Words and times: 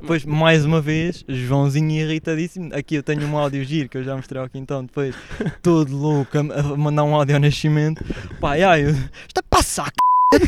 Depois, 0.00 0.24
mais 0.24 0.64
uma 0.64 0.80
vez, 0.80 1.24
Joãozinho 1.28 1.90
irritadíssimo. 1.90 2.74
Aqui 2.74 2.94
eu 2.94 3.02
tenho 3.02 3.26
um 3.26 3.36
áudio 3.36 3.62
giro 3.64 3.88
que 3.88 3.98
eu 3.98 4.02
já 4.02 4.16
mostrei 4.16 4.40
ao 4.40 4.48
Quintão 4.48 4.84
depois, 4.84 5.14
todo 5.62 5.94
louco, 5.94 6.38
a, 6.38 6.40
a 6.40 6.76
mandar 6.76 7.04
um 7.04 7.14
áudio 7.14 7.36
ao 7.36 7.40
nascimento. 7.40 8.02
Pá, 8.40 8.54
ai, 8.54 8.84
eu, 8.84 8.90
está 8.90 9.40
a 9.40 9.42
passar, 9.42 9.92
c... 10.32 10.38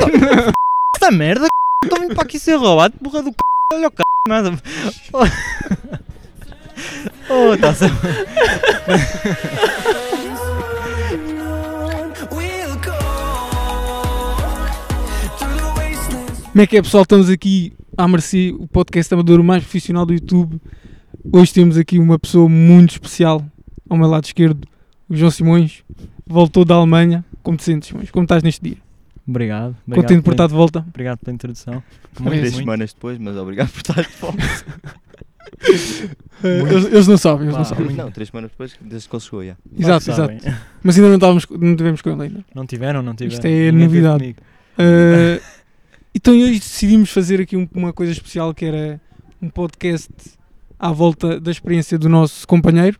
esta 0.97 1.11
merda, 1.11 1.45
c... 1.45 1.49
estou 1.85 2.01
vindo 2.01 2.15
para 2.15 2.25
aqui 2.25 2.39
ser 2.39 2.57
roubado, 2.57 2.95
porra 3.03 3.23
do 3.23 3.29
c... 3.29 3.37
olha 3.75 3.89
o 3.89 3.91
c... 3.91 4.03
nada. 4.29 4.53
Oh, 7.29 7.57
tá 7.57 7.69
wastelands. 7.69 7.93
Como 16.53 16.61
é 16.61 16.67
que 16.67 16.77
é, 16.77 16.83
pessoal? 16.83 17.05
Estamos 17.05 17.31
aqui 17.31 17.73
à 17.97 18.09
Mercê, 18.09 18.55
o 18.59 18.67
podcast 18.67 19.13
amador 19.13 19.43
mais 19.43 19.63
profissional 19.63 20.07
do 20.07 20.13
YouTube. 20.13 20.61
Hoje 21.33 21.53
temos 21.53 21.77
aqui 21.77 21.99
uma 21.99 22.19
pessoa 22.19 22.49
muito 22.49 22.93
especial 22.93 23.45
ao 23.89 23.97
meu 23.97 24.09
lado 24.09 24.25
esquerdo, 24.25 24.67
o 25.09 25.17
João 25.17 25.31
Simões. 25.31 25.83
Voltou 26.27 26.65
da 26.65 26.75
Alemanha. 26.75 27.25
Como 27.43 27.57
te 27.57 27.65
sentes, 27.65 27.89
Simões? 27.89 28.11
Como 28.11 28.25
estás 28.25 28.43
neste 28.43 28.63
dia? 28.63 28.77
Obrigado. 29.27 29.77
obrigado 29.87 30.03
Contente 30.03 30.23
por 30.25 30.33
estar 30.33 30.47
de 30.47 30.55
volta? 30.55 30.85
Obrigado 30.89 31.19
pela 31.19 31.35
introdução. 31.35 31.83
Muito. 32.19 32.51
semanas 32.51 32.93
depois, 32.93 33.19
mas 33.19 33.37
obrigado 33.37 33.71
por 33.71 33.79
estar 33.79 34.03
de 34.03 34.17
volta. 34.21 34.43
Eles, 36.43 36.87
eles 36.87 37.07
não 37.07 37.17
sabem, 37.17 37.45
eles 37.45 37.53
Pá, 37.53 37.59
não 37.59 37.65
sabem. 37.65 37.97
Não, 37.97 38.11
três 38.11 38.29
semanas 38.29 38.51
depois, 38.51 38.77
desde 38.81 39.09
que 39.09 39.15
ele 39.15 39.23
chegou, 39.23 39.45
já. 39.45 39.57
Exato, 39.79 40.11
exato. 40.11 40.35
Mas 40.83 40.97
ainda 40.97 41.09
não, 41.09 41.15
estávamos, 41.15 41.47
não 41.49 41.77
tivemos 41.77 42.03
com 42.03 42.11
ele 42.11 42.23
ainda. 42.23 42.45
Não 42.53 42.67
tiveram, 42.67 43.01
não 43.01 43.15
tiveram. 43.15 43.35
Isto 43.35 43.47
é 43.47 43.71
Ninguém 43.71 43.87
novidade. 43.87 44.19
comigo. 44.19 44.41
Então 46.15 46.35
hoje 46.35 46.59
decidimos 46.59 47.11
fazer 47.11 47.41
aqui 47.41 47.57
um- 47.57 47.69
uma 47.75 47.93
coisa 47.93 48.13
especial 48.13 48.53
que 48.55 48.65
era 48.65 49.01
um 49.41 49.49
podcast 49.49 50.11
à 50.79 50.93
volta 50.93 51.41
da 51.41 51.51
experiência 51.51 51.99
do 51.99 52.09
nosso 52.09 52.47
companheiro. 52.47 52.99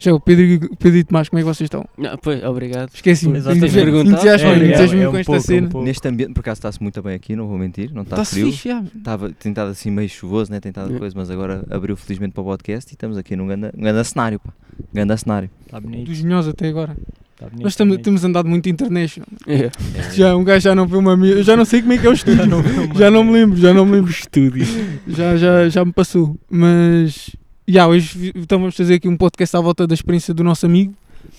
Já 0.00 0.14
o 0.14 0.20
Pedro, 0.20 0.44
e 0.44 0.58
Pedro 0.76 0.96
e 0.98 1.02
Tomás, 1.04 1.28
como 1.28 1.40
é 1.40 1.42
que 1.42 1.46
vocês 1.46 1.66
estão? 1.66 1.84
Não, 1.98 2.16
pois, 2.18 2.42
obrigado. 2.44 2.90
Esqueci-me. 2.94 3.38
Exatamente. 3.38 3.64
Entusiasmo- 3.66 3.92
Perguntar. 3.92 4.10
Entusiasmo-me 4.12 4.52
É, 4.62 5.02
é, 5.02 5.02
é 5.04 5.08
um 5.08 5.10
com 5.10 5.18
esta 5.18 5.32
pouco, 5.32 5.46
cena. 5.46 5.70
um. 5.74 5.82
Neste 5.82 6.08
ambiente, 6.08 6.34
por 6.34 6.40
acaso 6.40 6.58
está-se 6.58 6.80
muito 6.80 7.02
bem 7.02 7.14
aqui, 7.16 7.34
não 7.34 7.48
vou 7.48 7.58
mentir, 7.58 7.92
não 7.92 8.02
está 8.02 8.14
Está-se 8.16 8.30
frio. 8.34 8.46
fixe, 8.52 8.68
já. 8.68 8.80
Estava, 8.96 9.30
tem 9.32 9.50
estado 9.50 9.70
assim 9.72 9.90
meio 9.90 10.08
chuvoso, 10.08 10.52
né? 10.52 10.60
tem 10.60 10.70
estado 10.70 10.94
É. 10.94 10.98
coisa, 11.00 11.14
mas 11.18 11.30
agora 11.30 11.64
abriu 11.68 11.96
felizmente 11.96 12.32
para 12.32 12.42
o 12.42 12.44
podcast 12.44 12.92
e 12.92 12.94
estamos 12.94 13.16
aqui 13.16 13.34
num 13.34 13.48
grande, 13.48 13.70
um 13.76 13.80
grande 13.80 14.04
cenário, 14.04 14.38
pá. 14.38 14.52
Grande 14.94 15.16
cenário. 15.18 15.50
Tá 15.68 15.80
bonito. 15.80 16.06
Dos 16.06 16.22
melhores 16.22 16.46
até 16.46 16.68
agora. 16.68 16.96
Tá 17.38 17.46
Nós 17.60 17.76
tá 17.76 17.84
temos 18.02 18.24
andado 18.24 18.48
muito 18.48 18.68
international. 18.68 19.28
É. 19.46 19.70
Já, 20.12 20.36
um 20.36 20.42
gajo 20.42 20.60
já 20.64 20.74
não 20.74 20.86
vê 20.86 20.96
uma. 20.96 21.12
Eu 21.24 21.42
já 21.42 21.56
não 21.56 21.64
sei 21.64 21.80
como 21.82 21.92
é 21.92 21.98
que 21.98 22.06
é 22.06 22.10
o 22.10 22.12
estúdio. 22.14 22.46
não. 22.46 22.62
já 22.96 23.10
não 23.10 23.22
me 23.22 23.32
lembro, 23.32 23.56
já 23.56 23.72
não 23.72 23.86
me 23.86 23.92
lembro. 23.92 24.10
estúdio. 24.12 24.66
Já, 25.06 25.36
já, 25.36 25.68
já 25.68 25.84
me 25.84 25.92
passou. 25.92 26.36
Mas. 26.50 27.30
Já, 27.66 27.86
hoje 27.86 28.32
então 28.34 28.58
vamos 28.58 28.74
fazer 28.76 28.94
aqui 28.94 29.08
um 29.08 29.16
podcast 29.16 29.56
à 29.56 29.60
volta 29.60 29.86
da 29.86 29.94
experiência 29.94 30.32
do 30.34 30.42
nosso 30.42 30.66
amigo. 30.66 30.94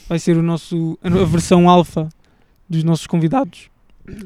Vai 0.08 0.20
ser 0.20 0.38
o 0.38 0.42
nosso, 0.44 0.98
a 1.04 1.08
a 1.08 1.26
versão 1.26 1.68
alfa 1.70 2.08
dos 2.70 2.84
nossos 2.84 3.06
convidados. 3.08 3.70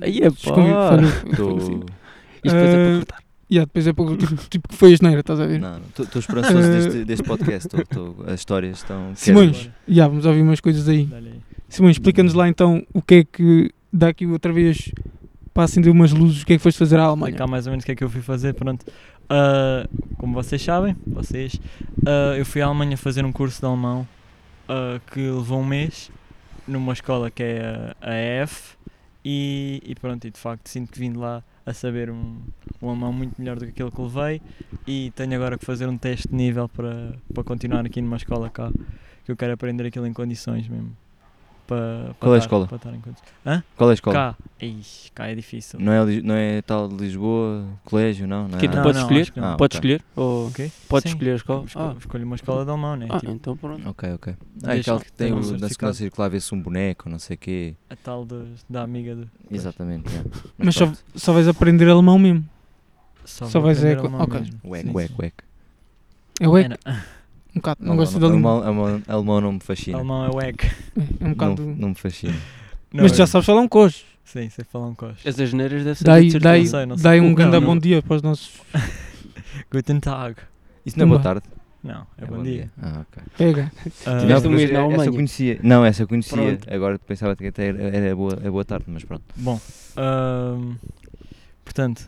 Aí 0.02 0.20
é 0.20 0.30
pá. 0.30 0.36
Isto 0.36 0.50
depois 0.50 0.68
é 0.68 0.72
Ah, 0.72 2.50
para 2.50 2.96
cortar. 2.98 3.24
Já, 3.50 3.62
depois 3.62 3.88
é 3.88 3.94
pouco 3.94 4.18
tipo, 4.18 4.36
tipo 4.50 4.68
que 4.68 4.76
foi 4.76 4.94
a 4.94 4.96
geneira, 4.96 5.20
estás 5.22 5.40
a 5.40 5.46
ver? 5.46 5.60
Não, 5.60 5.74
não, 5.80 5.86
estou 6.04 6.20
esperançoso 6.20 6.58
Eh, 6.58 6.70
deste, 6.72 7.06
deste 7.06 7.24
podcast. 7.26 7.70
Tô- 7.70 7.86
tô- 7.86 8.24
as 8.28 8.40
histórias 8.40 8.78
estão. 8.78 9.12
Simões, 9.16 9.70
já, 9.88 10.08
vamos 10.08 10.26
ouvir 10.26 10.42
umas 10.42 10.60
coisas 10.60 10.88
aí. 10.90 11.06
Dá-lhe 11.06 11.30
aí. 11.30 11.40
Simões, 11.74 11.96
explica-nos 11.96 12.36
lá 12.36 12.48
então 12.48 12.86
o 12.94 13.02
que 13.02 13.16
é 13.16 13.24
que 13.24 13.72
dá 13.92 14.10
aqui 14.10 14.28
outra 14.28 14.54
vez 14.54 14.92
para 15.56 15.64
acender 15.64 15.92
umas 15.92 16.12
luzes, 16.12 16.44
o 16.44 16.46
que 16.46 16.54
é 16.54 16.58
que 16.58 16.62
foste 16.62 16.78
fazer 16.78 17.00
à 17.00 17.06
Alemanha? 17.06 17.32
explicar 17.32 17.48
mais 17.48 17.66
ou 17.66 17.72
menos 17.72 17.84
o 17.84 17.86
que 17.88 17.94
é 17.94 17.96
que 17.96 18.04
eu 18.04 18.10
fui 18.12 18.22
fazer. 18.22 18.54
Pronto, 18.54 18.86
Ah, 19.28 19.88
como 20.20 20.36
vocês 20.36 20.62
sabem, 20.62 20.96
vocês, 21.08 21.60
ah, 22.06 22.36
eu 22.38 22.46
fui 22.46 22.62
à 22.62 22.68
Alemanha 22.68 22.96
fazer 22.96 23.26
um 23.26 23.32
curso 23.32 23.60
de 23.60 23.66
alemão 23.66 24.08
ah, 24.70 25.00
que 25.12 25.20
levou 25.20 25.62
um 25.62 25.66
mês 25.66 26.12
numa 26.68 26.94
escola 26.94 27.32
que 27.32 27.42
é 27.42 27.96
a, 28.00 28.12
a 28.12 28.44
EF 28.44 28.76
e, 29.26 29.82
e 29.84 29.96
pronto, 29.96 30.28
e 30.28 30.30
de 30.30 30.40
facto 30.40 30.68
sinto 30.70 30.92
que 30.92 31.00
vim 31.00 31.12
de 31.12 31.18
lá 31.18 31.42
a 31.66 31.74
saber 31.74 32.12
um, 32.12 32.38
um 32.84 32.90
alemão 32.90 33.12
muito 33.12 33.34
melhor 33.40 33.58
do 33.58 33.66
que 33.66 33.72
aquele 33.72 33.90
que 33.90 34.00
levei 34.00 34.42
e 34.86 35.12
tenho 35.16 35.34
agora 35.34 35.58
que 35.58 35.66
fazer 35.66 35.88
um 35.88 35.98
teste 35.98 36.28
de 36.28 36.36
nível 36.36 36.70
para, 36.70 37.16
para 37.34 37.44
continuar 37.44 37.84
aqui 37.84 38.00
numa 38.00 38.18
escola 38.18 38.48
cá 38.48 38.72
que 39.26 39.32
eu 39.32 39.36
quero 39.36 39.54
aprender 39.54 39.88
aquilo 39.88 40.06
em 40.06 40.14
condições 40.14 40.68
mesmo. 40.68 40.96
Para, 41.66 42.06
para 42.06 42.14
Qual 42.20 42.34
é 42.34 42.36
a 42.36 42.38
estar- 42.40 42.46
escola? 42.46 42.68
Para 42.68 42.76
estar 42.76 42.90
em 42.94 43.00
condições. 43.00 43.64
Qual 43.78 43.90
é 43.90 43.92
a 43.92 43.94
escola? 43.94 44.14
Cá, 44.14 44.36
Ixi, 44.62 45.12
cá 45.14 45.28
é 45.28 45.36
difícil. 45.36 45.80
Não 45.80 45.92
é, 45.94 46.22
não 46.22 46.36
é 46.36 46.62
tal 46.62 46.90
de 46.90 46.96
Lisboa, 46.96 47.66
colégio, 47.86 48.28
não? 48.28 48.48
não 48.50 48.58
é 48.58 48.62
Que 48.62 48.68
tu? 48.68 48.76
Não, 48.76 48.84
podes 48.84 48.96
não, 48.98 49.04
escolher? 49.04 49.22
acho 49.22 49.34
que 49.34 49.40
não. 49.40 49.54
Ah, 49.54 49.58
Podes 49.58 49.78
ok. 49.78 49.92
escolher? 49.96 50.06
Ou 50.16 50.48
Ok? 50.48 50.72
podes 50.90 51.04
Sim. 51.04 51.10
escolher 51.16 51.32
a 51.32 51.36
escola? 51.36 51.66
Ah, 51.76 51.96
escolho 51.98 52.26
uma 52.26 52.36
escola 52.36 52.66
de 52.66 52.72
alemão, 52.72 52.96
né? 52.98 53.08
ah, 53.10 53.20
tipo, 53.20 53.32
então 53.32 53.56
pronto. 53.58 53.90
Ok, 53.90 54.14
ok. 54.14 54.34
Ah, 54.34 54.68
Deixa- 54.74 54.80
aquela 54.92 55.00
que 55.00 55.12
tem 55.14 55.28
tem 55.28 55.34
um 55.34 55.38
o, 55.38 55.40
na 55.40 55.46
certificado. 55.48 55.74
segunda 55.74 55.94
circular 55.94 56.30
vê-se 56.30 56.54
um 56.54 56.62
boneco, 56.62 57.10
não 57.10 57.20
sei 57.20 57.36
o 57.36 57.40
quê. 57.40 57.76
a 57.90 57.96
tal 57.96 58.26
de- 58.26 58.44
da 58.70 58.82
amiga 58.84 59.16
do. 59.16 59.30
Exatamente, 59.50 60.10
é. 60.14 60.24
Mas 60.58 60.76
só, 60.76 60.86
pronto. 60.86 61.00
só 61.16 61.32
vais 61.34 61.48
aprender 61.48 61.90
alemão 61.90 62.20
mesmo. 62.20 62.46
Só, 63.24 63.46
Só 63.46 63.60
vou 63.60 63.68
vais 63.68 63.78
aprender 63.78 63.94
é 63.94 63.96
co- 64.02 64.08
alemão 64.08 64.22
ok. 64.22 64.40
mesmo. 64.42 64.60
Uec, 64.66 64.84
Sim, 64.86 64.92
uec, 64.94 65.08
sim. 65.08 65.32
É 66.42 66.48
uec. 66.50 66.66
É, 66.66 66.70
não. 66.70 66.78
Um 67.56 67.60
bocado, 67.60 67.80
não 67.82 67.90
Alemão- 67.94 68.06
gosto 68.06 68.20
da 68.20 68.28
língua. 68.28 68.52
alemão, 68.52 68.84
alemão, 68.86 69.02
alemão 69.08 69.42
não 69.42 69.52
me 69.54 69.60
fascina. 69.60 69.98
Alemão 69.98 70.26
é 70.26 70.30
uec. 70.36 70.66
É 70.66 70.70
um 71.00 71.06
Não, 71.20 71.30
bocado. 71.32 71.76
não 71.78 71.90
me 71.90 71.96
fascina. 71.96 72.34
Não, 72.94 73.04
Mas 73.04 73.12
tu 73.12 73.18
já 73.18 73.24
é- 73.24 73.28
sabes 73.28 73.46
falar 73.46 73.62
um 73.62 73.68
coxo. 73.68 74.04
Sim, 74.24 74.50
sei 74.50 74.66
falar 74.66 74.88
um 74.88 74.96
coche. 74.96 75.28
As 75.28 75.40
asneiras 75.40 75.80
devem 75.84 75.96
ser 75.96 76.04
Daí, 76.06 76.30
de 76.30 76.40
daí, 76.40 76.60
certeza. 76.66 76.78
sei, 76.78 76.86
não 76.86 76.98
sei. 76.98 77.04
daí 77.04 77.20
um 77.22 77.26
Não, 77.30 77.36
grande 77.36 77.52
não. 77.52 77.62
bom 77.62 77.78
dia 77.78 78.02
para 78.02 78.16
os 78.16 78.22
nossos. 78.22 78.52
Guten 79.72 80.00
Tag. 80.00 80.36
Isso 80.86 80.98
não 80.98 81.06
é 81.06 81.08
boa 81.10 81.20
Tumba. 81.20 81.42
tarde? 81.42 81.48
Não, 81.84 82.08
é, 82.18 82.26
bom 82.26 82.42
dia. 82.42 82.72
Ah, 82.82 83.02
ok. 83.02 83.24
Pega. 83.38 83.72
Ah, 84.06 84.20
Tiveste 84.20 84.44
Não, 84.48 84.52
um 84.52 84.56
mês 84.56 84.72
na 84.72 84.80
essa 84.88 85.06
eu 85.06 85.14
conhecia. 85.14 85.60
Não, 85.62 85.86
essa 85.86 86.04
eu 86.04 86.08
conhecia. 86.08 86.38
Pronto. 86.38 86.74
Agora 86.74 86.98
pensava 87.00 87.36
que 87.36 87.48
até 87.48 87.68
era, 87.68 87.82
era 87.98 88.16
boa, 88.16 88.40
é 88.42 88.50
boa 88.50 88.64
tarde, 88.64 88.86
mas 88.88 89.04
pronto. 89.04 89.24
Bom, 89.36 89.60
ahm, 89.98 90.76
portanto, 91.66 92.08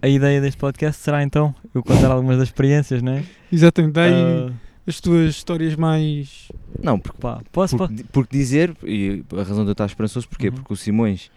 a 0.00 0.08
ideia 0.08 0.40
deste 0.40 0.56
podcast 0.58 1.02
será 1.02 1.22
então 1.24 1.52
eu 1.74 1.82
contar 1.82 2.12
algumas 2.12 2.38
das 2.38 2.48
experiências, 2.48 3.02
né? 3.02 3.24
Exatamente, 3.52 3.92
daí 3.94 4.12
Ah, 4.12 4.52
as 4.88 5.00
tuas 5.00 5.30
histórias 5.36 5.76
mais. 5.76 6.48
Não, 6.82 6.98
porque, 6.98 7.18
pá, 7.20 7.40
posso, 7.52 7.76
porque, 7.76 7.94
posso? 7.96 8.08
porque 8.12 8.36
dizer, 8.36 8.74
e 8.82 9.22
a 9.32 9.42
razão 9.42 9.62
de 9.64 9.68
eu 9.68 9.72
estar 9.72 9.84
esperançoso, 9.86 10.28
porquê? 10.28 10.48
Uhum. 10.48 10.54
Porque 10.54 10.72
o 10.72 10.76
Simões, 10.76 11.30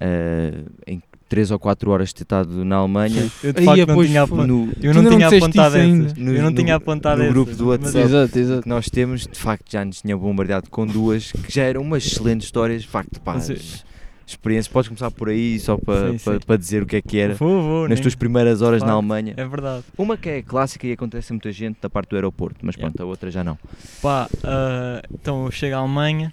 ah, 0.00 0.62
em 0.86 1.02
3 1.28 1.50
ou 1.50 1.58
4 1.58 1.90
horas 1.90 2.08
de 2.08 2.14
ter 2.14 2.22
estado 2.22 2.64
na 2.64 2.76
Alemanha, 2.76 3.30
Eu 3.44 3.52
de 3.52 3.62
facto 3.62 3.86
não 3.86 4.02
tinha 4.02 4.26
foi. 4.26 4.34
apontado. 4.34 4.46
no, 4.46 4.72
Eu 4.80 4.94
não 4.94 5.10
tinha 5.10 5.26
apontado 5.28 5.76
essas. 5.76 6.14
No- 6.14 6.32
Eu 6.32 6.42
não 6.42 6.54
tinha 6.54 6.74
apontado 6.74 7.22
no 7.22 7.28
grupo 7.30 7.54
do 7.54 7.68
WhatsApp. 7.68 7.98
Exato, 7.98 8.38
exato. 8.38 8.62
que 8.62 8.68
nós 8.68 8.88
temos, 8.88 9.26
de 9.26 9.38
facto, 9.38 9.70
já 9.70 9.84
nos 9.84 10.00
tinha 10.00 10.16
bombardeado 10.16 10.70
com 10.70 10.86
duas 10.86 11.30
que 11.32 11.52
já 11.52 11.64
eram 11.64 11.82
umas 11.82 12.06
excelentes 12.06 12.46
histórias, 12.46 12.82
de 12.82 12.88
facto, 12.88 13.20
pá, 13.20 13.34
Mas 13.34 13.50
as 13.50 13.84
experiências. 14.32 14.68
Podes 14.72 14.88
começar 14.88 15.10
por 15.10 15.28
aí, 15.28 15.58
só 15.60 15.76
para 15.76 16.12
Sim, 16.12 16.18
para- 16.18 16.34
sim. 16.40 16.46
para 16.46 16.56
dizer 16.56 16.82
o 16.82 16.86
que 16.86 16.96
é 16.96 17.02
que 17.02 17.18
era 17.18 17.34
Vou, 17.34 17.62
vou, 17.62 17.80
nas 17.88 17.98
nem- 17.98 18.02
tuas 18.02 18.14
primeiras 18.14 18.62
horas 18.62 18.82
na. 18.82 18.92
Alemanha. 18.92 19.34
É 19.36 19.44
verdade. 19.46 19.84
Uma 19.96 20.16
que 20.16 20.28
é 20.28 20.42
clássica 20.42 20.86
e 20.86 20.92
acontece 20.92 21.32
a 21.32 21.34
muita 21.34 21.50
gente 21.52 21.78
da 21.80 21.88
parte 21.90 22.10
do 22.10 22.16
aeroporto, 22.16 22.58
mas 22.62 22.74
Yeah. 22.74 22.92
pronto, 22.92 23.02
a 23.06 23.10
outra 23.10 23.30
já 23.30 23.42
não. 23.44 23.58
Pá, 24.02 24.28
ah, 24.44 25.02
então 25.12 25.44
eu 25.44 25.50
chego 25.50 25.74
à 25.76 25.78
Alemanha, 25.78 26.32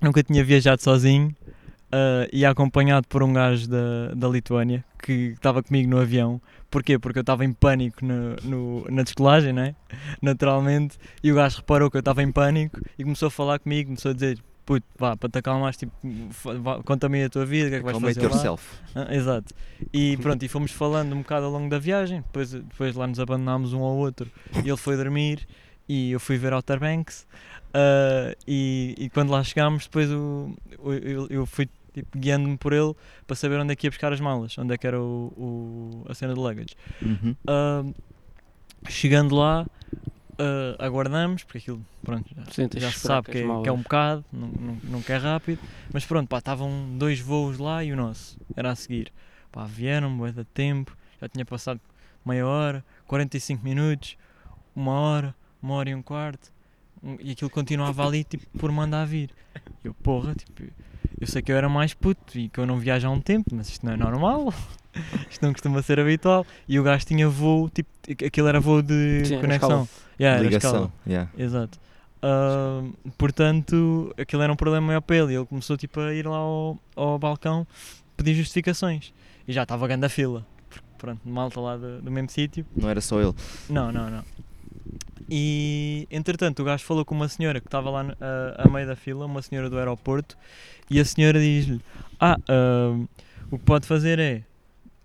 nunca 0.00 0.22
tinha 0.22 0.42
viajado 0.44 0.82
sozinho 0.82 1.34
ah, 1.92 2.26
e 2.32 2.44
acompanhado 2.44 3.06
por 3.08 3.22
um 3.22 3.32
gajo 3.32 3.68
da, 3.68 4.14
da 4.14 4.28
Lituânia 4.28 4.84
que 5.02 5.32
estava 5.34 5.62
comigo 5.62 5.88
no 5.90 5.98
avião. 5.98 6.40
Porquê? 6.70 6.98
Porque 7.00 7.18
eu 7.18 7.22
estava 7.22 7.44
em 7.44 7.52
pânico 7.52 8.04
no, 8.04 8.36
no- 8.44 8.86
na 8.90 9.02
descolagem, 9.02 9.52
né? 9.52 9.74
Naturalmente. 10.22 10.96
E 11.22 11.32
o 11.32 11.34
gajo 11.34 11.56
reparou 11.58 11.90
que 11.90 11.96
eu 11.96 12.00
estava 12.00 12.22
em 12.22 12.30
pânico 12.30 12.78
e 12.98 13.02
começou 13.02 13.26
a 13.26 13.30
falar 13.30 13.58
comigo, 13.58 13.88
começou 13.88 14.12
a 14.12 14.14
dizer. 14.14 14.38
Puto, 14.66 14.86
vá, 14.96 15.16
para 15.16 15.28
te 15.28 15.38
acalmares, 15.38 15.76
tipo, 15.76 15.92
conta-me 16.84 17.18
aí 17.18 17.24
a 17.24 17.30
tua 17.30 17.44
vida, 17.44 17.66
o 17.66 17.70
que 17.70 17.76
é 17.76 17.78
que 17.78 17.84
vais 17.84 17.98
fazer 18.00 18.20
lá? 18.20 18.26
yourself. 18.34 18.76
Ah, 18.94 19.14
exato. 19.14 19.52
E 19.92 20.16
pronto, 20.22 20.42
e 20.44 20.48
fomos 20.48 20.70
falando 20.70 21.12
um 21.14 21.18
bocado 21.22 21.46
ao 21.46 21.52
longo 21.52 21.68
da 21.68 21.78
viagem, 21.78 22.20
depois, 22.20 22.52
depois 22.52 22.94
lá 22.94 23.06
nos 23.06 23.18
abandonámos 23.18 23.72
um 23.72 23.82
ao 23.82 23.96
outro 23.96 24.30
e 24.64 24.68
ele 24.68 24.76
foi 24.76 24.96
dormir 24.96 25.46
e 25.88 26.12
eu 26.12 26.20
fui 26.20 26.36
ver 26.36 26.52
Outer 26.52 26.78
Banks 26.78 27.26
ah, 27.74 28.34
e, 28.46 28.94
e 28.96 29.10
quando 29.10 29.30
lá 29.30 29.42
chegámos 29.42 29.84
depois 29.84 30.08
o, 30.10 30.54
o- 30.78 30.92
eu, 30.92 31.26
eu 31.28 31.46
fui 31.46 31.68
tipo, 31.92 32.16
guiando-me 32.16 32.56
por 32.56 32.72
ele 32.72 32.94
para 33.26 33.34
saber 33.34 33.58
onde 33.58 33.72
é 33.72 33.76
que 33.76 33.86
ia 33.88 33.90
buscar 33.90 34.12
as 34.12 34.20
malas, 34.20 34.56
onde 34.56 34.72
é 34.72 34.78
que 34.78 34.86
era 34.86 35.00
o, 35.00 35.32
o- 35.36 36.04
a 36.08 36.14
cena 36.14 36.32
do 36.34 36.40
luggage. 36.40 36.76
Uhum. 37.02 37.34
Ah, 37.48 37.82
chegando 38.88 39.34
lá, 39.34 39.66
ah, 40.40 40.86
aguardamos, 40.86 41.44
porque 41.44 41.58
aquilo 41.58 41.84
pronto, 42.02 42.28
já, 42.34 42.80
já 42.80 42.90
se 42.90 43.00
sabe 43.00 43.30
que 43.30 43.38
é, 43.38 43.62
que 43.62 43.68
é 43.68 43.72
um 43.72 43.82
bocado, 43.82 44.24
nunca 44.32 45.12
é 45.12 45.16
rápido, 45.16 45.60
mas 45.92 46.04
pronto, 46.04 46.28
pá, 46.28 46.38
estavam 46.38 46.96
dois 46.96 47.20
voos 47.20 47.58
lá 47.58 47.84
e 47.84 47.92
o 47.92 47.96
nosso 47.96 48.38
era 48.56 48.70
a 48.70 48.74
seguir. 48.74 49.12
Pá, 49.52 49.64
vieram, 49.64 50.16
bué 50.16 50.32
de 50.32 50.44
tempo, 50.44 50.96
já 51.20 51.28
tinha 51.28 51.44
passado 51.44 51.80
meia 52.24 52.46
hora, 52.46 52.84
45 53.06 53.62
minutos, 53.62 54.16
uma 54.74 54.92
hora, 54.92 55.34
uma 55.62 55.74
hora 55.74 55.90
e 55.90 55.94
um 55.94 56.02
quarto, 56.02 56.52
e 57.18 57.32
aquilo 57.32 57.50
continuava 57.50 58.06
ali, 58.06 58.24
tipo, 58.24 58.46
por 58.58 58.70
mandar 58.70 59.06
vir. 59.06 59.30
Eu, 59.82 59.94
porra, 59.94 60.34
tipo, 60.34 60.62
eu 61.20 61.26
sei 61.26 61.42
que 61.42 61.50
eu 61.50 61.56
era 61.56 61.68
mais 61.68 61.94
puto 61.94 62.38
e 62.38 62.48
que 62.48 62.60
eu 62.60 62.66
não 62.66 62.78
viajo 62.78 63.08
há 63.08 63.10
um 63.10 63.20
tempo, 63.20 63.54
mas 63.54 63.68
isto 63.68 63.84
não 63.84 63.92
é 63.92 63.96
normal. 63.96 64.52
isto 65.30 65.44
não 65.44 65.52
costuma 65.52 65.82
ser 65.82 65.98
habitual. 65.98 66.46
E 66.68 66.78
o 66.78 66.82
gajo 66.82 67.06
tinha 67.06 67.28
voo, 67.28 67.70
tipo, 67.70 67.90
aquilo 68.24 68.48
era 68.48 68.60
voo 68.60 68.82
de 68.82 69.24
Sim, 69.24 69.40
conexão. 69.40 69.88
Yeah, 70.20 70.38
era 70.44 70.56
escala. 70.56 70.78
Ligação. 70.78 70.92
yeah. 71.06 71.30
Exato. 71.38 71.78
Ah, 72.22 72.82
portanto, 73.16 74.14
aquilo 74.18 74.42
era 74.42 74.52
um 74.52 74.56
problema 74.56 74.86
maior 74.88 75.00
para 75.00 75.16
ele. 75.16 75.32
e 75.32 75.36
Ele 75.36 75.46
começou 75.46 75.76
tipo, 75.76 75.98
a 76.00 76.12
ir 76.14 76.26
lá 76.26 76.36
ao, 76.36 76.78
ao 76.94 77.18
balcão 77.18 77.66
pedir 78.16 78.34
justificações. 78.34 79.12
E 79.48 79.52
já 79.52 79.62
estava 79.62 79.86
grande 79.88 80.04
a 80.04 80.08
fila. 80.10 80.46
Porque, 80.68 80.84
pronto, 80.98 81.20
malta 81.26 81.58
lá 81.60 81.76
do, 81.76 82.02
do 82.02 82.10
mesmo 82.10 82.28
sítio. 82.30 82.66
Não 82.76 82.88
era 82.90 83.00
só 83.00 83.20
ele. 83.20 83.34
Não, 83.70 83.90
não, 83.90 84.10
não. 84.10 84.22
E 85.28 86.06
entretanto, 86.10 86.60
o 86.60 86.64
gajo 86.64 86.84
falou 86.84 87.04
com 87.04 87.14
uma 87.14 87.28
senhora 87.28 87.60
que 87.60 87.66
estava 87.66 87.88
lá 87.90 88.02
no- 88.02 88.16
a, 88.20 88.64
a 88.64 88.68
meio 88.68 88.86
da 88.86 88.96
fila, 88.96 89.26
uma 89.26 89.40
senhora 89.42 89.70
do 89.70 89.78
aeroporto, 89.78 90.36
e 90.90 90.98
a 90.98 91.04
senhora 91.04 91.38
diz-lhe: 91.40 91.80
Ah, 92.18 92.36
ah, 92.48 92.98
o 93.50 93.58
que 93.58 93.64
pode 93.64 93.86
fazer 93.86 94.18
é 94.18 94.42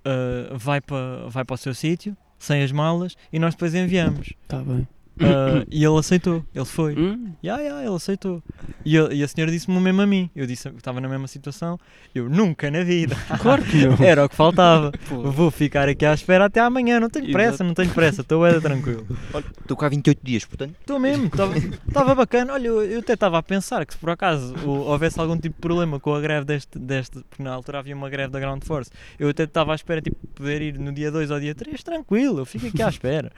ah, 0.04 0.56
vai 0.58 0.82
para 0.82 1.28
vai 1.30 1.46
para 1.46 1.54
o 1.54 1.58
seu 1.58 1.74
sítio, 1.76 2.18
sem 2.40 2.64
as 2.64 2.72
malas, 2.72 3.16
e 3.32 3.38
nós 3.40 3.54
depois 3.54 3.76
enviamos. 3.76 4.34
Tá 4.48 4.58
bem. 4.60 4.88
Ah, 5.20 5.66
e 5.72 5.84
ele 5.84 5.98
aceitou, 5.98 6.44
ele 6.54 6.66
foi. 6.66 6.96
Hum? 6.98 7.34
Ya, 7.42 7.58
ya, 7.60 7.80
ele 7.84 7.96
aceitou. 7.96 8.44
E, 8.86 8.96
ele- 8.96 9.16
e 9.16 9.24
a 9.24 9.28
senhora 9.28 9.52
disse-me 9.52 9.76
o 9.78 9.82
mesmo 9.82 10.02
a 10.02 10.08
mim. 10.08 10.30
Eu 10.36 10.46
disse 10.46 10.70
que 10.70 10.78
estava 10.78 11.02
na 11.02 11.10
mesma 11.10 11.28
situação. 11.28 11.78
Eu 12.14 12.30
nunca 12.30 12.70
na 12.70 12.84
vida. 12.84 13.16
Claro 13.42 13.64
que 13.64 13.86
não. 13.86 13.96
Era 14.06 14.26
o 14.26 14.30
que 14.30 14.36
faltava. 14.36 14.92
Pô. 15.10 15.32
Vou 15.32 15.52
ficar 15.52 15.90
aqui 15.90 16.06
à 16.06 16.14
espera 16.14 16.46
até 16.46 16.60
amanhã. 16.60 17.00
Não 17.00 17.10
tenho 17.10 17.26
Exato. 17.26 17.34
pressa, 17.34 17.64
não 17.64 17.74
tenho 17.74 17.90
pressa. 17.92 18.22
Estou 18.22 18.46
é 18.46 18.60
tranquilo. 18.60 19.06
Estou 19.62 19.76
cá 19.76 19.88
há 19.88 19.90
28 19.90 20.20
dias, 20.24 20.46
portanto. 20.46 20.76
Estou 20.80 21.00
mesmo, 21.00 21.26
estava 21.88 22.14
bacana. 22.16 22.54
Olha, 22.54 22.68
eu, 22.68 22.84
eu 22.84 23.00
até 23.00 23.14
estava 23.14 23.38
a 23.38 23.44
pensar 23.44 23.86
que 23.86 23.94
se 23.94 24.00
por 24.00 24.10
acaso 24.10 24.54
houvesse 24.66 25.20
algum 25.20 25.36
tipo 25.36 25.56
de 25.56 25.62
problema 25.62 26.00
com 26.00 26.14
a 26.14 26.22
greve 26.22 26.46
deste, 26.46 26.78
deste, 26.78 27.24
porque 27.30 27.42
na 27.42 27.52
altura 27.54 27.80
havia 27.80 27.96
uma 27.96 28.10
greve 28.10 28.32
da 28.32 28.40
Ground 28.40 28.64
Force, 28.64 28.92
eu 29.18 29.30
até 29.30 29.44
estava 29.44 29.72
à 29.72 29.76
espera 29.76 30.02
tipo, 30.02 30.16
poder 30.36 30.62
ir 30.62 30.78
no 30.80 30.92
dia 30.92 31.12
2 31.12 31.32
ou 31.32 31.40
dia 31.40 31.56
3, 31.56 31.82
tranquilo, 31.84 32.40
eu 32.40 32.46
fico 32.46 32.68
aqui 32.68 32.82
à 32.84 32.90
espera. 32.90 33.32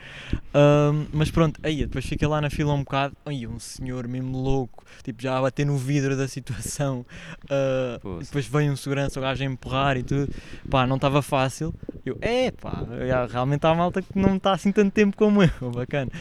Ahm, 0.54 1.06
mas 1.14 1.32
pronto, 1.32 1.60
aí 1.64 1.86
depois 1.86 2.06
fiquei 2.06 2.28
lá 2.28 2.42
na 2.42 2.50
fila 2.50 2.74
um 2.74 2.80
bocado, 2.84 3.16
aí 3.26 3.48
um 3.48 3.60
senhor 3.60 4.08
mesmo 4.08 4.38
louco, 4.38 4.84
tipo 5.04 5.22
já 5.22 5.37
a 5.38 5.42
bater 5.42 5.66
no 5.66 5.78
vidro 5.78 6.16
da 6.18 6.28
situação. 6.28 7.06
Poça. 8.02 8.26
depois 8.26 8.46
veio 8.48 8.72
um 8.72 8.76
segurança, 8.76 9.20
o 9.20 9.22
gajo 9.24 9.44
a 9.44 9.46
empurrar 9.46 9.98
e 9.98 10.04
tudo. 10.04 10.32
Pá, 10.70 10.86
não 10.88 10.96
estava 10.98 11.22
fácil. 11.22 11.74
Eu, 12.06 12.18
é 12.22 12.52
pá, 12.52 12.84
realmente 13.30 13.66
há 13.66 13.74
malta 13.76 14.02
que 14.02 14.18
não 14.18 14.36
está 14.38 14.54
assim 14.54 14.72
tanto 14.72 14.92
tempo 14.92 15.16
como 15.18 15.44
eu, 15.44 15.50
bacana. 15.74 16.12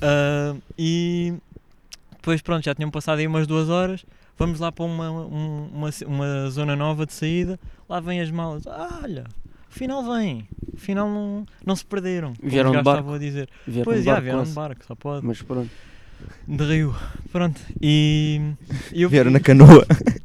Ah, 0.00 0.54
e 0.78 1.34
depois, 2.12 2.40
pronto, 2.42 2.64
já 2.64 2.74
tinham 2.74 2.90
passado 2.90 3.18
aí 3.18 3.26
umas 3.26 3.46
duas 3.46 3.68
horas. 3.68 4.04
Vamos 4.38 4.60
lá 4.60 4.72
para 4.72 4.84
uma, 4.84 5.10
um- 5.10 5.68
uma, 5.72 5.90
uma 6.06 6.50
zona 6.50 6.74
nova 6.74 7.04
de 7.06 7.12
saída. 7.12 7.58
Lá 7.88 8.00
vêm 8.00 8.20
as 8.20 8.30
malas. 8.30 8.66
Ah, 8.66 9.00
olha, 9.04 9.24
afinal 9.70 10.02
vem. 10.04 10.48
Afinal 10.74 11.08
não, 11.08 11.46
não 11.64 11.76
se 11.76 11.84
perderam. 11.84 12.32
Vieram 12.42 12.70
de 12.70 12.76
barco. 12.76 12.90
estavam 12.90 13.14
a 13.14 13.18
dizer. 13.18 13.48
Vieram 13.66 13.84
pois 13.84 13.98
de 13.98 14.04
já, 14.06 14.18
vieram 14.18 14.42
de 14.44 14.50
barco, 14.52 14.84
só 14.84 14.94
pode. 14.94 15.24
Mas 15.26 15.42
pronto. 15.42 15.70
De 16.46 16.64
rio. 16.64 16.94
Pronto. 17.30 17.60
E, 17.80 18.40
e 18.92 19.02
eu 19.02 19.08
Vieram 19.08 19.30
na 19.30 19.40
canoa. 19.40 19.86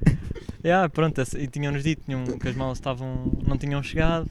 Yeah, 0.66 0.90
pronto, 0.90 1.22
e 1.38 1.48
tinham-nos 1.48 1.82
dito 1.82 2.02
tinham, 2.04 2.26
que 2.26 2.50
as 2.50 2.56
malas 2.56 2.78
estavam, 2.78 3.32
não 3.48 3.58
tinham 3.58 3.82
chegado 3.82 4.30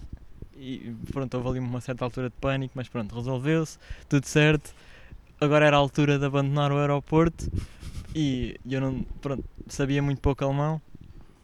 e 0.54 0.94
pronto, 1.10 1.34
houve 1.34 1.48
ali 1.48 1.58
uma 1.60 1.80
certa 1.80 2.04
altura 2.04 2.28
de 2.28 2.34
pânico, 2.38 2.74
mas 2.76 2.88
pronto, 2.88 3.14
resolveu-se, 3.14 3.78
tudo 4.08 4.26
certo. 4.26 4.74
Agora 5.40 5.64
era 5.66 5.76
a 5.76 5.78
altura 5.78 6.18
de 6.18 6.26
abandonar 6.26 6.72
o 6.72 6.78
aeroporto 6.78 7.50
e 8.14 8.58
eu 8.68 8.80
não, 8.80 9.02
pronto, 9.22 9.44
sabia 9.68 10.02
muito 10.02 10.20
pouco 10.20 10.44
alemão. 10.44 10.80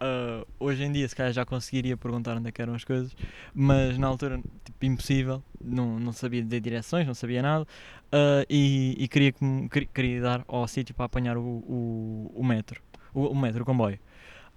Ah, 0.05 0.45
hoje 0.59 0.83
em 0.83 0.91
dia 0.91 1.09
se 1.09 1.15
calhar 1.15 1.33
já 1.33 1.45
conseguiria 1.47 1.97
perguntar 1.97 2.37
onde 2.37 2.49
é 2.49 2.53
eram 2.59 2.75
as 2.75 2.83
coisas, 2.83 3.15
mas 3.55 3.97
na 3.97 4.09
altura 4.09 4.41
tipo, 4.65 4.85
impossível, 4.85 5.41
não, 5.65 5.97
não 6.01 6.13
sabia 6.13 6.43
de 6.43 6.59
direções, 6.61 7.07
não 7.07 7.15
sabia 7.15 7.41
nada 7.41 7.65
ah, 8.11 8.45
e, 8.51 8.97
e 8.99 9.07
queria, 9.07 9.31
que 9.31 9.69
queria, 9.71 9.89
queria 9.95 10.21
dar 10.21 10.45
ao 10.49 10.67
sítio 10.67 10.93
para 10.93 11.05
apanhar 11.05 11.37
o, 11.37 11.41
o, 11.41 12.33
o 12.35 12.45
metro, 12.45 12.83
o, 13.15 13.29
o 13.29 13.37
metro, 13.37 13.63
o 13.63 13.65
comboio. 13.65 13.97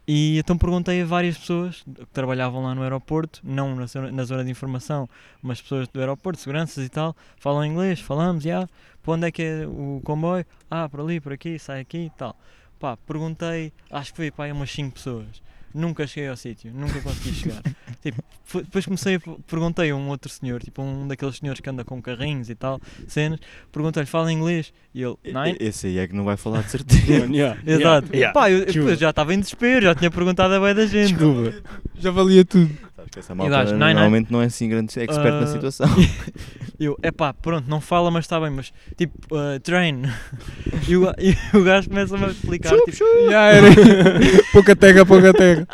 E 0.08 0.40
então 0.40 0.58
perguntei 0.58 1.02
a 1.02 1.06
várias 1.06 1.38
pessoas 1.38 1.84
que 1.84 2.06
trabalhavam 2.08 2.64
lá 2.64 2.74
no 2.74 2.82
aeroporto, 2.82 3.40
não 3.44 3.76
na 3.76 3.86
zona, 3.86 4.12
na 4.12 4.24
zona 4.24 4.44
de 4.44 4.50
informação, 4.50 5.08
mas 5.44 5.62
pessoas 5.62 5.88
do 5.88 6.00
aeroporto, 6.00 6.40
seguranças 6.40 6.84
e 6.84 6.90
tal, 6.90 7.16
falam 7.38 7.64
inglês, 7.66 8.00
falamos, 8.00 8.44
já, 8.44 8.68
para 9.04 9.14
onde 9.14 9.28
é 9.28 9.32
que 9.32 9.44
é 9.44 9.68
o 9.68 10.02
comboio? 10.04 10.46
Ah, 10.70 10.90
por 10.90 11.02
ali, 11.02 11.20
por 11.20 11.34
aqui, 11.34 11.60
sai 11.60 11.82
aqui 11.82 12.06
e 12.06 12.10
tal. 12.12 12.36
Pá, 12.80 12.98
perguntei, 12.98 13.72
acho 13.92 14.12
que 14.12 14.18
foi 14.18 14.32
pá, 14.32 14.48
umas 14.48 14.72
5 14.72 14.94
pessoas. 14.94 15.44
Nunca 15.74 16.08
cheguei 16.08 16.30
ao 16.30 16.38
sítio, 16.38 16.72
nunca 16.74 17.02
consegui 17.02 17.34
chegar. 17.34 17.62
tipo, 18.02 18.24
foi- 18.46 18.64
depois 18.64 18.86
comecei 18.86 19.16
a 19.16 19.20
perguntei 19.46 19.90
a 19.92 19.96
um 19.96 20.08
outro 20.08 20.32
senhor, 20.32 20.62
tipo 20.64 20.82
um 20.82 21.06
daqueles 21.06 21.36
senhores 21.36 21.60
que 21.60 21.70
anda 21.70 21.84
com 21.84 22.02
carrinhos 22.02 22.50
e 22.50 22.56
tal, 22.56 22.80
cenas, 23.10 23.42
perguntei-lhe, 23.74 24.06
fala 24.08 24.32
inglês? 24.32 24.72
E 24.94 25.02
ele, 25.04 25.18
nine? 25.26 25.58
Esse 25.60 25.88
aí 25.88 25.98
é 26.00 26.08
que 26.08 26.16
não 26.16 26.24
vai 26.24 26.38
falar 26.38 26.62
de 26.64 26.72
certeza. 26.72 27.26
Exato. 27.68 28.08
yeah. 28.16 28.34
Pá, 28.34 28.50
eu, 28.50 28.66
Desculpa. 28.66 28.92
eu 28.92 28.96
já 28.96 29.10
estava 29.10 29.34
em 29.34 29.40
desespero, 29.42 29.84
já 29.86 29.94
tinha 29.96 30.10
perguntado 30.10 30.54
a 30.54 30.60
bem 30.62 30.74
da 30.74 30.86
gente. 30.86 31.10
Desculpa. 31.14 31.54
Já 32.00 32.10
valia 32.12 32.46
tudo. 32.46 32.72
Que 33.12 33.20
essa 33.20 33.34
malta 33.36 33.52
gajo, 33.52 33.74
"Nine, 33.74 33.84
nine." 33.86 33.94
normalmente 33.94 34.32
não 34.32 34.42
é 34.42 34.46
assim 34.46 34.68
grande 34.70 35.00
expert 35.00 35.34
Ah, 35.34 35.42
na 35.42 35.48
situação. 35.48 35.88
Eu, 36.80 36.98
epá, 37.02 37.34
pronto, 37.34 37.70
não 37.70 37.80
fala, 37.80 38.12
mas 38.12 38.26
está 38.26 38.40
bem, 38.40 38.50
mas 38.50 38.74
tipo, 38.98 39.18
uh, 39.34 39.60
train. 39.62 40.04
E 40.88 40.96
o, 40.98 41.06
e 41.18 41.36
o 41.58 41.64
gajo 41.64 41.90
começa-me 41.90 42.26
a 42.26 42.28
explicar, 42.28 42.76
tipo, 42.78 42.92
Já 43.30 43.44
era. 43.46 43.68
pouca 44.52 44.76
terra, 44.76 45.06
pouca 45.06 45.34
terra. 45.34 45.68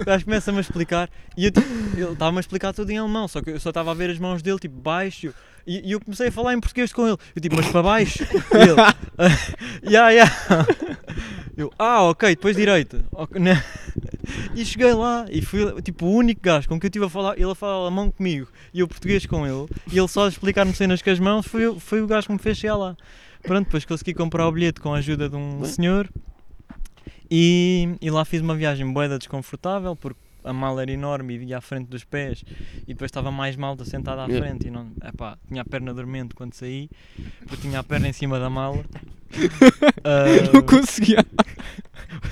O 0.00 0.04
gajo 0.04 0.24
começa-me 0.24 0.58
a 0.58 0.60
explicar 0.60 1.08
e 1.36 1.44
eu, 1.46 1.50
tipo, 1.50 1.66
ele 1.96 2.12
estava-me 2.12 2.38
a 2.38 2.40
explicar 2.40 2.72
tudo 2.72 2.90
em 2.90 2.98
alemão, 2.98 3.26
só 3.28 3.40
que 3.42 3.50
eu 3.50 3.60
só 3.60 3.70
estava 3.70 3.90
a 3.90 3.94
ver 3.94 4.10
as 4.10 4.18
mãos 4.18 4.42
dele, 4.42 4.58
tipo, 4.58 4.78
baixo. 4.80 5.32
E, 5.66 5.86
e 5.88 5.92
eu 5.92 6.00
comecei 6.00 6.28
a 6.28 6.32
falar 6.32 6.54
em 6.54 6.60
português 6.60 6.92
com 6.92 7.06
ele. 7.06 7.18
Eu 7.36 7.42
tipo, 7.42 7.54
mas 7.56 7.66
para 7.68 7.82
baixo? 7.82 8.22
E 8.22 8.56
ele, 8.56 8.80
ah, 8.80 8.94
ya, 9.82 10.10
ya. 10.10 10.26
Eu, 11.56 11.70
ah, 11.78 12.02
ok, 12.04 12.30
depois 12.30 12.56
direita. 12.56 13.04
Ok, 13.12 13.38
né? 13.40 13.62
E 14.54 14.64
cheguei 14.64 14.92
lá 14.94 15.26
e 15.30 15.42
fui 15.42 15.82
tipo 15.82 16.06
o 16.06 16.12
único 16.14 16.40
gajo 16.42 16.68
com 16.68 16.78
que 16.78 16.86
eu 16.86 16.88
estive 16.88 17.04
a 17.06 17.08
falar, 17.08 17.36
ele 17.38 17.50
a 17.50 17.54
falar 17.54 17.74
alemão 17.86 18.10
comigo 18.10 18.46
e 18.72 18.80
eu 18.80 18.88
português 18.88 19.24
com 19.26 19.46
ele, 19.46 19.66
e 19.90 19.98
ele 19.98 20.08
só 20.08 20.26
a 20.26 20.28
explicar-me 20.28 20.74
cenas 20.74 21.02
com 21.02 21.10
as 21.10 21.18
mãos, 21.18 21.46
foi, 21.46 21.66
o- 21.66 21.80
foi 21.80 22.00
o 22.02 22.06
gajo 22.06 22.26
que 22.28 22.32
me 22.34 22.38
fez 22.38 22.58
chegar 22.58 22.76
lá. 22.76 22.96
Pronto, 23.42 23.64
depois 23.66 23.84
consegui 23.84 24.14
comprar 24.14 24.46
o 24.46 24.52
bilhete 24.52 24.80
com 24.80 24.94
a 24.94 24.98
ajuda 24.98 25.28
de 25.28 25.36
um 25.36 25.64
senhor 25.64 26.08
e, 27.30 27.94
e 28.00 28.10
lá 28.10 28.24
fiz 28.24 28.40
uma 28.40 28.54
viagem 28.54 28.90
boeda 28.92 29.18
desconfortável 29.18 29.94
porque 29.96 30.20
a 30.44 30.52
mala 30.52 30.82
era 30.82 30.90
enorme 30.92 31.36
e 31.36 31.44
ia 31.44 31.58
à 31.58 31.60
frente 31.60 31.88
dos 31.88 32.04
pés 32.04 32.42
e 32.86 32.94
depois 32.94 33.08
estava 33.08 33.30
mais 33.30 33.56
malta 33.56 33.84
sentada 33.84 34.22
à 34.24 34.26
frente 34.28 34.68
e 34.68 34.70
não, 34.70 34.90
epá, 35.04 35.36
tinha 35.46 35.62
a 35.62 35.64
perna 35.64 35.92
dormente 35.92 36.34
quando 36.34 36.54
saí, 36.54 36.88
porque 37.46 37.68
tinha 37.68 37.80
a 37.80 37.84
perna 37.84 38.08
em 38.08 38.12
cima 38.12 38.38
da 38.38 38.48
mala. 38.48 38.84
Não 40.54 40.60
Ah, 40.60 40.62
conseguia 40.62 41.18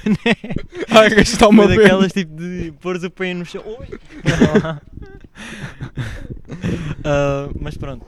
né? 0.07 0.35
arrastar 0.91 1.51
uma 1.51 1.65
Foi 1.65 1.77
daquelas 1.77 2.13
tipo 2.13 2.35
de 2.35 2.73
pôr 2.81 2.97
o 2.97 3.11
pé 3.11 3.35
no 3.35 3.45
chão. 3.45 3.63
Oi! 3.67 3.87
Ah, 7.05 7.49
mas 7.61 7.77
pronto. 7.77 8.07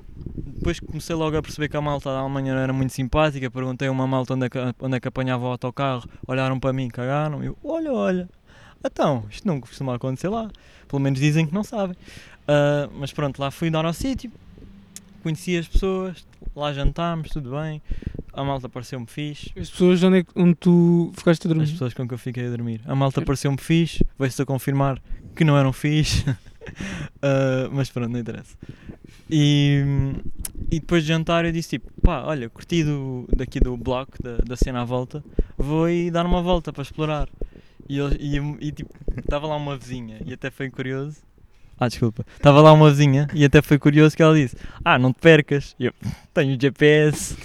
Depois 0.58 0.80
comecei 0.80 1.14
logo 1.14 1.36
a 1.36 1.42
perceber 1.42 1.68
que 1.68 1.76
a 1.76 1.80
malta 1.80 2.10
da 2.10 2.18
Alemanha 2.18 2.52
era 2.54 2.72
muito 2.72 2.92
simpática. 2.92 3.50
Perguntei 3.50 3.88
a 3.88 3.92
uma 3.92 4.06
malta 4.06 4.34
onde 4.34 4.46
é 4.46 4.48
que, 4.50 4.58
onde 4.80 4.96
é 4.96 5.00
que 5.00 5.08
apanhava 5.08 5.44
o 5.44 5.48
autocarro. 5.48 6.08
Olharam 6.26 6.58
para 6.58 6.72
mim, 6.72 6.88
cagaram. 6.88 7.42
Eu, 7.42 7.56
olha, 7.64 7.92
olha. 7.92 8.28
Então, 8.84 9.24
isto 9.30 9.46
não 9.46 9.60
costuma 9.60 9.94
acontecer 9.94 10.28
lá. 10.28 10.50
Pelo 10.88 11.00
menos 11.00 11.18
dizem 11.20 11.46
que 11.46 11.54
não 11.54 11.62
sabem. 11.64 11.96
Ah, 12.46 12.88
mas 12.98 13.12
pronto, 13.12 13.38
lá 13.40 13.50
fui 13.50 13.70
dar 13.70 13.84
ao 13.84 13.92
sítio. 13.92 14.30
Conheci 15.22 15.56
as 15.56 15.66
pessoas. 15.68 16.26
Lá 16.56 16.72
jantámos, 16.72 17.28
tudo 17.30 17.50
bem. 17.52 17.80
A 18.32 18.42
malta 18.44 18.68
pareceu-me 18.68 19.06
fixe. 19.06 19.50
As 19.58 19.70
pessoas 19.70 20.02
onde, 20.02 20.18
é 20.18 20.22
que- 20.24 20.30
onde 20.36 20.54
tu 20.54 21.12
ficaste 21.14 21.46
a 21.46 21.50
As 21.50 21.54
dormir? 21.56 21.70
pessoas 21.72 21.94
com 21.94 22.06
que 22.06 22.14
eu 22.14 22.18
fiquei 22.18 22.46
a 22.46 22.50
dormir. 22.50 22.80
A 22.86 22.94
malta 22.94 23.20
pareceu-me 23.22 23.58
fixe, 23.58 24.04
veio-se 24.18 24.40
a 24.42 24.46
confirmar 24.46 25.00
que 25.36 25.44
não 25.44 25.56
eram 25.56 25.72
fixe. 25.72 26.24
Ah, 27.22 27.68
mas 27.72 27.90
pronto, 27.90 28.10
não 28.12 28.18
interessa. 28.20 28.56
E, 29.30 29.82
e 30.70 30.80
depois 30.80 31.02
de 31.02 31.08
jantar 31.08 31.44
eu 31.44 31.52
disse 31.52 31.70
tipo, 31.70 31.90
pá, 32.00 32.22
olha, 32.24 32.48
curti 32.48 32.84
do, 32.84 33.28
daqui 33.36 33.58
do 33.60 33.76
bloco, 33.76 34.22
da, 34.22 34.36
da 34.38 34.56
cena 34.56 34.82
à 34.82 34.84
volta, 34.84 35.22
vou 35.56 35.84
aí 35.84 36.10
dar 36.10 36.24
uma 36.24 36.40
volta 36.42 36.72
para 36.72 36.82
explorar. 36.82 37.28
E, 37.88 37.98
ele- 37.98 38.16
e, 38.20 38.68
e, 38.68 38.72
tipo, 38.72 38.94
estava 39.18 39.46
lá 39.46 39.56
uma 39.56 39.76
vizinha 39.76 40.18
e 40.24 40.32
até 40.32 40.50
foi 40.50 40.70
curioso. 40.70 41.16
Ah, 41.80 41.88
desculpa. 41.88 42.24
Estava 42.36 42.60
lá 42.60 42.72
uma 42.72 42.90
vizinha 42.90 43.28
e 43.34 43.44
até 43.44 43.62
foi 43.62 43.78
curioso 43.78 44.16
que 44.16 44.22
ela 44.22 44.34
disse: 44.34 44.56
Ah, 44.84 44.98
não 44.98 45.12
te 45.12 45.20
percas. 45.20 45.74
Eu 45.78 45.92
tenho 46.34 46.60
GPS, 46.60 47.36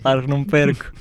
claro 0.00 0.22
que 0.22 0.28
não 0.28 0.38
me 0.40 0.44
perco. 0.46 0.92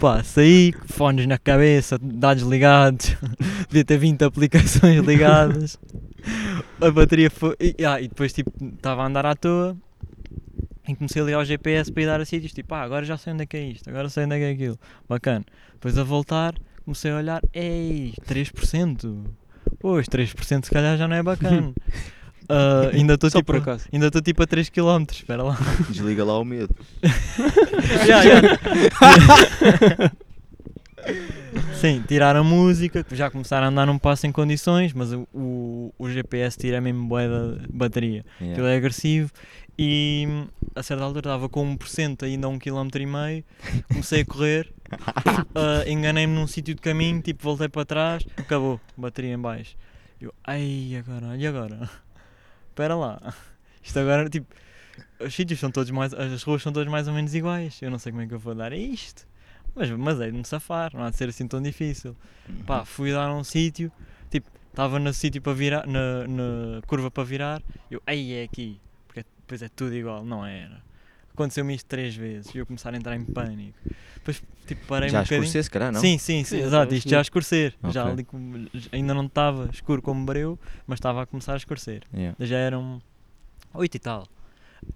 Pá, 0.00 0.22
saí, 0.24 0.72
fones 0.86 1.26
na 1.26 1.36
cabeça, 1.36 1.98
dados 2.02 2.42
ligados, 2.42 3.14
devia 3.68 3.84
ter 3.84 3.98
20 3.98 4.22
aplicações 4.24 5.04
ligadas. 5.04 5.78
A 6.80 6.90
bateria 6.90 7.30
foi. 7.30 7.56
E, 7.60 7.84
ah, 7.84 8.00
e 8.00 8.08
depois, 8.08 8.32
tipo, 8.32 8.52
estava 8.74 9.02
a 9.02 9.06
andar 9.06 9.26
à 9.26 9.34
toa 9.34 9.76
e 10.88 10.94
comecei 10.94 11.22
a 11.22 11.24
ligar 11.24 11.40
o 11.40 11.44
GPS 11.44 11.92
para 11.92 12.02
ir 12.02 12.06
dar 12.06 12.20
a 12.20 12.24
sítios. 12.24 12.52
Tipo, 12.52 12.74
ah, 12.74 12.82
agora 12.82 13.04
já 13.04 13.16
sei 13.16 13.32
onde 13.32 13.42
é 13.44 13.46
que 13.46 13.56
é 13.56 13.64
isto, 13.68 13.88
agora 13.88 14.08
sei 14.08 14.24
onde 14.24 14.36
é 14.36 14.38
que 14.38 14.44
é 14.44 14.50
aquilo. 14.50 14.78
Bacana. 15.08 15.44
Depois 15.74 15.96
a 15.98 16.04
voltar, 16.04 16.54
comecei 16.84 17.10
a 17.10 17.16
olhar, 17.16 17.42
ei, 17.54 18.14
3%. 18.28 19.24
Pois, 19.78 20.06
3% 20.08 20.64
se 20.64 20.70
calhar 20.70 20.96
já 20.96 21.06
não 21.08 21.16
é 21.16 21.22
bacana. 21.22 21.72
Ah, 22.52 22.90
ainda 22.92 23.14
estou 23.14 23.30
tipo, 23.30 23.52
ainda 23.92 24.06
estou 24.08 24.20
tipo 24.20 24.42
a 24.42 24.46
3 24.46 24.70
km, 24.70 25.04
espera 25.08 25.44
lá. 25.44 25.56
Desliga 25.88 26.24
lá 26.24 26.36
o 26.36 26.44
medo. 26.44 26.74
Já, 28.04 28.22
já. 28.24 28.40
Sim, 31.80 32.02
tiraram 32.06 32.40
a 32.40 32.44
música, 32.44 33.06
já 33.10 33.30
começaram 33.30 33.64
a 33.66 33.70
andar 33.70 33.86
num 33.86 33.98
passo 33.98 34.26
em 34.26 34.32
condições, 34.32 34.92
mas 34.92 35.14
o, 35.14 35.26
o, 35.32 35.94
o 35.98 36.10
GPS 36.10 36.58
tira 36.58 36.78
mesmo 36.78 37.08
bué 37.08 37.26
da 37.26 37.56
bateria. 37.72 38.20
Aquilo 38.34 38.50
Yeah. 38.50 38.74
é 38.74 38.76
agressivo 38.76 39.32
e 39.78 40.28
a 40.74 40.82
certa 40.82 41.04
altura 41.04 41.20
estava 41.20 41.48
com 41.48 41.74
1% 41.78 42.22
ainda 42.24 42.46
a 42.46 42.50
1 42.50 42.58
km 42.58 42.88
e 42.96 43.06
meio, 43.06 43.44
comecei 43.88 44.20
a 44.20 44.24
correr, 44.26 44.70
ah, 45.54 45.88
enganei-me 45.88 46.34
num 46.34 46.46
sítio 46.46 46.74
de 46.74 46.82
caminho, 46.82 47.22
tipo 47.22 47.42
voltei 47.42 47.66
para 47.68 47.86
trás, 47.86 48.26
acabou, 48.36 48.78
bateria 48.94 49.32
em 49.32 49.38
baixo. 49.38 49.74
Eu, 50.20 50.34
ai 50.44 50.94
agora, 50.98 51.34
e 51.34 51.46
agora? 51.46 51.88
Espera 52.68 52.94
lá, 52.94 53.32
isto 53.82 53.98
agora 53.98 54.28
tipo, 54.28 54.54
os 55.18 55.34
sítios 55.34 55.58
são 55.58 55.70
todos 55.70 55.90
mais, 55.90 56.12
as 56.12 56.42
ruas 56.42 56.62
são 56.62 56.74
todas 56.74 56.92
mais 56.92 57.08
ou 57.08 57.14
menos 57.14 57.34
iguais, 57.34 57.80
eu 57.80 57.90
não 57.90 57.98
sei 57.98 58.12
como 58.12 58.22
é 58.22 58.26
que 58.26 58.34
eu 58.34 58.38
vou 58.38 58.54
dar 58.54 58.70
a 58.72 58.76
isto. 58.76 59.29
Mas, 59.74 59.90
mas 59.90 60.20
é 60.20 60.26
de 60.30 60.36
me 60.36 60.44
safar, 60.44 60.90
não 60.94 61.04
há 61.04 61.10
de 61.10 61.16
ser 61.16 61.28
assim 61.28 61.46
tão 61.46 61.60
difícil. 61.62 62.16
Pá, 62.66 62.84
fui 62.84 63.12
dar 63.12 63.26
a 63.28 63.34
um 63.34 63.44
sítio, 63.44 63.90
tipo, 64.30 64.48
estava 64.68 64.98
no 64.98 65.12
sítio 65.12 65.40
para 65.40 65.52
virar, 65.52 65.86
na, 65.86 66.26
na 66.26 66.82
curva 66.86 67.10
para 67.10 67.24
virar, 67.24 67.62
eu, 67.90 68.02
ei, 68.06 68.34
é 68.34 68.42
aqui, 68.44 68.80
porque 69.06 69.24
depois 69.38 69.62
é 69.62 69.68
tudo 69.68 69.94
igual, 69.94 70.24
não 70.24 70.44
era. 70.44 70.82
Aconteceu-me 71.32 71.74
isto 71.74 71.86
três 71.86 72.14
vezes 72.14 72.54
e 72.54 72.58
eu 72.58 72.66
começar 72.66 72.92
a 72.92 72.96
entrar 72.96 73.16
em 73.16 73.24
pânico. 73.24 73.78
Depois, 74.16 74.42
tipo, 74.66 74.86
parei 74.86 75.08
Já 75.08 75.20
um 75.20 75.22
bocadinho. 75.22 75.42
escureceu, 75.44 75.64
se 75.64 75.70
calhar, 75.70 75.92
não? 75.92 76.00
Sim, 76.00 76.18
sim, 76.18 76.44
sim, 76.44 76.58
Sim, 76.58 76.62
exato, 76.64 76.94
isto 76.94 77.08
já 77.08 77.18
a 77.18 77.22
escurecer. 77.22 77.74
Já 77.88 78.04
Ok. 78.10 78.26
ali, 78.28 78.70
ainda 78.92 79.14
não 79.14 79.24
estava 79.24 79.70
escuro 79.72 80.02
como 80.02 80.24
breu, 80.26 80.58
mas 80.86 80.98
estava 80.98 81.22
a 81.22 81.26
começar 81.26 81.54
a 81.54 81.56
escurecer. 81.56 82.02
Yeah. 82.12 82.36
Já 82.40 82.58
eram 82.58 83.00
oito 83.72 83.94
e 83.94 83.98
tal. 83.98 84.26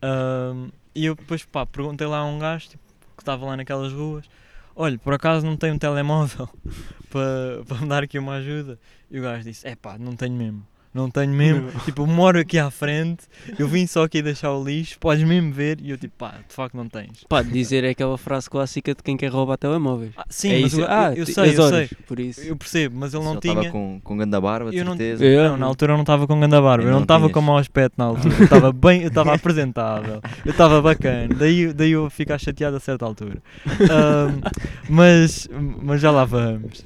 Ahm, 0.03 0.69
e 0.95 1.07
eu 1.07 1.15
depois, 1.15 1.45
pá, 1.45 1.65
perguntei 1.65 2.07
lá 2.07 2.19
a 2.19 2.25
um 2.25 2.39
gajo 2.39 2.69
tipo, 2.69 2.83
que 3.17 3.23
estava 3.23 3.47
lá 3.47 3.57
naquelas 3.57 3.93
ruas: 3.93 4.29
Olha, 4.77 4.99
por 4.99 5.15
acaso 5.15 5.47
não 5.47 5.57
tenho 5.57 5.75
um 5.75 5.79
telemóvel 5.79 6.49
para, 7.11 7.65
para 7.67 7.79
me 7.79 7.89
dar 7.89 8.03
aqui 8.03 8.19
uma 8.19 8.35
ajuda? 8.35 8.79
E 9.11 9.19
o 9.19 9.23
gajo 9.23 9.45
disse: 9.45 9.67
É 9.67 9.77
pá, 9.77 9.97
não 9.99 10.17
tenho 10.17 10.35
mesmo. 10.35 10.67
Não 10.95 11.11
tenho 11.11 11.33
mesmo. 11.33 11.71
tipo, 11.85 12.03
eu 12.03 12.07
moro 12.07 12.39
aqui 12.39 12.57
à 12.57 12.71
frente, 12.71 13.25
eu 13.59 13.67
vim 13.67 13.85
só 13.85 14.05
aqui 14.05 14.23
deixar 14.23 14.53
o 14.53 14.63
lixo, 14.65 14.97
podes 15.01 15.25
mesmo 15.25 15.53
ver. 15.53 15.79
E 15.83 15.91
eu, 15.91 15.99
tipo, 15.99 16.15
pá, 16.17 16.35
de 16.49 16.55
facto 16.55 16.77
não 16.77 16.89
tens. 16.89 17.25
Pá, 17.29 17.43
dizer 17.43 17.83
é 17.83 17.91
aquela 17.91 18.17
frase 18.17 18.49
clássica 18.49 18.95
de 18.95 19.03
quem 19.03 19.17
quer 19.17 19.33
roubar 19.33 19.57
telemóveis. 19.59 20.13
Ah, 20.17 20.25
sim, 20.31 20.53
é 20.53 20.61
mas 20.61 20.73
isso. 20.73 20.81
eu, 20.83 20.87
ah, 20.89 21.11
eu, 21.11 21.17
eu 21.17 21.27
sei, 21.27 21.57
eu 21.57 21.63
horas, 21.65 21.89
sei. 21.89 21.99
Por 22.07 22.21
isso. 22.21 22.41
Eu 22.43 22.57
percebo, 22.57 22.97
mas 22.97 23.13
ele 23.13 23.25
não 23.25 23.35
Só 23.35 23.41
tinha. 23.41 23.53
estava 23.55 23.71
com, 23.73 24.01
com 24.05 24.17
ganda 24.17 24.41
barba, 24.41 24.71
de 24.71 24.77
Eu 24.77 24.85
não- 24.85 24.93
certeza. 24.93 25.25
É, 25.27 25.49
Não, 25.49 25.57
na 25.57 25.67
altura 25.67 25.93
eu 25.93 25.97
não 25.97 26.03
estava 26.05 26.27
com 26.29 26.39
ganda 26.39 26.63
barba, 26.63 26.85
Eu 26.85 26.87
eu 26.89 26.91
não 26.93 26.99
não 27.01 27.03
estava 27.03 27.29
com 27.29 27.41
mau 27.41 27.59
aspecto 27.59 27.95
na 27.99 28.05
altura, 28.05 28.33
eu 28.39 28.45
estava 28.45 28.73
bem, 28.73 29.03
eu 29.03 29.09
estava 29.09 29.35
apresentável, 29.35 30.21
eu 30.45 30.51
estava 30.53 30.81
bacana, 30.81 31.35
daí, 31.35 31.73
daí 31.73 31.91
eu 31.91 32.09
ficar 32.09 32.39
chateado 32.39 32.77
a 32.77 32.81
certa 32.81 33.05
altura. 33.05 33.43
Ahm, 33.91 34.41
mas, 34.89 35.49
mas 35.83 36.01
já 36.01 36.11
lá 36.13 36.25
vamos. 36.25 36.85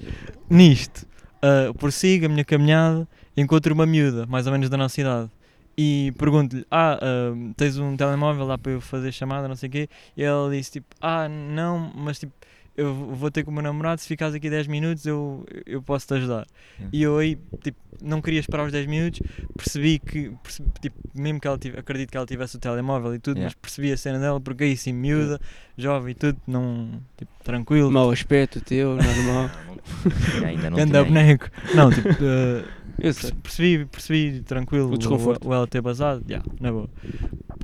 Nisto, 0.49 1.07
ah, 1.43 1.73
prossigo 1.79 2.27
a 2.27 2.29
minha 2.29 2.45
caminhada, 2.45 3.07
encontro 3.41 3.75
uma 3.75 3.87
miúda, 3.87 4.27
mais 4.27 4.47
ou 4.47 4.53
menos 4.53 4.69
da 4.69 4.77
nossa 4.77 5.01
idade, 5.01 5.31
e 5.77 6.13
pergunto-lhe, 6.19 6.67
ah, 6.71 6.99
ahm, 7.01 7.53
tens 7.57 7.79
um 7.79 7.97
telemóvel 7.97 8.45
lá 8.47 8.59
para 8.59 8.73
eu 8.73 8.81
fazer 8.81 9.13
chamada, 9.13 9.47
não 9.47 9.55
sei 9.55 9.69
o 9.69 9.73
quê, 9.73 9.89
e 10.17 10.23
ela 10.23 10.51
disse 10.51 10.73
tipo, 10.73 10.87
ah, 11.01 11.29
não, 11.29 11.93
mas 11.95 12.19
tipo, 12.19 12.33
eu 12.77 12.95
vou 12.95 13.29
ter 13.29 13.43
com 13.43 13.51
o 13.51 13.55
meu 13.55 13.63
namorado, 13.63 14.01
se 14.01 14.07
ficares 14.07 14.35
aqui 14.37 14.49
10 14.49 14.69
minutos 14.69 15.05
eu, 15.05 15.45
eu 15.67 15.83
posso 15.83 16.07
te 16.07 16.15
ajudar. 16.15 16.47
Yeah. 16.79 16.91
E 16.93 17.03
eu 17.03 17.19
aí, 17.19 17.37
tipo, 17.61 17.77
não 18.01 18.23
queria 18.23 18.39
esperar 18.39 18.65
os 18.67 18.71
10 18.73 18.87
minutos, 18.87 19.21
percebi 19.57 19.99
que, 19.99 20.31
percebi, 20.43 20.69
tipo, 20.81 20.97
mesmo 21.13 21.41
que 21.41 21.49
ela 21.49 21.59
tive, 21.59 21.77
acredito 21.77 22.11
que 22.11 22.17
ela 22.17 22.27
tivesse 22.27 22.57
o 22.57 22.61
telemóvel 22.61 23.15
e 23.17 23.19
tudo, 23.19 23.39
Yeah. 23.39 23.47
mas 23.53 23.55
percebi 23.61 23.93
a 23.93 23.97
cena 23.97 24.21
dela, 24.21 24.41
porque 24.41 24.63
aí 24.63 24.77
sim, 24.77 24.93
miúda, 24.93 25.41
jovem 25.77 26.13
e 26.13 26.15
tudo, 26.15 26.39
não, 26.47 27.01
tipo, 27.17 27.31
tranquilo, 27.43 27.91
Mau 27.91 28.11
aspecto 28.13 28.61
teu, 28.61 28.97
normal. 28.97 29.51
Ainda 30.47 30.71
não 30.71 30.77
tinha. 30.77 31.05
boneco. 31.05 31.49
Não, 31.75 31.91
tipo, 31.91 32.09
eh, 32.09 32.65
Eu 33.01 33.13
sei. 33.13 33.33
percebi, 33.43 33.85
percebi, 33.87 34.41
tranquilo, 34.41 34.93
O 34.93 34.99
desconforto. 34.99 35.49
o, 35.49 35.55
ela 35.55 35.67
ter 35.67 35.81
basado, 35.81 36.25
já, 36.29 36.43
na 36.61 36.73
boa. 36.73 36.89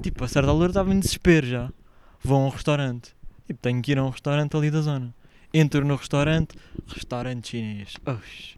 Tipo, 0.02 0.24
a 0.24 0.28
certa 0.28 0.50
altura 0.50 0.68
estava 0.70 0.92
em 0.94 0.98
desespero 1.00 1.46
já, 1.46 1.70
vou 2.22 2.40
a 2.42 2.46
um 2.46 2.48
restaurante, 2.50 3.10
tipo, 3.46 3.58
tenho 3.60 3.80
que 3.82 3.92
ir 3.92 3.98
a 3.98 4.04
um 4.04 4.10
restaurante 4.10 4.56
ali 4.56 4.70
da 4.70 4.80
zona. 4.80 5.14
Entro 5.56 5.84
no 5.86 5.94
restaurante, 5.94 6.56
restaurante 6.88 7.50
chinês. 7.50 7.94
Oxi. 8.04 8.56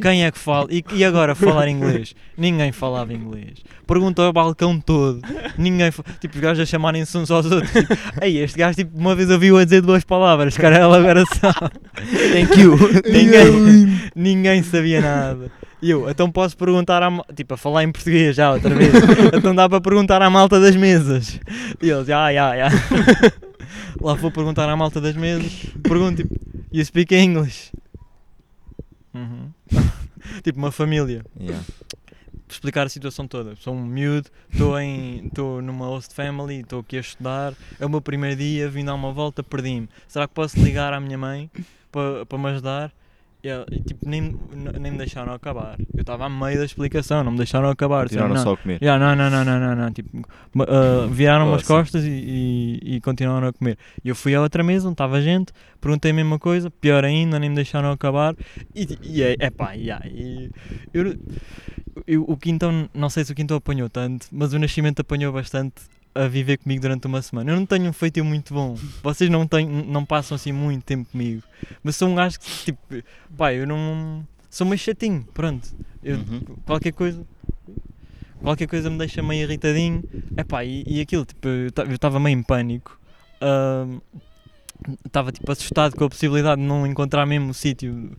Quem 0.00 0.24
é 0.24 0.30
que 0.30 0.38
fala? 0.38 0.68
E, 0.70 0.84
e 0.94 1.04
agora 1.04 1.34
falar 1.34 1.66
inglês? 1.68 2.14
Ninguém 2.38 2.70
falava 2.70 3.12
inglês. 3.12 3.64
Pergunta 3.84 4.22
ao 4.22 4.32
balcão 4.32 4.78
todo. 4.80 5.20
Ninguém. 5.58 5.90
Tipo, 6.20 6.36
os 6.36 6.40
gajos 6.40 6.62
a 6.62 6.66
chamarem-se 6.66 7.18
uns 7.18 7.32
aos 7.32 7.46
outros. 7.46 7.72
Tipo, 7.72 7.92
Ei, 8.22 8.38
este 8.38 8.56
gajo, 8.58 8.76
tipo, 8.76 8.96
uma 8.96 9.16
vez 9.16 9.28
ouviu 9.28 9.58
a 9.58 9.64
dizer 9.64 9.80
duas 9.82 10.04
palavras. 10.04 10.56
Cara, 10.56 10.76
ela 10.76 10.96
agora 10.98 11.24
sabe. 11.34 11.74
Thank 12.32 12.60
you. 12.60 12.76
Ninguém, 13.12 14.10
ninguém 14.14 14.62
sabia 14.62 15.00
nada. 15.00 15.50
E 15.82 15.90
eu, 15.90 16.08
então 16.08 16.30
posso 16.30 16.56
perguntar 16.56 17.02
à 17.02 17.10
Tipo, 17.34 17.54
a 17.54 17.56
falar 17.56 17.84
em 17.84 17.92
português 17.92 18.36
já 18.36 18.52
outra 18.52 18.74
vez. 18.74 18.92
então 19.36 19.54
dá 19.54 19.68
para 19.68 19.80
perguntar 19.80 20.22
à 20.22 20.30
malta 20.30 20.58
das 20.58 20.74
mesas. 20.74 21.38
E 21.82 21.90
eles, 21.90 22.08
ah, 22.08 22.32
já, 22.32 22.56
já. 22.56 22.68
Lá 24.00 24.14
vou 24.14 24.30
perguntar 24.30 24.68
à 24.68 24.76
malta 24.76 25.00
das 25.00 25.14
mesas. 25.16 25.66
Pergunto, 25.82 26.22
tipo, 26.22 26.34
you 26.72 26.84
speak 26.84 27.14
English? 27.14 27.72
Uhum. 29.14 29.50
tipo, 30.42 30.58
uma 30.58 30.72
família. 30.72 31.24
Yeah. 31.38 31.62
Explicar 32.48 32.86
a 32.86 32.88
situação 32.88 33.26
toda. 33.26 33.56
Sou 33.56 33.74
um 33.74 33.84
miúdo, 33.84 34.30
estou 34.50 34.78
em- 34.78 35.26
estou 35.26 35.60
numa 35.60 35.86
host 35.86 36.14
family, 36.14 36.60
estou 36.60 36.80
aqui 36.80 36.96
a 36.96 37.00
estudar. 37.00 37.54
É 37.80 37.84
o 37.84 37.90
meu 37.90 38.00
primeiro 38.00 38.36
dia, 38.36 38.68
vim 38.68 38.84
dar 38.84 38.94
uma 38.94 39.12
volta, 39.12 39.42
perdi-me. 39.42 39.88
Será 40.06 40.28
que 40.28 40.34
posso 40.34 40.58
ligar 40.60 40.92
à 40.92 41.00
minha 41.00 41.18
mãe 41.18 41.50
para 41.90 42.38
me 42.38 42.48
ajudar? 42.50 42.92
E, 43.42 43.48
e, 43.70 43.80
tipo, 43.82 44.08
nem, 44.08 44.36
nem 44.80 44.90
me 44.92 44.98
deixaram 44.98 45.32
acabar. 45.32 45.76
Eu 45.94 46.00
estava 46.00 46.26
a 46.26 46.28
meio 46.28 46.58
da 46.58 46.64
explicação, 46.64 47.22
não 47.22 47.30
me 47.32 47.36
deixaram 47.36 47.68
acabar. 47.70 48.06
Disseram, 48.06 48.26
Tiraram 48.28 48.34
não, 48.34 48.42
só 48.42 48.52
a 48.54 48.56
comer. 48.56 48.82
Yeah, 48.82 48.98
não, 49.04 49.14
não, 49.14 49.30
não, 49.30 49.44
não, 49.44 49.60
não, 49.60 49.84
não. 49.84 49.92
Tipo, 49.92 50.22
ma- 50.52 50.64
ah, 50.68 51.06
viraram 51.10 51.54
as 51.54 51.62
costas 51.62 52.04
e, 52.04 52.08
e, 52.10 52.96
e 52.96 53.00
continuaram 53.00 53.46
a 53.48 53.52
comer. 53.52 53.78
E 54.04 54.08
eu 54.08 54.16
fui 54.16 54.34
à 54.34 54.40
outra 54.40 54.64
mesa 54.64 54.86
onde 54.88 54.94
estava 54.94 55.20
gente, 55.22 55.52
perguntei 55.80 56.10
a 56.10 56.14
mesma 56.14 56.38
coisa, 56.38 56.70
pior 56.70 57.04
ainda, 57.04 57.38
nem 57.38 57.48
me 57.50 57.54
deixaram 57.56 57.90
acabar. 57.92 58.34
E, 58.74 58.98
e 59.02 59.22
é, 59.22 59.36
é 59.38 59.50
pá, 59.50 59.72
yeah, 59.72 60.04
e 60.08 60.50
eu, 60.92 61.16
eu- 62.06 62.24
o 62.26 62.36
Quintão, 62.36 62.88
não 62.92 63.08
sei 63.08 63.24
se 63.24 63.32
o 63.32 63.34
Quintão 63.34 63.56
apanhou 63.56 63.88
tanto, 63.88 64.26
mas 64.32 64.52
o 64.52 64.58
Nascimento 64.58 65.00
apanhou 65.00 65.32
bastante 65.32 65.74
a 66.24 66.28
viver 66.28 66.56
comigo 66.58 66.80
durante 66.82 67.06
uma 67.06 67.20
semana. 67.22 67.50
Eu 67.52 67.56
não 67.56 67.66
tenho 67.66 67.88
um 67.88 67.92
feitio 67.92 68.24
muito 68.24 68.52
bom. 68.54 68.76
Vocês 69.02 69.28
não, 69.30 69.46
têm, 69.46 69.66
não 69.66 70.04
passam 70.04 70.34
assim 70.36 70.52
muito 70.52 70.84
tempo 70.84 71.08
comigo. 71.10 71.42
Mas 71.82 71.96
sou 71.96 72.08
um 72.08 72.14
gajo 72.14 72.38
que, 72.40 72.50
tipo, 72.66 72.80
pá, 73.36 73.52
eu 73.52 73.66
não. 73.66 74.26
Sou 74.50 74.66
meio 74.66 74.78
chatinho, 74.78 75.26
pronto. 75.34 75.68
Eu, 76.02 76.16
Uhum. 76.16 76.40
qualquer 76.64 76.92
coisa 76.92 77.26
qualquer 78.42 78.68
coisa 78.68 78.88
me 78.90 78.98
deixa 78.98 79.22
meio 79.22 79.42
irritadinho 79.42 80.04
Epá, 80.36 80.62
e, 80.64 80.84
e 80.86 81.00
aquilo 81.00 81.24
tipo 81.24 81.48
eu 81.48 81.68
estava 81.94 82.20
meio 82.20 82.38
em 82.38 82.42
pânico 82.42 83.00
estava 85.04 85.32
tipo 85.32 85.50
assustado 85.50 85.94
com 85.96 86.04
a 86.04 86.08
possibilidade 86.08 86.60
de 86.60 86.66
não 86.66 86.86
encontrar 86.86 87.26
mesmo 87.26 87.50
o 87.50 87.54
sítio 87.54 88.10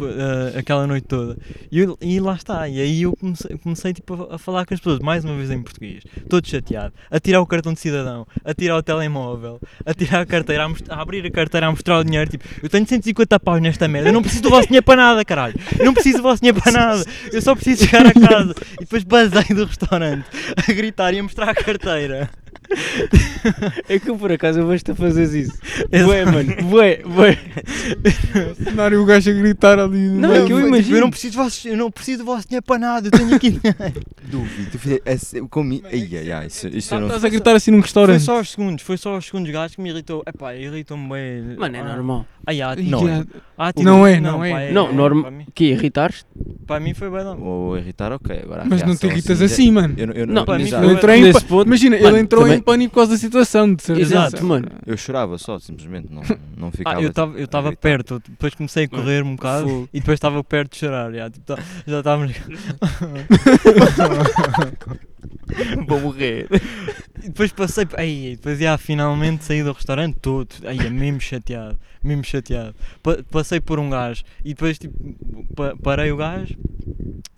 ah, 0.00 0.58
aquela 0.58 0.86
noite 0.86 1.06
toda. 1.06 1.36
E, 1.70 1.80
eu- 1.80 1.98
e 2.00 2.20
lá 2.20 2.34
está 2.34 2.68
e 2.68 2.80
aí 2.80 3.02
eu 3.02 3.16
comecei, 3.16 3.58
comecei, 3.58 3.92
tipo 3.92 4.28
a, 4.30 4.38
falar 4.38 4.64
com 4.66 4.74
as 4.74 4.80
pessoas 4.80 5.00
mais 5.00 5.24
uma 5.24 5.34
vez 5.36 5.50
em 5.50 5.62
português 5.62 6.02
todo 6.28 6.46
chateado 6.46 6.92
a 7.10 7.18
tirar 7.20 7.40
o 7.40 7.46
cartão 7.46 7.72
de 7.72 7.80
cidadão 7.80 8.26
a 8.44 8.54
tirar 8.54 8.76
o 8.76 8.82
telemóvel 8.82 9.60
a 9.84 9.94
tirar 9.94 10.20
a 10.20 10.26
carteira 10.26 10.66
a, 10.66 10.94
a 10.94 11.00
abrir 11.02 11.24
a 11.26 11.30
carteira 11.30 11.66
a 11.66 11.70
mostrar 11.70 11.98
o 11.98 12.04
dinheiro 12.04 12.30
tipo 12.30 12.44
eu 12.62 12.68
tenho 12.68 12.86
150 12.86 13.40
paus 13.40 13.60
nesta 13.60 13.88
merda 13.88 14.08
eu 14.08 14.12
não 14.12 14.22
preciso 14.22 14.42
do 14.44 14.50
vosso 14.50 14.66
dinheiro 14.68 14.84
para 14.84 14.96
nada 14.96 15.24
caralho 15.24 15.54
eu 15.78 15.84
não 15.84 15.94
preciso 15.94 16.18
do 16.18 16.22
vosso 16.22 16.40
dinheiro 16.40 16.60
para 16.60 16.72
nada 16.72 17.04
eu 17.32 17.42
só 17.42 17.54
preciso 17.54 17.84
chegar 17.86 18.06
a 18.06 18.12
casa. 18.12 18.54
E 18.74 18.80
depois 18.80 19.04
basei 19.04 19.54
do 19.54 19.64
restaurante 19.64 20.24
a 20.56 20.72
gritar 20.72 21.12
e 21.14 21.18
a 21.18 21.22
mostrar 21.22 21.50
a 21.50 21.54
carteira 21.54 22.30
É 23.88 23.98
que 23.98 24.10
eu 24.10 24.16
por 24.16 24.30
acaso 24.32 24.60
eu 24.60 24.66
vejo-te 24.66 24.90
a 24.90 24.94
fazeres 24.94 25.32
isso. 25.32 25.58
Bué, 26.04 26.24
mano. 26.24 26.54
Bué, 26.68 27.02
bué. 27.04 27.38
cenário 28.62 29.00
o 29.02 29.04
gajo 29.06 29.30
a 29.30 29.34
gritar 29.34 29.78
ali. 29.78 29.98
Não, 30.08 30.32
é 30.32 30.44
que 30.44 30.52
eu 30.52 30.56
Tipo, 30.58 30.68
imagino. 30.68 30.96
eu 30.96 31.00
não 31.00 31.10
preciso 31.10 31.36
do 31.38 31.42
vosso, 31.44 31.68
eu 31.68 31.76
não 31.76 31.90
preciso 31.90 32.18
do 32.18 32.24
vosso 32.24 32.46
dinheiro 32.48 32.64
para 32.66 32.78
nada 32.78 33.06
eu 33.08 33.10
tenho 33.10 33.34
aqui 33.34 33.50
dinheiro 33.50 34.02
Duvido. 34.28 35.00
É 35.04 35.16
Comi. 35.48 35.82
Ai, 35.86 36.08
ai, 36.12 36.32
ai. 36.32 36.46
Isso, 36.46 36.68
isso 36.68 36.94
eu 36.94 37.00
não. 37.00 37.06
Estás 37.06 37.24
a 37.24 37.28
gritar 37.28 37.54
assim 37.56 37.70
num 37.70 37.78
foi 37.78 37.82
restaurante. 37.86 38.22
só 38.22 38.36
aos 38.38 38.50
segundos 38.50 38.82
foi 38.82 38.96
só 38.96 39.14
aos 39.14 39.26
segundos 39.26 39.50
gajos 39.50 39.76
que 39.76 39.82
me 39.82 39.90
irritou 39.90 40.22
epá 40.26 40.54
irritou-me 40.54 41.08
bem 41.08 41.56
Mano, 41.58 41.76
é 41.76 41.80
Ah, 41.80 41.84
normal. 41.96 42.26
ai, 42.46 42.60
ah, 42.60 42.76
não, 42.76 43.06
já- 43.06 43.24
ah, 43.56 43.72
Não 43.78 44.06
é, 44.06 44.20
não 44.20 44.44
é. 44.44 44.50
pá, 44.68 44.72
Não, 44.72 44.92
norma- 44.92 45.22
para 45.22 45.30
mim, 45.30 45.46
Que 45.54 45.66
irritares? 45.70 46.26
para 46.66 46.80
mim 46.80 46.92
foi 46.94 47.08
bem 47.10 47.24
Vou 47.36 47.78
irritar, 47.78 48.12
ok. 48.12 48.40
Agora 48.44 48.64
Mas 48.66 48.82
não 48.82 48.94
te 48.96 49.06
irritas 49.06 49.38
já- 49.38 49.46
assim, 49.46 49.70
mano. 49.72 49.94
Eu, 49.96 50.10
eu, 50.12 50.26
Não, 50.26 50.44
para 50.44 50.58
mim 50.58 50.66
já- 50.66 50.78
foi- 50.78 50.86
Ele 50.88 50.94
entrou 50.96 51.14
em 51.14 51.22
nesse 51.22 51.40
pa- 51.40 51.46
ponto- 51.46 51.66
Imagina, 51.66 51.96
ele 51.96 52.18
entrou 52.18 52.47
em 52.54 52.58
em 52.58 52.62
pânico 52.62 52.90
por 52.90 52.96
causa 53.00 53.12
da 53.12 53.18
situação, 53.18 53.72
de 53.74 53.82
certeza. 53.82 54.14
Exato, 54.14 54.44
mano. 54.44 54.68
Eu 54.86 54.96
chorava 54.96 55.36
só, 55.38 55.58
simplesmente, 55.58 56.12
não, 56.12 56.22
não 56.56 56.70
ficava. 56.72 56.98
Ah, 56.98 57.02
eu 57.02 57.08
estava 57.10 57.38
eu 57.38 57.48
tava 57.48 57.72
perto, 57.74 58.22
depois 58.28 58.54
comecei 58.54 58.84
a 58.84 58.88
correr 58.88 59.22
um 59.22 59.36
bocado 59.36 59.68
Fogo. 59.68 59.88
e 59.92 60.00
depois 60.00 60.16
estava 60.16 60.42
perto 60.44 60.72
de 60.72 60.78
chorar. 60.78 61.12
Já 61.12 61.30
tipo, 61.30 61.46
tá- 61.46 61.62
já 61.86 61.98
estávamos. 61.98 62.32
Vou 65.86 66.00
morrer. 66.00 66.46
E 67.22 67.28
depois 67.28 67.52
passei. 67.52 67.86
Aí, 67.96 68.36
depois 68.36 68.58
já 68.58 68.76
finalmente 68.76 69.44
saí 69.44 69.62
do 69.62 69.72
restaurante 69.72 70.16
todo. 70.20 70.48
Aí, 70.64 70.78
é 70.78 70.90
mesmo 70.90 71.20
chateado. 71.20 71.78
Mesmo 72.02 72.22
chateado. 72.24 72.74
Pa- 73.02 73.18
passei 73.30 73.60
por 73.60 73.78
um 73.78 73.90
gajo 73.90 74.22
e 74.44 74.50
depois 74.50 74.78
tipo, 74.78 74.94
pa- 75.56 75.74
parei 75.82 76.12
o 76.12 76.16
gajo 76.16 76.54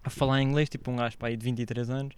a 0.05 0.11
falar 0.11 0.43
inglês, 0.43 0.69
tipo 0.69 0.91
um 0.91 0.97
gajo 0.97 1.17
pá, 1.17 1.29
aí 1.29 1.37
de 1.37 1.45
23 1.45 1.89
anos, 1.89 2.13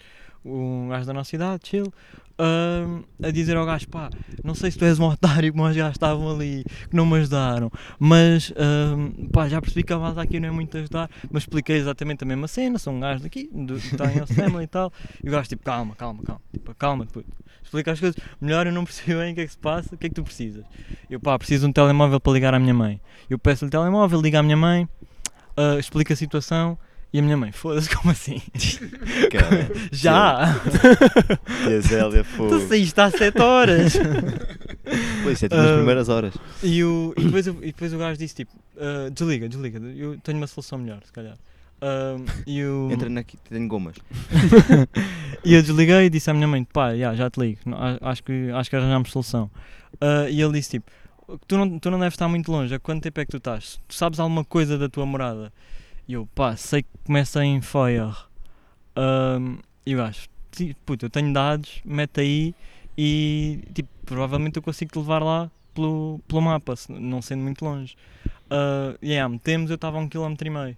um 0.45 0.89
gajo 0.89 1.07
da 1.07 1.13
nossa 1.13 1.35
idade, 1.35 1.69
chill, 1.69 1.93
ahm, 2.39 3.03
a 3.23 3.31
dizer 3.31 3.57
ao 3.57 3.65
gajo, 3.65 3.89
pá, 3.89 4.11
não 4.43 4.55
sei 4.55 4.71
se 4.71 4.79
tu 4.79 4.85
és 4.85 4.99
um 4.99 5.05
otário 5.05 5.53
como 5.53 5.67
os 5.67 5.77
gajos 5.77 5.93
estavam 5.93 6.31
ali, 6.31 6.65
que 6.89 6.97
não 6.97 7.07
me 7.07 7.17
ajudaram, 7.19 7.71
mas 7.99 8.53
ahm, 8.57 9.29
pá, 9.33 9.49
já 9.49 9.61
percebi 9.61 9.83
que 9.83 9.93
a 9.93 9.99
malta 9.99 10.21
aqui 10.21 10.41
não 10.41 10.49
é 10.49 10.51
muito 10.51 10.77
ajudar, 10.77 11.11
mas 11.31 11.45
expliquei 11.45 11.77
exatamente 11.77 12.25
a 12.25 12.27
mesma 12.27 12.49
cena, 12.49 12.79
sou 12.79 12.93
um 12.93 13.01
gajo 13.01 13.23
daqui, 13.23 13.49
do, 13.53 13.77
está 13.77 14.13
em 14.13 14.27
Family 14.27 14.65
e 14.65 14.69
tal, 14.69 14.93
e 15.23 15.29
o 15.29 15.33
gajo 15.33 15.49
tipo, 15.49 15.65
calma, 15.65 15.95
calma, 15.95 16.23
calma, 16.23 16.41
tipo, 16.53 16.75
calma, 16.75 17.07
puto. 17.07 17.29
explica 17.63 17.93
as 17.93 18.01
coisas, 18.01 18.21
melhor 18.41 18.67
eu 18.67 18.73
não 18.73 18.85
percebo 18.87 19.21
bem 19.21 19.33
o 19.33 19.35
que 19.35 19.41
é 19.43 19.47
que 19.47 19.53
se 19.53 19.59
passa, 19.59 19.95
o 19.95 19.99
que 19.99 20.07
é 20.07 20.09
que 20.09 20.15
tu 20.15 20.25
precisas? 20.25 20.65
Eu 21.09 21.21
pá, 21.21 21.39
preciso 21.39 21.67
de 21.67 21.71
um 21.71 21.73
telemóvel 21.73 22.21
para 22.21 22.33
ligar 22.33 22.55
à 22.55 22.59
minha 22.59 22.75
mãe, 22.75 23.01
eu 23.31 23.39
peço-lhe 23.39 23.69
o 23.69 23.71
telemóvel, 23.71 24.21
liga 24.21 24.41
à 24.41 24.43
minha 24.43 24.57
mãe, 24.57 24.89
ah, 25.57 25.79
explica 25.79 26.15
a 26.15 26.17
situação, 26.17 26.79
e 27.13 27.19
a 27.19 27.23
minha 27.23 27.37
mãe, 27.37 27.53
foda-se, 27.53 27.89
como 27.95 28.11
assim? 28.11 28.41
Cara, 29.31 29.71
Já! 29.93 30.55
tia 31.67 31.81
Zélia, 31.81 32.25
Tu 32.25 32.31
fogo. 32.37 32.61
saíste 32.69 33.01
há 33.01 33.11
7 33.11 33.41
horas! 33.41 33.95
Pois, 35.23 35.39
tipo 35.39 35.55
nas 35.55 35.71
Ah, 35.71 35.75
primeiras 35.77 36.09
horas. 36.09 36.35
E, 36.63 36.83
o, 36.83 37.15
e, 37.17 37.23
depois, 37.25 37.47
o- 37.47 37.59
e 37.63 37.67
depois 37.67 37.93
o 37.95 37.99
gajo 37.99 38.19
disse 38.19 38.35
tipo: 38.35 38.51
"Ah, 38.77 39.09
desliga, 39.11 39.49
desliga, 39.49 39.79
eu 39.79 40.19
tenho 40.19 40.37
uma 40.39 40.47
solução 40.49 40.77
melhor, 40.79 40.99
se 41.05 41.13
calhar. 41.13 41.37
Ah, 41.81 42.17
e, 42.47 42.63
o, 42.65 42.89
Entra 42.91 43.09
naqui, 43.09 43.39
tenho 43.49 43.67
gomas. 43.69 43.95
e 45.45 45.55
eu 45.55 45.63
desliguei 45.63 46.07
e 46.07 46.11
disse 46.11 46.29
à 46.31 46.35
minha 46.35 46.49
mãe: 46.49 46.65
pá, 46.65 46.95
já, 46.97 47.15
já 47.15 47.31
te 47.31 47.41
ligo, 47.41 47.61
não- 47.65 47.79
a- 47.79 47.99
acho 48.11 48.23
que, 48.25 48.51
acho 48.51 48.69
que 48.69 48.77
arranjamos 48.77 49.11
solução. 49.13 49.51
Ah, 50.01 50.29
e 50.29 50.43
ele 50.43 50.53
disse: 50.55 50.71
tipo, 50.73 50.91
tu 51.47 51.57
não, 51.57 51.79
tu 51.79 51.91
não 51.91 51.99
deves 51.99 52.15
estar 52.15 52.29
muito 52.29 52.51
longe, 52.51 52.75
a 52.75 52.79
quanto 52.81 53.03
tempo 53.03 53.21
é 53.21 53.25
que 53.25 53.31
tu 53.31 53.37
estás? 53.39 53.81
Tu 53.89 53.95
sabes 53.95 54.19
alguma 54.19 54.45
coisa 54.45 54.77
da 54.77 54.89
tua 54.89 55.07
morada? 55.07 55.53
E 56.09 56.15
eu, 56.15 56.27
pá, 56.35 56.57
sei 56.57 56.83
que 56.83 56.89
começa 57.05 57.45
em 57.45 57.61
Feuer. 57.61 58.15
Ahm, 58.97 59.59
e 59.87 59.95
o 59.95 59.99
gajo, 59.99 60.29
"Sim, 60.53 60.75
puto, 60.85 61.07
eu 61.07 61.11
tenho 61.11 61.33
dados, 61.33 61.81
mete 61.85 62.21
aí 62.21 62.55
e 62.97 63.61
tipo, 63.75 63.89
provavelmente 64.05 64.57
eu 64.57 64.63
consigo 64.63 64.93
te 64.93 64.99
levar 64.99 65.23
lá 65.23 65.51
pelo, 65.75 66.21
pelo 66.29 66.43
mapa, 66.43 66.75
não 66.89 67.23
sendo 67.23 67.43
muito 67.43 67.65
longe. 67.65 67.97
Uh, 68.51 68.99
yeah, 69.03 69.27
metemos, 69.29 69.71
eu 69.71 69.77
estava 69.77 69.97
a 69.97 70.01
um 70.01 70.09
quilómetro 70.09 70.47
e 70.47 70.51
meio. 70.51 70.77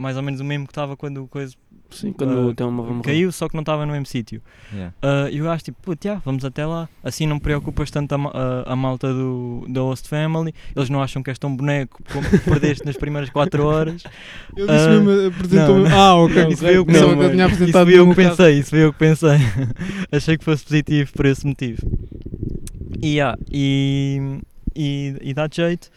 Mais 0.00 0.16
ou 0.16 0.22
menos 0.22 0.40
o 0.40 0.44
mesmo 0.44 0.66
que 0.66 0.70
estava 0.72 0.96
quando 0.96 1.22
o 1.24 1.28
coisa 1.28 1.54
Sim, 1.90 2.12
quando 2.12 2.54
Ah, 2.62 2.70
morreu. 2.70 3.02
caiu, 3.02 3.32
só 3.32 3.48
que 3.48 3.54
não 3.54 3.62
estava 3.62 3.84
no 3.84 3.90
mesmo 3.92 4.06
sítio. 4.06 4.40
Yeah. 4.72 4.94
Uh, 5.02 5.28
e 5.30 5.40
o 5.42 5.44
gajo 5.44 5.64
tipo, 5.64 5.78
puto, 5.82 6.06
yeah, 6.06 6.22
vamos 6.24 6.44
até 6.44 6.64
lá. 6.64 6.88
Assim 7.02 7.26
não 7.26 7.38
preocupas 7.38 7.90
tanto 7.90 8.14
a, 8.14 8.16
a- 8.16 8.72
a 8.72 8.76
malta 8.76 9.12
do, 9.12 9.66
da 9.68 9.80
host 9.80 10.08
family. 10.08 10.54
Eles 10.74 10.88
não 10.88 11.02
acham 11.02 11.20
que 11.22 11.30
és 11.30 11.38
tão 11.38 11.54
boneco 11.54 12.00
como 12.12 12.24
perdeste 12.46 12.86
nas 12.86 12.96
primeiras 12.96 13.28
4 13.30 13.66
horas. 13.66 14.04
Ele 14.56 14.66
disse 14.68 14.86
Ah, 14.88 15.00
mesmo, 15.00 15.26
apresentou-me. 15.34 15.88
não, 15.88 15.98
Ah, 15.98 16.14
ok. 16.14 16.46
Isso 16.48 16.62
foi 16.64 16.76
eu 16.76 16.86
que 16.86 16.92
não, 16.92 17.22
eu 17.22 17.30
tinha 17.32 17.46
Isso 17.46 17.54
apresentado 17.56 17.90
eu 17.90 18.06
no 18.06 18.14
que 18.14 18.22
caso. 18.22 18.36
pensei, 18.36 18.58
isso 18.60 18.70
foi 18.70 18.84
eu 18.84 18.92
que 18.92 18.98
pensei. 19.00 19.38
Achei 20.12 20.38
que 20.38 20.44
fosse 20.44 20.62
positivo 20.64 21.12
por 21.12 21.26
esse 21.26 21.44
motivo. 21.46 21.82
E, 23.02 23.14
yeah, 23.16 23.36
e, 23.50 24.38
e, 24.76 25.16
e 25.22 25.34
dá 25.34 25.48
jeito. 25.50 25.90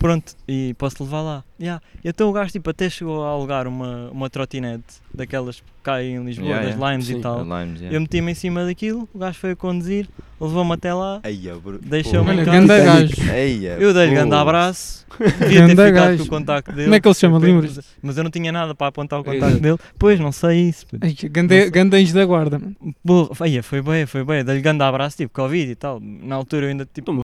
Pronto, 0.00 0.32
e 0.48 0.74
posso 0.78 1.04
levar 1.04 1.20
lá. 1.20 1.44
Yeah. 1.60 1.80
E 2.02 2.08
Então 2.08 2.28
o 2.30 2.32
gajo 2.32 2.50
tipo, 2.50 2.70
até 2.70 2.88
chegou 2.88 3.22
a 3.22 3.28
alugar 3.28 3.68
uma, 3.68 4.08
uma 4.10 4.30
trotinete 4.30 4.82
daquelas 5.14 5.56
que 5.60 5.66
caem 5.82 6.16
em 6.16 6.24
Lisboa, 6.24 6.46
Yeah, 6.48 6.64
das 6.66 6.74
yeah. 6.74 6.90
Limes 6.92 7.06
Sim, 7.06 7.18
e 7.18 7.20
tal. 7.20 7.42
Limes, 7.42 7.80
yeah. 7.80 7.94
Eu 7.96 8.00
meti-me 8.00 8.32
em 8.32 8.34
cima 8.34 8.64
daquilo, 8.64 9.06
o 9.14 9.18
gajo 9.18 9.38
foi 9.38 9.50
a 9.50 9.56
conduzir, 9.56 10.08
levou-me 10.40 10.72
até 10.72 10.94
lá. 10.94 11.20
Eia, 11.22 11.54
bro- 11.56 11.78
Deixa-me 11.82 12.24
Pô. 12.24 12.32
em 12.32 12.36
Olha, 12.36 12.44
casa. 12.46 12.58
ganda 12.60 12.78
gajo. 12.84 13.30
Eia, 13.32 13.76
Eu 13.78 13.92
dei-lhe 13.92 14.08
pô. 14.08 14.14
grande 14.16 14.34
abraço, 14.34 15.06
devia 15.18 15.32
ter 15.38 15.54
Ganda 15.68 15.86
ficado 15.86 15.92
gajo. 15.94 16.18
com 16.18 16.24
o 16.24 16.28
contacto 16.38 16.70
dele. 16.72 16.84
Como 16.84 16.94
é 16.94 17.00
que 17.00 17.08
ele 17.08 17.14
se 17.14 17.20
chama? 17.20 17.38
Mas- 17.38 17.48
Lembras? 17.50 17.80
Mas 18.02 18.16
eu 18.16 18.24
não 18.24 18.30
tinha 18.30 18.50
nada 18.52 18.74
para 18.74 18.86
apontar 18.86 19.20
o 19.20 19.24
contacto 19.24 19.46
Exato. 19.46 19.60
dele. 19.62 19.78
Pois, 19.98 20.18
não 20.18 20.32
sei 20.32 20.68
isso. 20.70 20.86
puto. 20.86 21.04
Ai, 21.06 21.14
ganda- 21.28 21.54
Nossa. 21.58 21.70
Gandães 21.70 22.12
da 22.14 22.24
guarda, 22.24 22.58
mano. 22.58 22.74
Porra, 23.04 23.34
foi, 23.62 23.82
bem, 23.82 24.06
foi 24.06 24.24
bem. 24.24 24.42
Dei-lhe 24.44 24.62
grande 24.62 24.82
abraço, 24.82 25.18
tipo, 25.18 25.32
Covid 25.34 25.70
e 25.70 25.74
tal. 25.74 26.00
Na 26.00 26.36
altura 26.36 26.64
eu 26.66 26.70
ainda, 26.70 26.88
tipo, 26.90 27.04
Toma. 27.06 27.20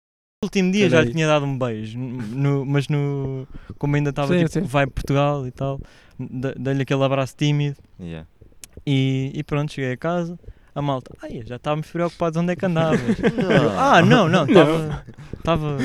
No 0.43 0.47
último 0.47 0.73
dia 0.73 0.91
já 0.91 1.01
lhe 1.03 1.13
tinha 1.13 1.27
dado 1.27 1.45
um 1.47 1.57
beijo. 1.57 1.97
no- 1.99 2.67
mas 2.67 2.89
no. 2.89 3.47
Como 3.79 3.95
ainda 3.97 4.11
estava, 4.11 4.37
tipo, 4.37 4.51
certo. 4.51 4.67
vai 4.69 4.87
Portugal 4.87 5.47
e 5.47 5.51
tal, 5.53 5.81
de- 6.19 6.55
dei-lhe 6.59 6.83
aquele 6.83 7.03
abraço 7.05 7.35
tímido 7.37 7.77
Yeah. 8.01 8.27
e, 8.87 9.31
e 9.35 9.43
pronto, 9.45 9.73
cheguei 9.73 9.93
a 9.93 9.97
casa. 9.97 10.39
A 10.75 10.81
malta, 10.81 11.15
ai, 11.23 11.43
já 11.45 11.57
estávamos 11.57 11.87
preocupados 11.89 12.39
onde 12.41 12.53
é 12.55 12.57
que 12.57 12.65
andavas. 12.65 12.99
Eu, 13.21 13.71
ah, 13.79 14.01
não, 14.03 14.27
não, 14.29 14.47
estava. 14.47 15.05
Estava. 15.39 15.79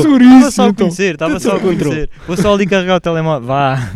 Seguríssimo, 0.00 0.50
só 0.52 0.68
a 0.68 0.72
conhecer, 0.74 1.14
estava 1.14 1.40
só 1.40 1.56
a 1.56 1.60
conhecer. 1.60 2.08
Vou 2.26 2.36
só 2.36 2.54
ali 2.54 2.64
carregar 2.66 2.96
o 2.96 3.00
telemóvel. 3.00 3.46
Vá. 3.48 3.78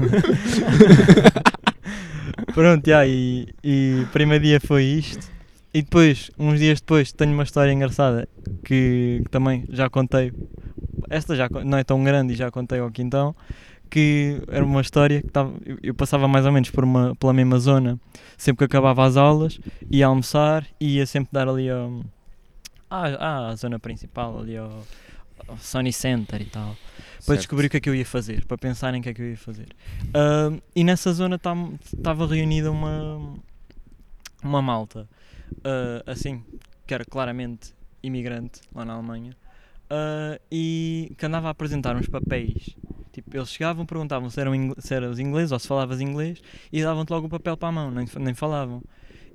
Pronto, 2.54 2.88
já, 2.88 3.06
e, 3.06 3.46
e 3.62 4.02
o 4.02 4.06
primeiro 4.08 4.42
dia 4.44 4.60
foi 4.60 4.82
isto. 4.84 5.30
E 5.76 5.82
depois, 5.82 6.30
uns 6.38 6.58
dias 6.58 6.80
depois, 6.80 7.12
tenho 7.12 7.34
uma 7.34 7.42
história 7.42 7.70
engraçada 7.70 8.26
que, 8.64 9.20
que 9.22 9.30
também 9.30 9.66
já 9.68 9.90
contei. 9.90 10.32
Esta 11.10 11.36
já 11.36 11.50
não 11.66 11.76
é 11.76 11.84
tão 11.84 12.02
grande 12.02 12.32
e 12.32 12.36
já 12.36 12.50
contei 12.50 12.78
ao 12.78 12.90
quintão. 12.90 13.36
Que 13.90 14.40
era 14.48 14.64
uma 14.64 14.80
história 14.80 15.20
que 15.20 15.28
tava, 15.28 15.52
eu, 15.66 15.76
eu 15.82 15.94
passava 15.94 16.26
mais 16.26 16.46
ou 16.46 16.50
menos 16.50 16.70
por 16.70 16.82
uma, 16.82 17.14
pela 17.16 17.34
mesma 17.34 17.58
zona 17.58 18.00
sempre 18.38 18.60
que 18.60 18.64
acabava 18.64 19.04
as 19.04 19.18
aulas, 19.18 19.60
ia 19.90 20.06
almoçar 20.06 20.66
e 20.80 20.96
ia 20.96 21.04
sempre 21.04 21.28
dar 21.30 21.46
ali 21.46 21.68
ao, 21.68 22.00
à, 22.88 23.50
à 23.50 23.54
zona 23.54 23.78
principal, 23.78 24.40
ali 24.40 24.56
ao, 24.56 24.82
Sony 25.60 25.92
Center 25.92 26.40
e 26.40 26.46
tal 26.46 26.74
para 27.16 27.34
Certo. 27.34 27.38
descobrir 27.40 27.66
o 27.66 27.70
que 27.70 27.76
é 27.76 27.80
que 27.80 27.88
eu 27.88 27.94
ia 27.94 28.06
fazer, 28.06 28.46
para 28.46 28.56
pensar 28.56 28.94
em 28.94 29.02
que 29.02 29.10
é 29.10 29.14
que 29.14 29.20
eu 29.20 29.30
ia 29.30 29.36
fazer. 29.36 29.68
Ahm, 30.14 30.58
e 30.74 30.82
nessa 30.82 31.12
zona 31.12 31.36
estava 31.36 32.26
reunida 32.26 32.70
uma, 32.70 33.34
uma 34.42 34.62
malta, 34.62 35.08
ah, 35.64 36.02
assim, 36.06 36.42
que 36.86 36.94
era 36.94 37.04
claramente 37.04 37.74
imigrante 38.02 38.60
lá 38.74 38.84
na 38.84 38.94
Alemanha, 38.94 39.36
ah, 39.90 40.38
e 40.50 41.12
que 41.16 41.26
andava 41.26 41.48
a 41.48 41.50
apresentar 41.50 41.96
uns 41.96 42.08
papéis. 42.08 42.76
Tipo, 43.12 43.34
eles 43.34 43.48
chegavam, 43.48 43.86
perguntavam 43.86 44.28
se 44.28 44.38
eram 44.38 44.52
se 44.78 44.94
eras 44.94 45.18
inglês 45.18 45.50
ou 45.50 45.58
se 45.58 45.66
falavas 45.66 46.02
inglês 46.02 46.42
e 46.70 46.82
davam-te 46.82 47.10
logo 47.10 47.28
o 47.28 47.30
papel 47.30 47.56
para 47.56 47.68
a 47.68 47.72
mão, 47.72 47.90
nem, 47.90 48.06
nem 48.20 48.34
falavam. 48.34 48.82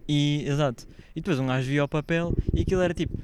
E, 0.08 0.44
exato. 0.48 0.88
E 1.16 1.22
depois 1.22 1.40
um 1.40 1.48
gajo 1.48 1.68
via 1.68 1.84
o 1.84 1.88
papel 1.88 2.32
e 2.54 2.62
aquilo 2.62 2.82
era 2.82 2.94
tipo 2.94 3.18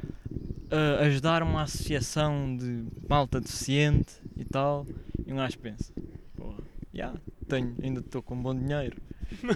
ah, 0.72 1.06
ajudar 1.06 1.44
uma 1.44 1.62
associação 1.64 2.58
de 2.58 2.86
malta 3.08 3.40
deficiente 3.40 4.16
e 4.36 4.44
tal. 4.44 4.86
E 5.26 5.32
um 5.32 5.36
gajo 5.36 5.60
pensa, 5.60 5.94
porra, 6.36 6.64
já, 6.98 7.14
tenho, 7.48 7.76
ainda 7.84 8.00
estou 8.00 8.24
com 8.24 8.36
bom 8.42 8.56
dinheiro 8.56 8.98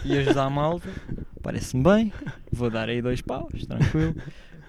e 0.05 0.15
ajudar 0.19 0.43
a 0.45 0.49
malta, 0.49 0.87
parece-me 1.41 1.83
bem, 1.83 2.13
vou 2.51 2.69
dar 2.69 2.87
aí 2.87 3.01
dois 3.01 3.19
paus, 3.21 3.65
tranquilo. 3.65 4.15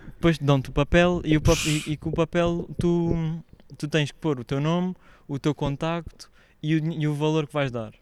Depois 0.06 0.38
dão-te 0.38 0.70
o 0.70 0.72
papel 0.72 1.20
e, 1.24 1.36
o 1.36 1.40
pap- 1.40 1.66
e, 1.66 1.92
e 1.92 1.96
com 1.98 2.08
o 2.08 2.12
papel 2.12 2.68
tu, 2.78 3.12
tu 3.76 3.86
tens 3.88 4.10
que 4.10 4.18
pôr 4.18 4.40
o 4.40 4.44
teu 4.44 4.60
nome, 4.60 4.94
o 5.28 5.38
teu 5.38 5.54
contacto 5.54 6.30
e 6.62 6.76
o, 6.76 6.92
e 6.92 7.06
o 7.06 7.14
valor 7.14 7.46
que 7.46 7.52
vais 7.52 7.70
dar. 7.70 7.92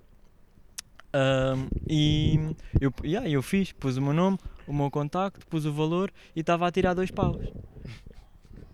Ahm, 1.13 1.67
e 1.89 2.39
eu, 2.81 2.95
yeah, 3.05 3.29
eu 3.29 3.43
fiz, 3.43 3.73
pus 3.73 3.97
o 3.97 4.03
meu 4.03 4.13
nome, 4.13 4.39
o 4.69 4.73
meu 4.73 4.89
contacto, 4.89 5.45
pus 5.49 5.67
o 5.67 5.73
valor 5.73 6.13
e 6.37 6.41
estava 6.41 6.69
a 6.69 6.71
tirar 6.71 6.95
dois 6.95 7.11
paus. 7.11 7.45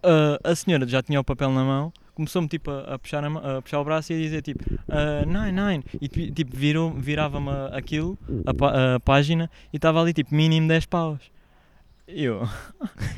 Ah, 0.02 0.38
a 0.44 0.54
senhora 0.54 0.86
já 0.86 1.02
tinha 1.02 1.18
o 1.18 1.24
papel 1.24 1.50
na 1.50 1.64
mão, 1.64 1.92
começou-me 2.16 2.48
tipo 2.48 2.70
a, 2.70 2.94
a 2.94 2.98
puxar 2.98 3.22
a 3.22 3.58
a 3.58 3.62
puxar 3.62 3.80
o 3.80 3.84
braço 3.84 4.12
e 4.12 4.16
a 4.16 4.18
dizer 4.18 4.42
tipo 4.42 4.64
ah, 4.88 5.24
nine, 5.24 5.52
nine, 5.52 5.84
e 6.00 6.08
ti- 6.08 6.32
tipo 6.32 6.56
virou, 6.56 6.92
virava-me 6.92 7.50
aquilo, 7.72 8.18
a, 8.44 8.94
a 8.96 9.00
página, 9.00 9.48
e 9.72 9.76
estava 9.76 10.00
ali 10.00 10.12
tipo 10.12 10.34
mínimo 10.34 10.66
10 10.66 10.86
paus. 10.86 11.20
E 12.08 12.24
Eu. 12.24 12.48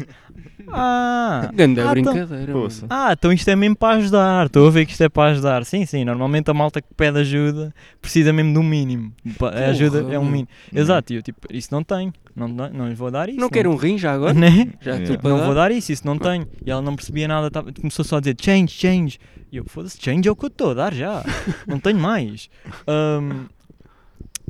ah! 0.72 1.50
Ganda 1.54 1.82
ah, 1.90 1.98
então- 1.98 2.12
brincadeira. 2.14 2.52
Poça. 2.52 2.86
mano. 2.86 3.02
Ah, 3.08 3.12
então 3.12 3.32
isto 3.32 3.48
é 3.48 3.56
mesmo 3.56 3.76
para 3.76 3.96
ajudar. 3.98 4.46
Estou 4.46 4.66
a 4.66 4.70
ver 4.70 4.86
que 4.86 4.92
isto 4.92 5.02
é 5.02 5.08
para 5.08 5.30
ajudar. 5.32 5.64
Sim, 5.64 5.84
sim. 5.86 6.04
Normalmente 6.04 6.50
a 6.50 6.54
malta 6.54 6.80
que 6.80 6.88
pede 6.94 7.18
ajuda 7.18 7.74
precisa 8.00 8.32
mesmo 8.32 8.52
de 8.52 8.58
um 8.58 8.62
mínimo. 8.62 9.12
A 9.42 9.70
ajuda 9.70 10.12
é 10.12 10.18
um 10.18 10.24
mínimo. 10.24 10.48
Exato. 10.74 11.12
E 11.12 11.16
eu 11.16 11.22
tipo, 11.22 11.40
isso 11.52 11.68
não 11.70 11.82
tenho. 11.82 12.12
Não, 12.34 12.48
não, 12.48 12.70
não 12.70 12.88
lhes 12.88 12.98
vou 12.98 13.10
dar 13.10 13.28
isso. 13.28 13.38
Não 13.40 13.48
quero 13.50 13.70
um 13.70 13.76
rim 13.76 13.98
já 13.98 14.12
agora? 14.14 14.32
Né? 14.32 14.68
Já 14.80 14.92
Yeah. 14.92 15.02
estou 15.02 15.18
para 15.18 15.30
Não 15.30 15.44
vou 15.44 15.54
dar 15.54 15.70
isso, 15.70 15.92
isso 15.92 16.06
não 16.06 16.16
tenho. 16.18 16.46
E 16.64 16.70
ela 16.70 16.80
não 16.80 16.94
percebia 16.96 17.26
nada, 17.28 17.50
tava- 17.50 17.72
começou 17.72 18.04
só 18.04 18.16
a 18.16 18.20
dizer 18.20 18.36
change, 18.40 18.68
change. 18.72 19.18
E 19.50 19.56
eu, 19.56 19.64
foda-se, 19.66 19.98
change 20.00 20.28
é 20.28 20.30
o 20.32 20.36
que 20.36 20.44
eu 20.44 20.48
estou 20.48 20.70
a 20.70 20.74
dar 20.74 20.94
já. 20.94 21.22
não 21.66 21.78
tenho 21.80 21.98
mais. 21.98 22.48
Ahm, 22.86 23.46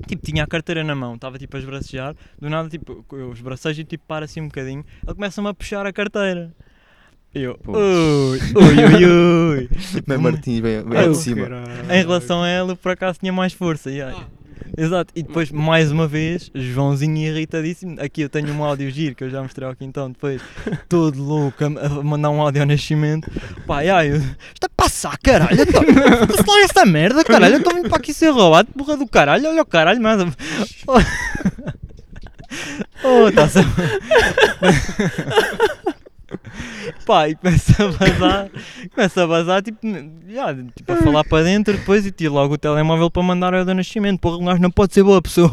tipo, 0.06 0.24
tinha 0.24 0.44
a 0.44 0.46
carteira 0.46 0.84
na 0.84 0.94
mão, 0.94 1.14
estava 1.14 1.38
tipo 1.38 1.56
a 1.56 1.60
esbracejar, 1.60 2.14
do 2.40 2.48
nada, 2.50 2.68
tipo, 2.68 3.04
eu 3.12 3.32
esbracejo 3.32 3.80
e 3.80 3.84
tipo, 3.84 4.04
para 4.06 4.24
assim 4.24 4.40
um 4.40 4.48
bocadinho, 4.48 4.84
ele 5.04 5.14
começa-me 5.14 5.48
a 5.48 5.54
puxar 5.54 5.86
a 5.86 5.92
carteira. 5.92 6.52
E 7.34 7.42
eu, 7.42 7.58
Pois. 7.62 7.76
ui, 7.78 8.38
ui, 8.56 9.04
ui, 9.04 9.58
ui. 9.58 9.68
Tipo, 9.68 10.04
Mas 10.06 10.20
Martins 10.20 10.60
vem 10.60 10.76
Ah, 10.96 11.08
de 11.08 11.16
cima. 11.16 11.46
em 11.84 11.98
relação 11.98 12.42
a 12.42 12.48
ela, 12.48 12.74
por 12.74 12.90
acaso 12.92 13.18
tinha 13.20 13.32
mais 13.32 13.52
força. 13.52 13.90
yeah. 13.90 14.26
Exato, 14.76 15.12
e 15.14 15.22
depois, 15.22 15.50
mais 15.50 15.90
uma 15.90 16.06
vez, 16.06 16.50
Joãozinho 16.54 17.16
irritadíssimo. 17.16 18.00
Aqui 18.00 18.22
eu 18.22 18.28
tenho 18.28 18.52
um 18.52 18.62
áudio 18.62 18.90
giro 18.90 19.14
que 19.14 19.24
eu 19.24 19.30
já 19.30 19.42
mostrei 19.42 19.68
ao 19.68 19.74
Quintão 19.74 20.10
depois, 20.10 20.40
todo 20.88 21.22
louco, 21.22 21.64
a, 21.64 21.66
a 21.66 21.88
mandar 22.02 22.30
um 22.30 22.40
áudio 22.40 22.62
ao 22.62 22.68
nascimento. 22.68 23.30
Pá, 23.66 23.78
ai, 23.78 24.10
eu, 24.10 24.16
isto 24.16 24.64
é 24.64 24.68
passar, 24.76 25.18
caralho. 25.18 25.60
Então, 25.60 25.82
se 25.82 26.46
lá 26.46 26.60
essa 26.62 26.86
merda, 26.86 27.24
caralho. 27.24 27.56
Estou 27.56 27.74
vindo 27.74 27.88
para 27.88 27.98
aqui 27.98 28.14
ser 28.14 28.30
roubado, 28.30 28.68
porra 28.76 28.96
do 28.96 29.06
caralho. 29.06 29.48
Olha 29.48 29.62
o 29.62 29.66
caralho, 29.66 30.00
mas. 30.00 30.20
Oh, 33.04 33.30
tá 33.30 33.44
a. 33.44 33.48
Pá, 37.04 37.28
e 37.28 37.34
começa 37.34 37.84
a 37.84 37.88
vazar, 37.88 38.50
começa 38.94 39.22
a 39.22 39.26
vazar, 39.26 39.62
tipo, 39.62 39.78
já, 40.28 40.54
tipo, 40.54 40.92
a 40.92 40.96
falar 40.96 41.24
para 41.24 41.44
dentro 41.44 41.76
depois 41.76 42.04
e 42.06 42.10
tiro 42.10 42.32
logo 42.34 42.54
o 42.54 42.58
telemóvel 42.58 43.10
para 43.10 43.22
mandar 43.22 43.54
ao 43.54 43.64
do 43.64 43.74
nascimento. 43.74 44.18
Porra, 44.20 44.36
o 44.36 44.44
gajo 44.44 44.60
não 44.62 44.70
pode 44.70 44.94
ser 44.94 45.02
boa 45.02 45.20
pessoa. 45.20 45.50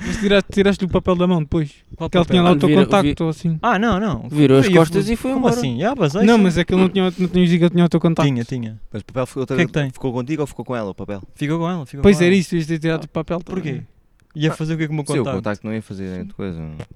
Mas 0.00 0.16
tiraste, 0.18 0.50
tiraste 0.52 0.84
o 0.84 0.88
papel 0.88 1.16
da 1.16 1.26
mão 1.26 1.40
depois. 1.40 1.70
Qual 1.96 2.08
Que 2.08 2.18
ele 2.18 2.24
tinha 2.26 2.42
lá 2.42 2.50
o 2.50 2.54
Ah, 2.54 2.58
teu 2.58 2.68
vira- 2.68 2.84
contacto 2.84 3.24
ou 3.24 3.30
assim. 3.30 3.58
Ah, 3.62 3.78
não, 3.78 3.98
não. 4.00 4.28
Virou 4.28 4.58
as 4.58 4.68
costas 4.68 5.08
e 5.08 5.16
foi 5.16 5.32
Como 5.32 5.46
embora. 5.46 5.54
assim? 5.60 5.78
Já, 5.80 5.94
basei. 5.94 6.22
Não, 6.22 6.38
mas 6.38 6.56
é 6.58 6.64
que 6.64 6.72
ele 6.74 6.80
não 6.82 6.88
tinha, 6.88 7.04
não 7.04 7.28
tinha 7.28 7.46
dito 7.46 7.58
que 7.58 7.64
ele 7.64 7.70
tinha 7.70 7.84
o 7.84 7.88
teu 7.88 8.00
contacto. 8.00 8.30
Tinha, 8.32 8.44
tinha. 8.44 8.80
Mas 8.92 9.02
o 9.02 9.04
papel 9.04 9.26
ficou, 9.26 9.46
que 9.46 9.52
é 9.54 9.66
que 9.66 9.72
tem? 9.72 9.90
ficou 9.90 10.12
contigo 10.12 10.40
ou 10.42 10.46
ficou 10.46 10.64
com 10.64 10.76
ela, 10.76 10.90
o 10.90 10.94
papel? 10.94 11.22
Ficou 11.34 11.58
com 11.58 11.68
ela, 11.70 11.84
ficou 11.86 12.02
Pois 12.02 12.16
com 12.18 12.24
era 12.24 12.32
ela. 12.32 12.40
isso, 12.40 12.56
ias 12.56 12.66
ter 12.66 12.78
tirado 12.78 13.04
o 13.04 13.08
papel. 13.08 13.40
Porquê? 13.40 13.82
Ia 14.34 14.52
fazer 14.52 14.74
o 14.74 14.78
que 14.78 14.86
com 14.86 14.92
o 14.92 14.96
meu 14.96 15.06
Sim, 15.06 15.12
o 15.12 15.16
contacto? 15.18 15.36
contacto 15.38 15.66
não 15.66 15.72
ia 15.74 15.80
fazer 15.82 16.14
grande 16.14 16.34
coisa. 16.34 16.58
Caga. 16.58 16.86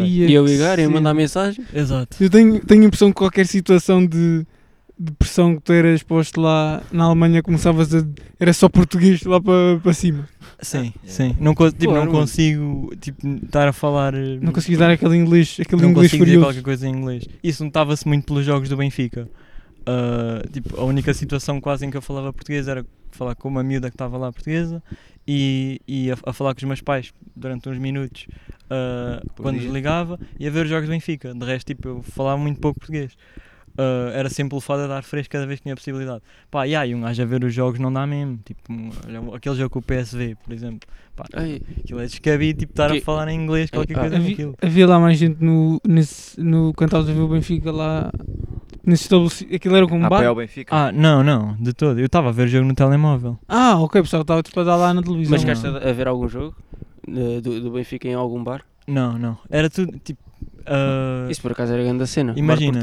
Ia 0.00 0.26
E 0.28 0.32
eu 0.32 0.44
ligar 0.46 0.78
e 0.78 0.86
mandar 0.86 1.14
mensagem. 1.14 1.64
Exato. 1.74 2.16
Eu 2.22 2.28
tenho, 2.30 2.60
tenho 2.64 2.82
a 2.82 2.86
impressão 2.86 3.08
que 3.10 3.14
qualquer 3.16 3.46
situação 3.46 4.04
de, 4.04 4.46
de 4.98 5.12
pressão 5.12 5.56
que 5.56 5.62
tu 5.62 5.72
eras 5.72 6.02
posto 6.02 6.40
lá 6.40 6.82
na 6.92 7.04
Alemanha 7.04 7.42
começavas 7.42 7.94
a. 7.94 8.04
Era 8.38 8.52
só 8.52 8.68
português 8.68 9.22
lá 9.24 9.40
para 9.40 9.78
para 9.82 9.92
cima. 9.94 10.28
Sim, 10.62 10.92
sim. 11.04 11.34
Não, 11.40 11.54
co- 11.54 11.70
tipo, 11.72 11.92
não 11.94 12.06
consigo 12.08 12.92
tipo, 13.00 13.26
estar 13.44 13.66
a 13.68 13.72
falar. 13.72 14.12
eh, 14.14 14.38
Não 14.42 14.52
consegui 14.52 14.76
dar 14.76 14.90
aquele 14.90 15.16
inglês, 15.16 15.56
aquele 15.60 15.80
não 15.82 15.90
inglês 15.90 16.10
consigo 16.10 16.24
dizer 16.24 16.36
furioso. 16.36 16.46
qualquer 16.46 16.62
coisa 16.62 16.86
em 16.88 16.92
inglês. 16.94 17.24
Isso 17.42 17.64
notava-se 17.64 18.06
muito 18.06 18.26
pelos 18.26 18.44
jogos 18.44 18.68
do 18.68 18.76
Benfica. 18.76 19.26
Ah, 19.86 20.42
tipo, 20.52 20.78
a 20.78 20.84
única 20.84 21.14
situação 21.14 21.60
quase 21.60 21.86
em 21.86 21.90
que 21.90 21.96
eu 21.96 22.02
falava 22.02 22.32
português 22.32 22.68
era 22.68 22.84
falar 23.10 23.34
com 23.34 23.48
uma 23.48 23.62
miúda 23.62 23.88
que 23.88 23.94
estava 23.94 24.16
lá 24.18 24.30
portuguesa 24.30 24.82
e, 25.26 25.80
e 25.88 26.10
a, 26.10 26.16
a 26.26 26.32
falar 26.32 26.54
com 26.54 26.58
os 26.58 26.64
meus 26.64 26.80
pais 26.82 27.10
durante 27.34 27.68
uns 27.68 27.78
minutos 27.78 28.26
ah, 28.70 29.20
Por 29.34 29.42
quando 29.42 29.58
desligava 29.58 30.18
e 30.38 30.46
a 30.46 30.50
ver 30.50 30.64
os 30.64 30.70
jogos 30.70 30.86
do 30.88 30.92
Benfica. 30.92 31.34
De 31.34 31.44
resto, 31.44 31.66
tipo, 31.66 31.88
eu 31.88 32.02
falava 32.02 32.38
muito 32.40 32.60
pouco 32.60 32.78
português. 32.80 33.16
Ah, 33.78 34.10
era 34.14 34.28
sempre 34.28 34.56
o 34.58 34.60
fato 34.60 34.82
de 34.82 34.88
dar 34.88 35.02
fresco 35.02 35.30
cada 35.32 35.46
vez 35.46 35.58
que 35.60 35.64
tinha 35.64 35.74
possibilidade. 35.76 36.22
Pá, 36.50 36.66
e 36.66 36.74
aí, 36.74 36.94
um 36.94 37.00
gajo 37.02 37.22
a 37.22 37.24
ver 37.24 37.42
os 37.44 37.54
jogos 37.54 37.78
não 37.78 37.92
dá 37.92 38.06
mesmo. 38.06 38.38
Tipo, 38.44 38.72
um- 38.72 39.34
aquele 39.34 39.54
jogo 39.54 39.70
com 39.70 39.78
o 39.78 39.82
PSV, 39.82 40.36
por 40.44 40.52
exemplo. 40.52 40.88
Pá, 41.16 41.24
Ai, 41.34 41.60
aquilo 41.78 42.00
é 42.00 42.06
descabido, 42.06 42.58
tipo, 42.60 42.72
estar 42.72 42.90
a 42.90 42.94
Que- 42.94 43.00
falar 43.00 43.28
em 43.28 43.40
inglês, 43.40 43.70
qualquer 43.70 43.96
Ah, 43.96 44.00
coisa 44.00 44.16
Havia, 44.16 44.30
naquilo. 44.30 44.54
havia 44.60 44.86
lá 44.86 44.98
mais 44.98 45.18
gente 45.18 45.42
no, 45.42 45.80
nesse, 45.86 46.40
no 46.40 46.72
cantal 46.74 47.00
a 47.00 47.04
ver 47.04 47.20
o 47.20 47.28
Benfica 47.28 47.70
lá 47.70 48.10
nesse 48.84 49.04
estabelecido. 49.04 49.54
Aquilo 49.54 49.76
era 49.76 49.86
como 49.86 50.04
um 50.04 50.08
bar? 50.08 50.18
APL 50.24 50.34
Benfica. 50.34 50.74
Ah, 50.74 50.92
não, 50.92 51.22
não, 51.22 51.54
de 51.56 51.72
todo. 51.72 51.98
Eu 52.00 52.06
estava 52.06 52.28
a 52.30 52.32
ver 52.32 52.44
o 52.44 52.48
jogo 52.48 52.66
no 52.66 52.74
telemóvel. 52.74 53.38
Ah, 53.48 53.78
ok, 53.80 54.02
pessoal, 54.02 54.22
estava 54.22 54.40
a 54.40 54.64
dar 54.64 54.76
lá 54.76 54.92
na 54.92 55.02
televisão. 55.02 55.30
mas 55.32 55.40
chegaste 55.42 55.66
a 55.66 55.90
a 55.90 55.92
ver 55.92 56.08
algum 56.08 56.28
jogo 56.28 56.56
do, 57.06 57.60
do 57.60 57.70
Benfica 57.70 58.08
em 58.08 58.14
algum 58.14 58.42
bar? 58.42 58.62
Não, 58.86 59.18
não. 59.18 59.38
Era 59.50 59.68
tudo 59.70 59.98
tipo. 60.02 60.20
ah, 60.66 61.28
Isso 61.30 61.40
por 61.42 61.52
acaso 61.52 61.72
era 61.72 61.82
grande 61.82 62.02
a 62.02 62.06
cena. 62.06 62.34
imagina. 62.36 62.82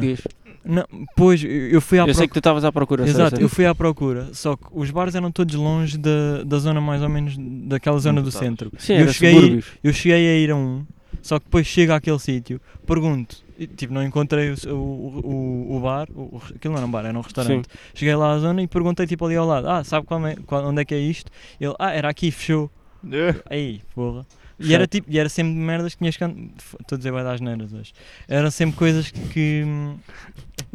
Não, 0.69 0.85
pois, 1.15 1.41
eu 1.43 1.79
fui 1.79 1.97
à 1.97 2.01
Eu 2.01 2.07
sei 2.07 2.13
procura. 2.13 2.27
que 2.27 2.33
tu 2.33 2.39
estavas 2.39 2.65
à 2.65 2.71
procura. 2.73 3.07
Exato, 3.07 3.39
eu 3.39 3.47
fui 3.47 3.65
à 3.65 3.73
procura. 3.73 4.29
Só 4.33 4.57
que 4.57 4.65
os 4.73 4.91
bares 4.91 5.15
eram 5.15 5.31
todos 5.31 5.55
longe 5.55 5.97
da, 5.97 6.43
da 6.45 6.57
zona, 6.59 6.81
mais 6.81 7.01
ou 7.01 7.07
menos, 7.07 7.35
daquela 7.37 7.97
zona 7.99 8.21
do 8.21 8.29
centro. 8.31 8.69
Sim, 8.77 8.95
eu 8.95 9.07
cheguei-. 9.13 9.63
Eu 9.81 9.93
cheguei 9.93 10.27
a 10.27 10.37
ir 10.39 10.51
a 10.51 10.55
um, 10.57 10.85
só 11.21 11.39
que 11.39 11.45
depois 11.45 11.65
chego 11.65 11.93
àquele 11.93 12.19
sítio, 12.19 12.59
pergunto, 12.85 13.37
e, 13.57 13.65
tipo, 13.65 13.93
não 13.93 14.03
encontrei 14.03 14.51
o, 14.51 14.55
o, 14.75 15.21
o, 15.71 15.77
o 15.77 15.79
bar, 15.79 16.07
o, 16.13 16.41
aquilo 16.53 16.73
não 16.73 16.79
era 16.79 16.85
um 16.87 16.91
bar, 16.91 17.05
era 17.05 17.17
um 17.17 17.21
restaurante. 17.21 17.69
Cheguei 17.93 18.15
lá 18.15 18.33
à 18.33 18.39
zona 18.39 18.61
e 18.61 18.67
perguntei 18.67 19.07
tipo 19.07 19.25
ali 19.25 19.37
ao 19.37 19.47
lado, 19.47 19.69
ah, 19.69 19.83
sabe 19.85 20.05
qual 20.05 20.25
é- 20.27 20.35
qual- 20.45 20.65
onde 20.67 20.81
é 20.81 20.85
que 20.85 20.93
é 20.93 20.99
isto? 20.99 21.31
Ele, 21.61 21.73
ah, 21.79 21.91
era 21.93 22.09
aqui, 22.09 22.29
fechou. 22.29 22.69
Aí, 23.49 23.81
porra. 23.93 24.25
E 24.59 24.73
era, 24.73 24.87
tipo, 24.87 25.07
e 25.11 25.19
era 25.19 25.29
sempre 25.29 25.53
merdas 25.53 25.93
que 25.93 25.99
tinhas 25.99 26.17
que 26.17 26.23
andar. 26.23 26.41
Estou 26.81 26.95
a 26.95 26.97
dizer 26.97 27.11
vai 27.11 27.23
das 27.23 27.39
neiras 27.39 27.71
hoje. 27.73 27.93
Eram 28.27 28.49
sempre 28.49 28.75
coisas 28.75 29.11
que, 29.11 29.63
hum, 29.65 29.97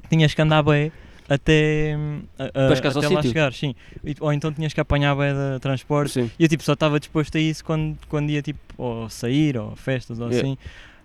tinhas 0.09 0.33
que 0.35 0.41
andar 0.41 0.63
bem 0.63 0.93
até, 1.29 1.97
hum, 1.97 2.23
a- 2.39 2.45
a- 2.45 2.73
até 2.73 2.91
lá 3.09 3.09
sítio. 3.23 3.23
chegar, 3.23 3.53
sim. 3.53 3.75
E- 4.05 4.15
ou 4.21 4.33
então 4.33 4.53
tinhas 4.53 4.73
que 4.73 4.81
apanhar 4.81 5.17
bem 5.17 5.33
de 5.35 5.59
transporte. 5.61 6.13
Sim. 6.13 6.31
E 6.39 6.45
eu 6.45 6.49
tipo, 6.49 6.63
só 6.63 6.75
estava 6.75 7.01
disposto 7.01 7.37
a 7.37 7.41
isso 7.41 7.65
quando, 7.65 7.99
quando 8.09 8.31
ia 8.31 8.41
tipo, 8.43 8.61
ou 8.79 9.09
sair, 9.11 9.57
ou 9.59 9.75
festas, 9.75 10.21
ou 10.21 10.29
Yeah. 10.29 10.49
assim. 10.49 10.59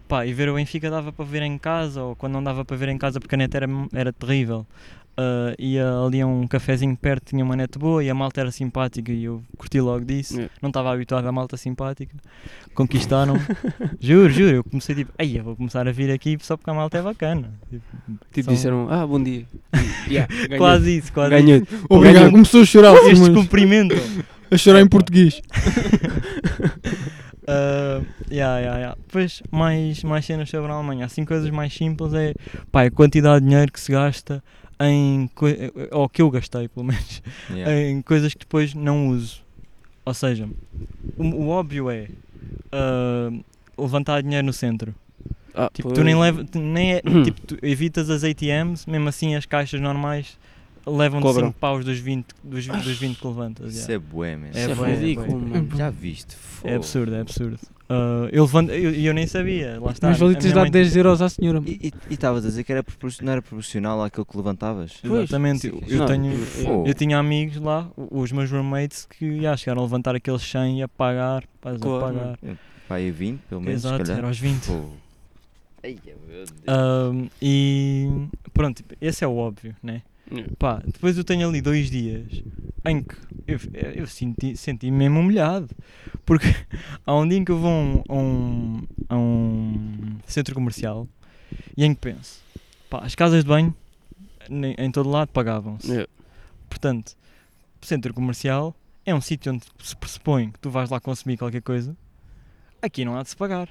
Pá, 0.08 0.26
e 0.26 0.32
ver 0.34 0.48
o 0.48 0.54
Benfica 0.56 0.90
dava 0.90 1.12
para 1.12 1.26
ver 1.26 1.42
em 1.42 1.58
casa, 1.58 2.02
ou 2.02 2.16
quando 2.16 2.34
não 2.34 2.44
dava 2.44 2.64
para 2.64 2.78
ver 2.78 2.90
em 2.90 2.98
casa 2.98 3.20
porque 3.20 3.36
a 3.36 3.38
net 3.38 3.54
era, 3.58 3.68
era 3.94 4.14
terrível. 4.14 4.66
Ah, 5.20 5.56
ia 5.58 5.84
ali 6.06 6.22
a 6.22 6.28
um 6.28 6.46
cafezinho 6.48 6.96
perto, 6.96 7.30
tinha 7.30 7.44
uma 7.44 7.56
net 7.56 7.80
boa 7.80 8.04
e 8.04 8.10
a 8.10 8.14
malta 8.14 8.40
era 8.40 8.52
simpática 8.52 9.12
e 9.12 9.24
eu 9.24 9.42
curti 9.58 9.82
logo 9.82 10.06
disso. 10.06 10.36
Yeah. 10.36 10.54
Não 10.62 10.70
estava 10.70 10.94
habituado 10.94 11.26
à 11.28 11.32
malta 11.32 11.58
simpática. 11.58 12.16
Conquistaram. 12.76 13.36
juro, 14.00 14.30
juro. 14.32 14.56
Eu 14.58 14.64
comecei 14.64 14.94
tipo, 14.94 15.12
ai, 15.18 15.40
eu 15.40 15.44
vou 15.44 15.56
começar 15.56 15.88
a 15.88 15.92
vir 15.92 16.12
aqui 16.12 16.38
só 16.42 16.56
porque 16.56 16.70
a 16.70 16.74
malta 16.76 17.00
é 17.00 17.02
bacana. 17.02 17.52
Tipo, 17.68 17.84
Tipo, 18.32 18.46
são- 18.46 18.54
disseram, 18.54 18.88
ah, 18.92 19.08
bom 19.08 19.22
dia. 19.22 19.46
Yeah. 20.08 20.32
Quase 20.58 20.98
isso, 21.00 21.12
quase 21.12 21.36
isso. 21.36 21.44
Ganhou. 21.44 21.68
Obrigado, 21.90 22.14
Ganhou. 22.20 22.32
começou 22.32 22.62
a 22.62 22.66
chorar, 22.66 22.94
Estes 22.96 23.18
Simões. 23.20 23.34
cumprimentam. 23.36 23.98
a 24.50 24.58
chorar 24.58 24.80
em 24.82 24.88
português. 24.88 25.42
Uh, 27.50 28.06
yeah, 28.30 28.60
yeah, 28.60 28.78
yeah. 28.78 28.96
Depois, 29.08 29.42
mais, 29.52 30.04
mais 30.04 30.26
cenas 30.26 30.50
sobre 30.50 30.72
a 30.72 30.76
Alemanha. 30.76 31.06
Assim, 31.06 31.24
coisas 31.26 31.50
mais 31.50 31.74
simples 31.74 32.14
é 32.14 32.34
pá, 32.72 32.84
a 32.84 32.92
quantidade 32.92 33.42
de 33.44 33.50
dinheiro 33.50 33.72
que 33.72 33.80
se 33.80 33.92
gasta 33.92 34.44
em. 34.80 35.30
ou 35.92 36.08
que 36.10 36.22
eu 36.22 36.30
gastei, 36.30 36.68
pelo 36.68 36.86
menos, 36.86 37.22
Yeah. 37.50 37.90
em 37.90 38.02
coisas 38.02 38.34
que 38.34 38.40
depois 38.40 38.74
não 38.74 39.10
uso. 39.10 39.42
Ou 40.06 40.14
seja, 40.14 40.48
o, 41.18 41.24
o 41.24 41.48
óbvio 41.50 41.90
é 41.90 42.08
uh, 42.74 43.44
levantar 43.78 44.22
dinheiro 44.22 44.46
no 44.46 44.54
centro. 44.54 44.94
Ah, 45.54 45.70
Tipo, 45.74 45.90
pois. 45.90 45.98
tu 46.00 46.04
nem, 46.04 46.16
leva, 46.16 46.46
nem 46.56 46.94
é, 46.96 47.02
tipo, 47.26 47.42
tu 47.42 47.58
evitas 47.64 48.10
as 48.10 48.24
ATMs, 48.24 48.88
mesmo 48.90 49.10
assim 49.10 49.36
as 49.36 49.46
caixas 49.46 49.82
normais 49.82 50.38
levam 50.86 51.20
de 51.20 51.26
Cobram. 51.26 51.48
5 51.48 51.60
paus 51.60 51.84
dos 51.84 52.00
20, 52.00 52.26
dos, 52.44 52.68
dos 52.68 52.98
20 52.98 53.18
que 53.20 53.28
levantas. 53.28 53.76
Isso 53.76 53.92
yeah. 53.92 53.94
é 53.96 54.12
bué. 54.14 54.32
É 54.32 54.50
Isso 54.62 54.72
é 54.72 54.76
bué, 54.76 54.92
é 54.92 54.96
ridículo, 54.96 55.40
bué. 55.40 55.50
mano. 55.62 55.78
Já 55.78 55.90
viste? 55.90 56.38
É 56.64 56.76
absurdo, 56.76 57.16
é 57.16 57.20
absurdo. 57.22 57.60
Uh, 57.90 58.28
eu, 58.34 58.44
levanto, 58.44 58.70
eu, 58.72 58.92
eu 58.94 59.14
nem 59.14 59.26
sabia, 59.26 59.80
lá 59.80 59.92
está. 59.94 60.10
Mas 60.10 60.20
dado 60.20 60.56
mãe- 60.56 60.72
10 60.72 60.96
euros 60.98 61.22
à 61.22 61.30
senhora. 61.30 61.62
E 61.66 61.94
estavas 62.10 62.44
a 62.46 62.50
dizer 62.50 62.64
que 62.66 62.72
era 62.74 62.84
propor- 62.84 63.12
não 63.22 63.32
era 63.32 63.42
proporcional 63.42 64.04
àquilo 64.04 64.26
que 64.26 64.36
levantavas? 64.36 65.00
Pois, 65.02 65.24
Exatamente, 65.24 65.62
sim. 65.62 65.82
eu, 65.88 66.00
Não, 66.00 66.06
tenho, 66.06 66.38
Fogo. 66.38 66.88
eu 66.88 66.94
tinha 66.94 67.18
amigos 67.18 67.56
lá, 67.58 67.90
os 67.96 68.32
meus 68.34 68.52
roommates, 68.52 69.06
que 69.06 69.40
já 69.42 69.56
chegaram 69.56 69.82
a 69.82 69.86
levantar 69.86 70.16
aqueles 70.16 70.42
100 70.42 70.80
e 70.80 70.84
a 70.84 70.88
pagar, 70.90 71.46
pás, 71.62 71.78
Claro, 71.78 71.98
a 71.98 72.08
pagar. 72.08 72.40
Vai 72.90 73.08
a 73.08 73.12
20, 73.12 73.40
pelo 73.50 73.62
menos, 73.62 73.86
Exato, 73.86 74.04
calhar. 74.04 74.18
era 74.18 74.28
aos 74.28 74.38
20. 74.40 74.64
Fogo. 74.66 74.92
Ai, 75.84 75.98
meu 76.06 76.18
Deus. 76.28 76.50
Um, 76.68 77.28
e 77.42 78.10
pronto, 78.54 78.84
esse 79.00 79.24
é 79.24 79.28
o 79.28 79.36
óbvio, 79.38 79.74
né? 79.82 80.02
Yeah. 80.32 80.54
Pá, 80.60 80.82
depois 80.86 81.18
eu 81.18 81.24
tenho 81.24 81.48
ali 81.48 81.62
dois 81.62 81.90
dias 81.90 82.44
em 82.86 83.02
que 83.04 83.16
eu, 83.48 83.60
eu 83.96 84.08
senti, 84.08 84.56
senti 84.58 84.92
-me 84.92 84.98
mesmo 84.98 85.20
humilhado. 85.20 85.70
Porque 86.26 86.48
há 87.06 87.16
um 87.16 87.28
dia 87.28 87.38
em 87.38 87.46
que 87.46 87.52
eu 87.52 87.60
vou 87.60 87.72
a 87.72 87.74
um, 87.74 88.04
a 88.10 88.16
um, 88.16 88.88
a 89.10 89.18
um 89.18 90.18
centro 90.26 90.54
comercial 90.54 91.08
e 91.76 91.86
em 91.86 91.94
que 91.96 92.02
penso, 92.02 92.42
pá, 92.90 93.00
as 93.06 93.16
casas 93.16 93.44
de 93.44 93.48
banho 93.50 93.74
em, 94.50 94.76
em 94.78 94.92
todo 94.92 95.10
lado 95.10 95.30
pagavam-se. 95.30 95.88
Yeah. 95.88 96.10
Portanto, 96.70 97.16
centro 97.82 98.14
comercial 98.14 98.76
é 99.06 99.16
um 99.16 99.22
sítio 99.22 99.54
onde 99.54 99.64
se 99.82 99.96
pressupõe 99.96 100.52
que 100.52 100.60
tu 100.60 100.70
vais 100.70 100.90
lá 100.90 101.00
consumir 101.00 101.38
qualquer 101.38 101.62
coisa. 101.62 101.96
Aqui 102.82 103.06
não 103.06 103.18
há 103.18 103.24
de 103.24 103.30
se 103.30 103.38
pagar. 103.38 103.70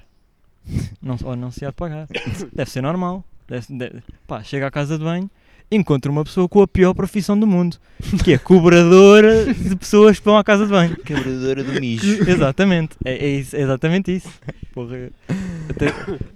Não, 1.00 1.16
ou 1.22 1.36
não 1.36 1.52
se 1.52 1.64
há 1.64 1.68
de 1.68 1.76
pagar. 1.76 2.08
Deve 2.52 2.68
ser 2.70 2.80
normal. 2.82 3.22
Deve, 3.46 3.66
deve- 3.78 4.02
pá, 4.26 4.42
chega 4.42 4.66
à 4.66 4.70
casa 4.70 4.98
de 4.98 5.04
banho, 5.04 5.30
encontra 5.70 6.10
uma 6.10 6.24
pessoa 6.24 6.48
com 6.48 6.62
a 6.62 6.68
pior 6.68 6.94
profissão 6.94 7.38
do 7.38 7.46
mundo, 7.46 7.76
que 8.22 8.32
é 8.32 8.38
cobradora 8.38 9.52
de 9.52 9.74
pessoas 9.76 10.18
que 10.18 10.24
vão 10.24 10.36
à 10.36 10.44
casa 10.44 10.64
de 10.64 10.70
banho. 10.70 10.96
Quebradora 10.96 11.64
do 11.64 11.80
mijo. 11.80 12.22
Exatamente. 12.28 12.96
É, 13.04 13.14
é 13.14 13.28
isso- 13.30 13.56
é 13.56 13.60
exatamente 13.62 14.14
isso. 14.14 14.28
Porra. 14.72 15.10
até 15.70 15.86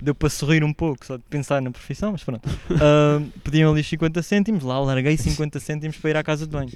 deu 0.03 0.15
para 0.15 0.29
sorrir 0.31 0.65
um 0.65 0.73
pouco, 0.73 1.05
só 1.07 1.17
de 1.17 1.23
pensar 1.29 1.61
na 1.63 1.71
profissão, 1.71 2.13
mas 2.13 2.25
pronto. 2.25 2.49
Ah, 2.73 3.21
pediam 3.45 3.71
ali 3.71 3.83
os 3.83 3.89
50 3.89 4.23
cêntimos, 4.23 4.65
lá 4.65 4.81
larguei 4.81 5.17
50 5.17 5.61
cêntimos 5.61 5.97
para 5.99 6.11
ir 6.11 6.17
à 6.17 6.23
casa 6.23 6.47
de 6.47 6.53
banho. 6.53 6.71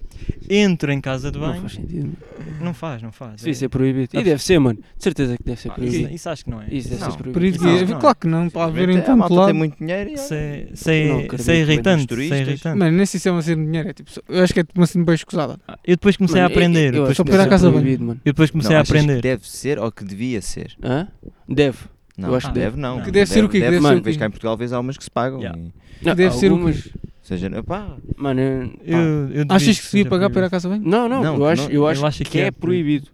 Entro 0.49 0.93
em 0.93 1.01
casa 1.01 1.31
de 1.33 1.39
Não 1.39 1.49
banho, 1.49 1.61
faz 1.63 1.73
sentido. 1.73 2.13
não 2.61 2.75
faz, 2.75 3.03
não 3.03 3.11
faz. 3.11 3.45
Isso 3.47 3.65
é- 3.65 3.67
é 3.67 3.69
proibido. 3.69 4.11
E 4.13 4.23
deve 4.23 4.43
ser, 4.43 4.59
mano. 4.59 4.79
De 4.97 5.03
certeza 5.03 5.37
que 5.37 5.43
deve 5.43 5.61
ser 5.61 5.71
Ah, 5.71 5.75
proibido. 5.75 6.05
isso, 6.05 6.15
isso 6.15 6.29
acho 6.29 6.45
que 6.45 6.51
não 6.51 6.61
é. 6.63 6.67
Isso 6.71 6.89
deve 6.91 7.01
Não. 7.01 7.11
ser 7.11 7.17
Por 7.17 7.33
proibido. 7.33 7.57
isso, 7.57 7.65
Não, 7.65 7.77
é- 7.79 7.85
não. 7.87 7.99
claro 7.99 8.17
que 8.21 8.27
não, 8.29 8.51
para 8.51 8.65
haver 8.65 8.89
em 8.91 8.99
a 8.99 9.03
tanto 9.03 9.35
lado. 9.35 9.47
tem 9.47 9.55
muito 9.55 9.79
dinheiro 9.79 10.11
e 10.11 10.15
Isso 10.15 10.35
é, 10.35 10.67
Não 11.09 11.21
é, 11.21 11.27
é 11.57 11.61
irritante. 11.61 12.15
Isso 12.23 12.35
é. 12.35 12.44
Irritante. 12.51 12.79
Mano, 12.79 12.97
nem 12.97 13.07
sei 13.07 13.21
se 13.21 13.29
é 13.29 13.33
uma 13.33 13.43
cena 13.43 13.61
de 13.63 13.67
dinheiro, 13.67 13.89
é 13.89 13.93
tipo, 13.93 14.11
eu 14.29 14.43
acho 14.45 14.53
que 14.55 14.61
é 14.61 14.65
uma 14.75 14.87
cena 14.87 15.05
bem 15.05 15.15
escusada. 15.15 15.59
Ah, 15.67 15.79
Eu 15.85 15.97
depois 15.97 16.17
comecei 16.17 16.41
Mano, 16.41 16.49
a 16.49 16.57
aprender. 16.57 16.81
Eu, 16.81 16.85
eu 16.85 16.93
depois 16.93 17.11
acho 17.11 17.17
só 17.17 17.25
que 17.25 17.31
para 17.31 17.37
ir 17.37 17.41
à 17.41 17.43
deve 17.45 17.51
casa 17.51 17.71
proibido, 17.71 18.05
mano. 18.05 18.21
Eu 18.25 18.33
depois 18.33 18.51
comecei 18.51 18.71
não, 18.73 18.79
a 18.79 18.81
achas 18.83 18.93
que 18.93 18.99
aprender. 18.99 19.23
deve 19.23 19.49
ser 19.49 19.79
ou 19.79 19.93
que 19.93 20.05
devia 20.05 20.43
ser? 20.43 20.73
Hã? 20.83 21.09
Deve. 21.49 21.79
Não, 22.17 22.29
Eu 22.29 22.35
acho 22.37 22.47
que 22.49 22.53
deve, 22.55 22.67
deve. 22.67 22.81
não. 22.81 23.01
Que 23.03 23.11
deve 23.11 23.31
ser 23.31 23.45
o 23.45 23.49
quê? 23.49 23.59
Que 23.59 23.65
deve 23.65 23.81
mano, 23.81 23.97
ser 23.97 24.01
o 24.01 24.05
vês 24.05 24.17
cá 24.17 24.27
em 24.27 24.31
Portugal 24.31 24.57
vês 24.57 24.73
algumas 24.73 24.97
que 24.97 25.05
se 25.05 25.11
pagam. 25.11 25.41
Yeah. 25.41 25.59
e- 25.61 25.73
Não, 26.03 26.15
deve 26.15 26.31
ser 26.35 26.47
o 26.47 26.57
quê? 26.57 26.63
algumas- 26.63 26.87
ou 26.87 26.93
seja, 27.23 27.63
pá, 27.65 27.97
Mano, 28.17 28.41
eu- 28.41 28.69
pá. 28.69 28.77
Eu, 28.85 29.31
eu 29.31 29.45
Achas 29.49 29.79
que 29.81 29.87
se 29.87 29.97
devia 29.97 30.11
pagar 30.11 30.31
para 30.31 30.43
ir 30.43 30.45
à 30.45 30.51
casa 30.51 30.69
banho? 30.69 30.83
Não, 30.85 31.09
não, 31.09 31.23
Não, 31.23 31.37
eu, 31.37 31.47
acho, 31.47 31.63
eu 31.65 31.71
eu 31.73 31.87
acho, 31.89 32.05
acho 32.07 32.19
que, 32.19 32.31
que 32.31 32.39
é 32.41 32.47
é 32.47 32.51
proibido. 32.51 33.09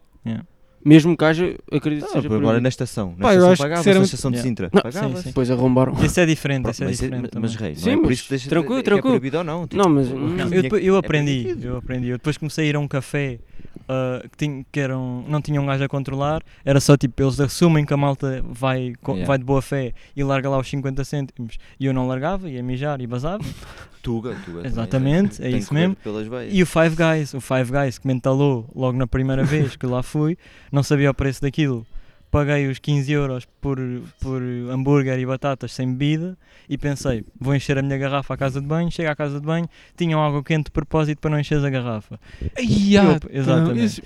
Mesmo 0.84 1.14
que 1.16 1.24
haja, 1.24 1.56
acredito 1.70 2.06
que 2.06 2.14
não, 2.14 2.22
seja 2.22 2.34
agora 2.34 2.60
na 2.60 2.68
estação. 2.68 3.14
Na 3.18 3.26
Pá, 3.28 3.34
eu 3.34 3.52
estação 3.52 3.68
que, 3.68 3.76
sinceramente- 3.76 3.98
na 3.98 4.04
estação 4.04 4.30
de 4.30 4.36
Yeah. 4.38 4.48
Sintra. 4.48 4.70
Não, 4.72 4.82
pagava-se. 4.82 5.14
sim, 5.16 5.22
sim. 5.22 5.28
Depois 5.28 5.50
arrombaram. 5.50 5.92
Isso 6.04 6.20
é 6.20 6.24
diferente, 6.26 6.62
Pronto, 6.62 6.74
isso 6.74 6.82
é 6.82 6.86
mas, 6.86 6.96
diferente. 6.98 7.20
mas, 7.20 7.30
também. 7.30 7.50
mas 7.50 7.54
rei, 7.60 7.74
Sim, 7.76 7.86
não 7.90 7.98
é 7.98 8.02
por 8.02 8.12
isso 8.12 8.22
que 8.24 8.28
deixa 8.30 8.48
tranquilo, 8.48 8.74
é 8.74 8.78
que 8.78 8.84
tranquilo. 8.84 9.08
é 9.08 9.18
proibido 9.18 9.38
ou 9.38 9.44
não. 9.44 9.66
tipo, 9.66 9.82
Não, 9.82 9.90
mas- 9.90 10.08
Não, 10.08 10.28
eu, 10.54 10.62
depois- 10.62 10.82
que- 10.82 10.88
eu 10.88 10.96
é 10.96 10.98
aprendi, 10.98 11.56
eu 11.62 11.76
aprendi. 11.76 12.08
Eu 12.08 12.16
depois 12.16 12.36
comecei 12.38 12.64
a 12.64 12.68
ir 12.70 12.76
a 12.76 12.78
um 12.80 12.88
café 12.88 13.38
ah, 13.92 14.22
que, 14.30 14.36
tinha, 14.38 14.64
que 14.70 14.78
era 14.80 14.96
um- 14.96 15.24
não 15.28 15.42
tinha 15.42 15.60
um 15.60 15.66
gajo 15.66 15.82
a 15.84 15.88
controlar, 15.88 16.42
era 16.64 16.80
só 16.80 16.96
tipo, 16.96 17.20
eles 17.22 17.38
assumem 17.40 17.84
que 17.84 17.92
a 17.92 17.96
malta 17.96 18.42
vai, 18.48 18.94
co- 19.02 19.12
Yeah. 19.12 19.26
vai 19.26 19.36
de 19.38 19.44
boa 19.44 19.60
fé 19.60 19.92
e 20.16 20.22
larga 20.22 20.48
lá 20.48 20.58
os 20.58 20.68
50 20.68 21.04
cêntimos 21.04 21.58
e 21.78 21.86
eu 21.86 21.92
não 21.92 22.06
largava, 22.06 22.48
ia 22.48 22.62
mijar 22.62 23.00
e 23.00 23.06
basava. 23.06 23.44
Tuga, 24.02 24.34
tuga. 24.44 24.66
Exatamente, 24.66 25.42
é 25.42 25.50
tem 25.50 25.58
isso 25.58 25.74
mesmo. 25.74 25.94
E 26.54 26.62
o 26.62 26.66
Five 26.66 26.96
Guys, 26.96 27.34
o 27.34 27.40
Five 27.40 27.70
Guys 27.70 27.98
que 27.98 28.06
me 28.06 28.14
entalou 28.14 28.68
logo 28.74 28.96
na 28.96 29.06
primeira 29.06 29.44
vez 29.44 29.76
que 29.76 29.86
lá 29.86 30.02
fui, 30.02 30.38
não 30.72 30.82
sabia 30.82 31.10
o 31.10 31.14
preço 31.14 31.42
daquilo. 31.42 31.86
Paguei 32.30 32.68
os 32.68 32.78
15 32.78 33.10
euros 33.10 33.44
por, 33.60 33.76
por 34.20 34.40
hambúrguer 34.70 35.18
e 35.18 35.26
batatas 35.26 35.72
sem 35.72 35.90
bebida 35.92 36.38
e 36.68 36.78
pensei, 36.78 37.24
vou 37.40 37.52
encher 37.56 37.76
a 37.76 37.82
minha 37.82 37.98
garrafa 37.98 38.32
à 38.34 38.36
casa 38.36 38.60
de 38.60 38.66
banho, 38.68 38.88
chego 38.88 39.10
à 39.10 39.16
casa 39.16 39.40
de 39.40 39.44
banho, 39.44 39.68
tinham 39.96 40.22
água 40.24 40.40
quente 40.44 40.66
de 40.66 40.70
propósito 40.70 41.18
para 41.18 41.30
não 41.30 41.40
encheres 41.40 41.64
a 41.64 41.70
garrafa. 41.70 42.20
Ai, 42.56 42.94
Eu- 42.94 43.18
exatamente. 43.32 43.84
isso- 43.84 44.02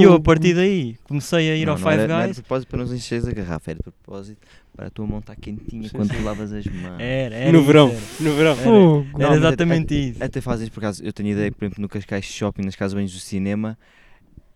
E 0.00 0.02
eu 0.02 0.14
a 0.14 0.20
partir 0.20 0.52
daí 0.52 0.96
comecei 1.04 1.48
a 1.48 1.54
ir 1.54 1.64
não, 1.64 1.74
ao 1.74 1.78
não 1.78 1.86
Five 1.88 2.02
era, 2.02 2.08
não 2.08 2.14
era 2.16 2.22
de 2.24 2.28
Guys. 2.32 2.40
propósito 2.40 2.68
para 2.70 2.84
não 2.84 2.92
encheres 2.92 3.28
a 3.28 3.30
garrafa, 3.32 3.70
era 3.70 3.78
de 3.78 3.84
propósito 3.84 4.38
para 4.80 4.86
a 4.86 4.90
tua 4.90 5.06
mão 5.06 5.18
estar 5.18 5.36
quentinha 5.36 5.82
Sim, 5.90 5.94
quando 5.94 6.10
sim. 6.10 6.16
tu 6.16 6.24
lavas 6.24 6.50
as 6.54 6.64
mãos. 6.64 6.98
Era, 6.98 7.34
era 7.34 7.52
No 7.52 7.62
verão. 7.62 7.88
Era, 7.90 8.00
No 8.20 8.32
verão. 8.34 8.52
Era- 8.52 8.64
era 8.64 9.28
mas 9.28 9.36
exatamente 9.36 9.94
isso. 10.10 10.24
Até 10.24 10.40
fazes 10.40 10.70
por 10.70 10.80
acaso, 10.80 11.04
eu 11.04 11.12
tenho 11.12 11.28
ideia 11.28 11.52
por 11.52 11.62
exemplo, 11.66 11.82
no 11.82 11.88
Cascais 11.88 12.24
Shopping, 12.24 12.62
nas 12.64 12.74
casas 12.74 12.94
banhos 12.94 13.12
do 13.12 13.18
cinema, 13.18 13.76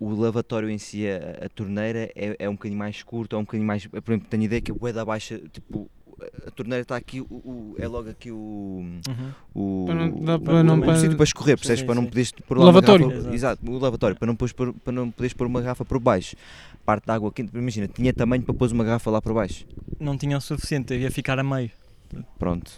o 0.00 0.08
lavatório 0.14 0.70
em 0.70 0.78
si, 0.78 1.04
a, 1.06 1.44
a 1.44 1.48
torneira, 1.50 2.10
é, 2.16 2.36
é 2.38 2.48
um 2.48 2.54
bocadinho 2.54 2.78
mais 2.78 3.02
curto, 3.02 3.36
é 3.36 3.38
um 3.38 3.42
bocadinho 3.42 3.66
mais. 3.66 3.86
Por 3.86 4.02
exemplo, 4.12 4.26
tenho 4.30 4.44
ideia 4.44 4.62
que 4.62 4.70
a 4.72 4.74
boeda 4.74 5.04
baixa, 5.04 5.38
tipo, 5.52 5.90
a 6.46 6.50
torneira 6.52 6.80
está 6.80 6.96
aqui, 6.96 7.20
o, 7.20 7.24
o- 7.24 7.74
é 7.78 7.86
logo 7.86 8.08
aqui 8.08 8.30
o. 8.30 8.36
Uhum. 9.06 9.30
o 9.54 9.84
Para 9.86 9.94
não- 9.94 10.20
dá 10.24 10.36
o- 10.36 10.40
para 10.40 10.62
não- 10.62 10.78
o 10.78 10.82
para- 10.82 10.96
sítio 10.96 11.16
para 11.18 11.24
escorrer, 11.24 11.58
percebes? 11.58 11.82
Para 11.82 11.94
não 11.96 12.06
poderes 12.06 12.32
pôr 12.32 12.56
O 12.56 12.60
lá 12.60 12.66
lavatório. 12.68 13.08
garrafa- 13.08 13.28
Exato. 13.34 13.34
Exato, 13.62 13.70
o 13.70 13.78
lavatório, 13.78 14.16
para 14.16 14.26
não, 14.26 14.34
para 14.36 14.92
não 14.92 15.10
poderes 15.10 15.34
pôr 15.34 15.46
uma 15.46 15.60
garrafa 15.60 15.84
por 15.84 15.98
baixo. 16.00 16.34
Parte 16.84 17.06
da 17.06 17.14
água 17.14 17.32
quente, 17.32 17.50
imagina, 17.56 17.88
tinha 17.88 18.12
tamanho 18.12 18.42
para 18.42 18.54
pôr 18.54 18.70
uma 18.72 18.84
garrafa 18.84 19.10
lá 19.10 19.22
por 19.22 19.32
baixo. 19.34 19.64
Não 19.98 20.16
tinha 20.18 20.36
o 20.36 20.40
suficiente, 20.40 20.92
eu 20.92 21.00
ia 21.00 21.10
ficar 21.10 21.38
a 21.38 21.42
meio. 21.42 21.70
Pronto. 22.38 22.70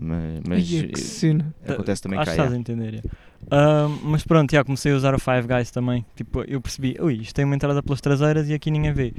Mas, 0.00 0.40
mas 0.46 0.68
que 0.68 0.98
cena. 1.00 1.54
eh, 1.64 1.72
acontece 1.72 2.02
também 2.02 2.18
Acho 2.18 2.26
cá. 2.30 2.34
que 2.34 2.40
estás 2.42 2.52
a 2.52 2.58
entender. 2.58 3.02
Ah, 3.50 3.88
mas 4.02 4.22
pronto, 4.24 4.50
já 4.52 4.62
comecei 4.64 4.92
a 4.92 4.96
usar 4.96 5.14
o 5.14 5.18
Five 5.18 5.46
Guys 5.48 5.70
também. 5.70 6.04
Tipo, 6.16 6.42
eu 6.42 6.60
percebi, 6.60 6.96
ui, 7.00 7.14
isto 7.14 7.34
tem 7.34 7.44
uma 7.44 7.54
entrada 7.54 7.82
pelas 7.82 8.00
traseiras 8.00 8.48
e 8.48 8.54
aqui 8.54 8.70
ninguém 8.70 8.92
vê. 8.92 9.12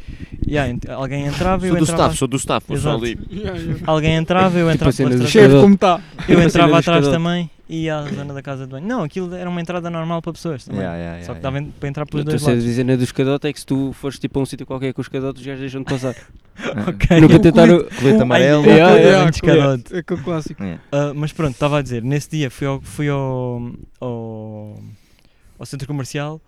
Já, 0.47 0.67
ent- 0.69 0.89
alguém 0.89 1.25
entrava, 1.25 1.65
eu 1.65 1.71
Sou 1.71 1.77
do 1.79 1.83
entrava. 1.85 2.01
staff, 2.03 2.17
sou 2.17 2.27
do 2.27 2.37
a 7.69 7.73
a 7.73 7.75
e 7.77 7.89
à 7.89 8.03
zona 8.03 8.33
da 8.33 8.41
casa 8.41 8.65
de 8.65 8.71
banho. 8.71 8.87
Não, 8.87 9.03
aquilo 9.03 9.33
era 9.35 9.49
uma 9.49 9.59
entrada 9.59 9.89
normal 9.89 10.21
para 10.21 10.33
pessoas 10.33 10.63
também. 10.65 10.81
Yeah, 10.81 10.97
yeah, 10.97 11.19
Só 11.25 11.33
que 11.33 11.39
yeah, 11.39 11.59
dava 11.59 11.71
para 11.79 11.89
entrar 11.89 12.05
pelos 12.05 12.21
Estou 12.21 12.31
dois 12.33 12.43
a 12.43 12.47
lados. 12.49 12.63
dizer 12.63 12.83
na 12.83 12.95
do 12.95 13.03
escadote 13.03 13.47
é 13.47 13.53
que 13.53 13.59
se 13.59 13.65
tu 13.65 13.91
fores 13.93 14.19
tipo 14.19 14.39
a 14.39 14.43
um 14.43 14.45
sítio 14.45 14.65
qualquer 14.65 14.93
com 14.93 15.01
os 15.01 15.05
escadotes, 15.07 15.41
os 15.41 15.45
gajos 15.47 15.61
deixam-te 15.61 15.89
passar. 15.89 16.15
yeah. 16.59 16.85
Ok. 16.89 17.19
Nunca 17.21 17.35
O 17.35 17.39
tentaram. 17.39 17.83
Colete 17.99 18.21
amarelo. 18.21 18.63
Ai, 18.63 18.69
Yeah, 18.69 18.93
ai, 18.93 19.01
yeah. 19.03 19.81
É 19.91 19.97
aquele 19.99 20.21
clássico. 20.21 20.63
Yeah. 20.63 20.81
Ah, 20.91 21.13
mas 21.15 21.33
pronto, 21.33 21.51
estava 21.53 21.79
a 21.79 21.81
dizer, 21.81 22.03
nesse 22.03 22.29
dia 22.29 22.49
fui 22.49 22.67
ao, 22.67 22.79
fui 22.81 23.09
ao, 23.09 23.61
ao, 23.99 24.79
ao 25.59 25.65
centro 25.65 25.87
comercial 25.87 26.39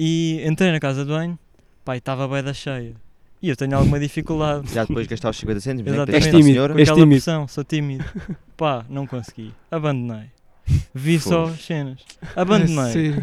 e 0.00 0.42
entrei 0.46 0.72
na 0.72 0.80
casa 0.80 1.04
de 1.04 1.10
banho, 1.10 1.38
pá, 1.84 1.94
e 1.94 1.98
estava 1.98 2.26
bem 2.26 2.42
da 2.42 2.52
cheia. 2.52 2.94
E 3.42 3.50
eu 3.50 3.56
tenho 3.56 3.76
alguma 3.76 4.00
dificuldade 4.00 4.72
Já 4.72 4.84
depois 4.86 5.06
de 5.06 5.10
gastar 5.10 5.28
os 5.28 5.36
50 5.36 5.60
cêntimos, 5.60 5.92
né? 5.92 5.96
que 6.06 6.10
Exatamente. 6.10 6.12
deixaste 6.22 6.36
És 6.36 6.42
tímido. 6.44 6.54
senhora. 6.54 6.72
com 6.72 6.78
És 6.78 6.88
aquela 6.88 7.04
tímido. 7.04 7.22
pressão, 7.22 7.48
sou 7.48 7.62
tímido. 7.64 8.04
Pá, 8.56 8.84
não 8.88 9.06
consegui. 9.06 9.52
Abandonei. 9.70 10.32
Vi 10.94 11.18
só 11.18 11.44
as 11.44 11.64
cenas. 11.64 12.00
Abandonei. 12.36 13.22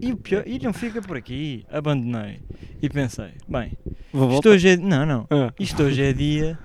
E 0.00 0.12
o 0.12 0.16
pior, 0.16 0.42
e 0.46 0.58
não 0.58 0.72
fica 0.72 1.00
por 1.00 1.16
aqui. 1.16 1.64
Abandonei. 1.70 2.40
E 2.82 2.88
pensei, 2.88 3.32
bem, 3.48 3.72
Vou 4.12 4.24
isto 4.24 4.32
voltar. 4.32 4.48
hoje 4.50 4.68
é. 4.70 4.76
Não, 4.76 5.06
não. 5.06 5.26
Ah. 5.30 5.52
Isto 5.58 5.84
hoje 5.84 6.02
é 6.02 6.12
dia. 6.12 6.58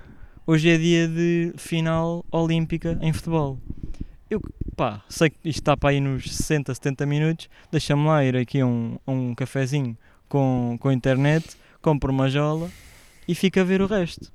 Hoje 0.45 0.69
é 0.69 0.77
dia 0.77 1.08
de 1.08 1.53
final 1.58 2.25
olímpica 2.32 2.97
em 3.01 3.13
futebol. 3.13 3.60
Eu, 4.29 4.41
pá, 4.75 5.03
sei 5.08 5.29
que 5.29 5.38
isto 5.43 5.60
está 5.60 5.77
para 5.77 5.91
aí 5.91 6.01
nos 6.01 6.36
60, 6.36 6.73
70 6.73 7.05
minutos. 7.05 7.49
Deixa-me 7.71 8.05
lá 8.05 8.23
ir 8.25 8.36
aqui 8.36 8.60
a 8.60 8.65
um, 8.65 8.97
a 9.05 9.12
um 9.12 9.36
cafezinho 9.36 9.95
com, 10.27 10.77
com 10.79 10.91
internet, 10.91 11.55
compro 11.82 12.12
uma 12.12 12.29
jola 12.29 12.69
e 13.27 13.36
fico 13.36 13.60
a 13.60 13.63
ver 13.63 13.82
o 13.82 13.86
resto. 13.88 14.32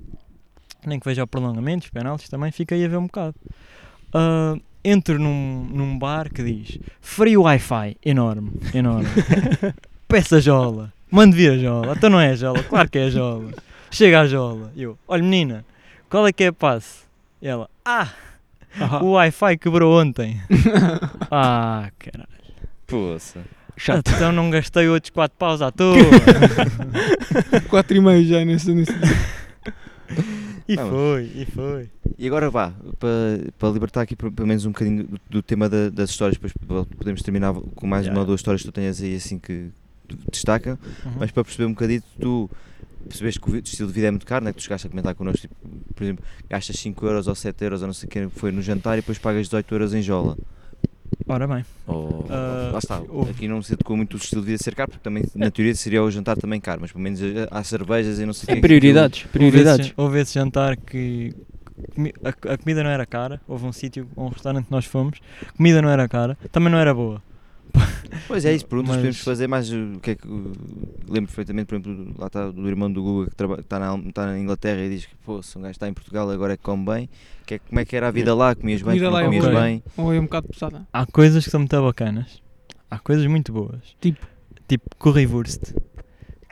Nem 0.86 0.98
que 1.00 1.06
veja 1.06 1.24
o 1.24 1.26
prolongamento, 1.26 1.84
os 1.86 1.90
penaltis 1.90 2.28
também, 2.28 2.52
fico 2.52 2.74
aí 2.74 2.84
a 2.84 2.88
ver 2.88 2.96
um 2.96 3.06
bocado. 3.06 3.34
Ah, 4.12 4.56
entro 4.84 5.18
num, 5.18 5.66
num 5.70 5.98
bar 5.98 6.28
que 6.32 6.42
diz 6.42 6.78
Free 7.00 7.36
Wi-Fi, 7.36 7.96
enorme, 8.04 8.52
enorme. 8.74 9.08
Peça 10.06 10.36
a 10.36 10.40
jola, 10.40 10.92
mande 11.10 11.36
vir 11.36 11.52
a 11.52 11.58
jola. 11.58 11.94
Então 11.96 12.10
não 12.10 12.20
é 12.20 12.30
a 12.30 12.36
jola, 12.36 12.62
claro 12.62 12.88
que 12.90 12.98
é 12.98 13.04
a 13.04 13.10
jola. 13.10 13.52
Chega 13.90 14.20
a 14.20 14.26
jola. 14.26 14.72
E 14.76 14.82
eu, 14.82 14.98
olha 15.08 15.22
menina, 15.22 15.64
qual 16.10 16.26
é 16.26 16.32
que 16.32 16.44
é 16.44 16.48
a 16.48 16.52
passe? 16.52 17.04
E 17.40 17.48
ela, 17.48 17.68
ah, 17.84 18.08
o 19.00 19.12
Wi-Fi 19.12 19.56
quebrou 19.56 20.00
ontem. 20.00 20.40
ah, 21.30 21.90
caralho. 21.98 22.28
Poça. 22.86 23.40
Chato. 23.76 24.10
Então 24.14 24.30
não 24.30 24.50
gastei 24.50 24.88
outros 24.88 25.10
4 25.10 25.36
paus 25.36 25.60
à 25.62 25.70
toa. 25.70 25.96
4,5 27.68 28.24
já 28.24 28.44
nesse, 28.44 28.72
nesse. 28.72 28.92
E 30.68 30.76
Não, 30.76 30.84
mas- 30.84 30.92
foi, 30.92 31.22
e 31.34 31.46
foi. 31.46 31.90
E 32.18 32.26
agora 32.26 32.48
vá, 32.50 32.72
para, 32.98 33.10
para 33.58 33.68
libertar 33.70 34.02
aqui 34.02 34.14
pelo 34.16 34.46
menos 34.46 34.64
um 34.64 34.70
bocadinho 34.72 35.04
do, 35.04 35.20
do 35.28 35.42
tema 35.42 35.68
da- 35.68 35.90
das 35.90 36.10
histórias, 36.10 36.36
depois 36.38 36.52
podemos 36.96 37.22
terminar 37.22 37.52
com 37.54 37.86
mais 37.86 38.04
Yeah. 38.04 38.16
uma 38.16 38.22
ou 38.22 38.26
duas 38.26 38.40
histórias 38.40 38.62
que 38.62 38.68
tu 38.68 38.72
tenhas 38.72 39.00
aí 39.02 39.16
assim 39.16 39.38
que 39.38 39.68
destacam, 40.30 40.78
Uhum. 41.04 41.12
mas 41.18 41.30
para 41.30 41.44
perceber 41.44 41.64
um 41.66 41.72
bocadito, 41.72 42.06
tu 42.20 42.48
percebeste 43.08 43.40
que 43.40 43.50
o 43.50 43.56
estilo 43.56 43.88
de 43.88 43.94
vida 43.94 44.06
é 44.08 44.10
muito 44.10 44.26
caro, 44.26 44.44
né? 44.44 44.52
que 44.52 44.58
tu 44.58 44.62
chegaste 44.62 44.86
a 44.86 44.90
comentar 44.90 45.14
connosco, 45.14 45.40
tipo, 45.42 45.54
por 45.94 46.02
exemplo, 46.04 46.24
gastas 46.48 46.76
5 46.78 47.04
euros 47.06 47.26
ou 47.26 47.34
7 47.34 47.62
euros 47.64 47.80
ou 47.82 47.86
não 47.88 47.94
sei 47.94 48.06
o 48.06 48.10
que 48.10 48.28
foi 48.28 48.50
no 48.52 48.62
jantar 48.62 48.94
e 48.96 49.00
depois 49.00 49.18
pagas 49.18 49.42
18 49.46 49.74
euros 49.74 49.92
em 49.94 50.00
jola. 50.02 50.36
Ora 51.26 51.46
bem, 51.46 51.64
Ou, 51.86 52.26
Ah, 52.28 52.70
lá 52.72 52.78
está, 52.78 53.00
houve- 53.08 53.30
aqui 53.30 53.48
não 53.48 53.62
se 53.62 53.72
adequa 53.74 53.96
muito 53.96 54.14
o 54.14 54.16
estilo 54.16 54.42
de 54.42 54.46
vida 54.48 54.62
ser 54.62 54.74
caro, 54.74 54.90
porque 54.90 55.02
também 55.02 55.22
na 55.34 55.50
teoria 55.50 55.74
seria 55.74 56.02
o 56.02 56.10
jantar 56.10 56.36
também 56.36 56.60
caro, 56.60 56.80
mas 56.82 56.92
pelo 56.92 57.02
menos 57.02 57.20
eh, 57.22 57.46
há 57.50 57.62
cervejas 57.64 58.18
e 58.18 58.26
não 58.26 58.32
sei 58.32 58.46
o 58.48 58.52
É 58.52 58.54
que. 58.56 58.60
prioridades. 58.60 59.20
houve 59.24 59.32
Prioridades. 59.32 59.86
esse, 59.86 59.94
houve 59.96 60.20
esse 60.20 60.34
jantar 60.34 60.76
que 60.76 61.32
a, 62.24 62.52
a 62.54 62.58
comida 62.58 62.82
não 62.82 62.90
era 62.90 63.06
cara. 63.06 63.40
Houve 63.48 63.64
um 63.66 63.72
sítio, 63.72 64.06
um 64.16 64.28
restaurante 64.28 64.66
que 64.66 64.72
nós 64.72 64.84
fomos, 64.84 65.18
a 65.46 65.52
comida 65.52 65.80
não 65.80 65.88
era 65.88 66.08
cara, 66.08 66.36
também 66.52 66.70
não 66.70 66.78
era 66.78 66.92
boa. 66.92 67.22
Pois 68.26 68.44
é, 68.44 68.54
isso, 68.54 68.66
perguntas 68.66 68.90
Mas- 68.90 68.96
podemos 68.98 69.20
fazer 69.20 69.46
mais 69.48 69.70
o 69.72 69.98
que 70.00 70.12
é 70.12 70.14
que. 70.14 70.26
lembro 70.26 71.26
perfeitamente, 71.26 71.66
por 71.66 71.74
exemplo, 71.74 72.14
lá 72.18 72.26
está 72.28 72.50
do 72.50 72.66
irmão 72.68 72.90
do 72.90 73.02
Guga 73.02 73.30
que 73.30 73.36
traba- 73.36 73.60
está 73.60 73.78
na, 73.78 73.96
está 74.08 74.26
na 74.26 74.38
Inglaterra 74.38 74.80
e 74.82 74.88
diz 74.90 75.06
que 75.06 75.14
pô, 75.24 75.42
se 75.42 75.58
um 75.58 75.62
gajo 75.62 75.72
está 75.72 75.88
em 75.88 75.92
Portugal 75.92 76.30
agora 76.30 76.54
é 76.54 76.56
que 76.56 76.62
come 76.62 76.84
bem. 76.86 77.08
Que 77.46 77.54
é, 77.54 77.58
como 77.58 77.80
é 77.80 77.84
que 77.84 77.94
era 77.96 78.08
a 78.08 78.10
vida 78.10 78.34
lá? 78.34 78.54
Comias 78.54 78.80
bem, 78.82 78.98
não 79.00 79.18
é 79.18 79.24
comias 79.24 79.44
boa. 79.44 79.60
bem. 79.62 79.82
Ou 79.96 80.14
é 80.14 80.18
um 80.18 80.24
bocado 80.24 80.48
pesada. 80.48 80.86
Há 80.92 81.04
coisas 81.06 81.44
que 81.44 81.50
são 81.50 81.60
muito 81.60 81.82
bacanas. 81.82 82.42
Há 82.90 82.98
coisas 82.98 83.26
muito 83.26 83.52
boas. 83.52 83.80
Tipo? 84.00 84.26
Tipo 84.66 84.84
currywurst. 84.98 85.74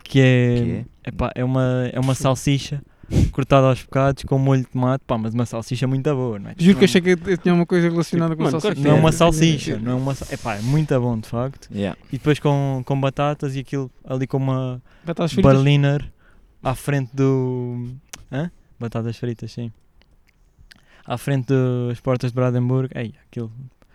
Que 0.05 0.21
é, 0.21 0.55
Que 0.65 0.71
é? 0.73 0.85
epá, 1.09 1.33
é, 1.35 1.43
uma, 1.45 1.89
é 1.93 1.99
uma 1.99 2.15
salsicha 2.15 2.83
cortada 3.31 3.67
aos 3.69 3.83
bocados 3.83 4.25
com 4.25 4.39
molho 4.39 4.63
de 4.63 4.69
tomate. 4.69 5.05
Pá, 5.07 5.17
mas 5.19 5.35
uma 5.35 5.47
salsicha 5.47 5.87
muito 5.87 6.13
boa, 6.15 6.39
não 6.39 6.51
é? 6.51 6.55
Juro 6.59 6.75
que 6.75 6.81
Não- 6.81 6.85
achei 6.85 7.01
que 7.01 7.11
eu 7.11 7.39
tinha 7.39 7.55
uma 7.55 7.67
coisa 7.67 7.89
relacionada 7.89 8.35
com 8.37 8.43
Mano, 8.43 8.61
salsicha. 8.61 8.75
claro 8.75 8.83
que 8.83 8.89
Não 8.89 8.97
é 8.97 9.01
uma 9.01 9.09
É. 9.09 9.13
salsicha, 9.13 9.79
não 9.79 9.93
é 9.93 9.95
uma 9.95 10.15
sa- 10.15 10.33
Epá, 10.35 10.57
é 10.57 10.61
muito 10.63 11.01
bom 11.01 11.19
de 11.19 11.29
facto. 11.29 11.69
Yeah. 11.75 11.99
E 12.09 12.19
depois 12.19 12.39
com, 12.39 12.83
com 12.85 13.01
batatas 13.01 13.57
e 13.57 13.61
aquilo 13.61 13.91
ali 14.05 14.27
com 14.27 14.37
uma 14.39 14.83
Batatas 15.05 15.33
fritas. 15.33 15.53
Berliner 15.53 16.05
à 16.63 16.75
frente 16.75 17.11
do. 17.15 17.89
Hã? 18.31 18.51
batatas 18.79 19.17
fritas, 19.17 19.53
sim. 19.53 19.71
À 21.05 21.19
frente 21.19 21.49
das 21.89 22.01
portas 22.01 22.31
de 22.31 22.35
Brandenburg, 22.35 22.89
ei, 22.95 23.15
aquilo, 23.29 23.53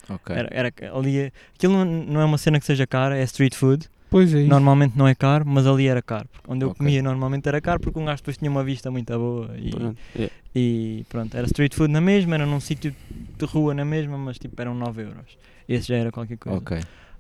Ok. 0.10 0.36
era, 0.36 0.50
era 0.52 0.74
ali, 0.98 1.32
aquilo 1.56 1.74
não, 1.74 1.86
não 1.86 2.22
é 2.22 2.26
uma 2.26 2.38
cena 2.38 2.60
que 2.60 2.66
seja 2.66 2.86
cara, 2.86 3.18
é 3.18 3.24
street 3.24 3.56
food, 3.56 3.90
Pois 4.10 4.34
é. 4.34 4.39
isso. 4.41 4.50
normalmente 4.50 4.98
não 4.98 5.08
é 5.08 5.13
caro, 5.13 5.43
mas 5.46 5.67
ali 5.67 5.88
era 5.88 6.02
caro, 6.02 6.28
porque 6.32 6.50
onde 6.52 6.63
eu 6.63 6.70
Ok. 6.70 6.78
comia 6.80 7.04
normalmente 7.04 7.48
era 7.48 7.60
caro, 7.60 7.80
porque 7.80 8.00
um 8.00 8.06
gajo 8.06 8.17
depois 8.22 8.38
tinha 8.38 8.50
uma 8.50 8.63
vista 8.63 8.89
muito 8.89 9.12
boa, 9.17 9.52
e, 9.58 9.70
Pronto. 9.70 9.98
É. 10.17 10.30
e 10.56 11.06
pronto, 11.10 11.36
era 11.36 11.46
street 11.48 11.74
food 11.76 11.91
na 11.91 12.00
mesma, 12.02 12.36
era 12.36 12.46
num 12.46 12.60
sítio 12.60 12.96
de 13.38 13.46
rua 13.46 13.74
na 13.74 13.84
mesma, 13.84 14.17
mas 14.17 14.38
tipo, 14.39 14.60
eram 14.62 14.74
9 14.76 15.02
euros, 15.04 15.38
esse 15.67 15.88
já 15.89 15.98
era 15.98 16.12
qualquer 16.12 16.38
coisa. 16.38 16.58
Ok. 16.58 16.80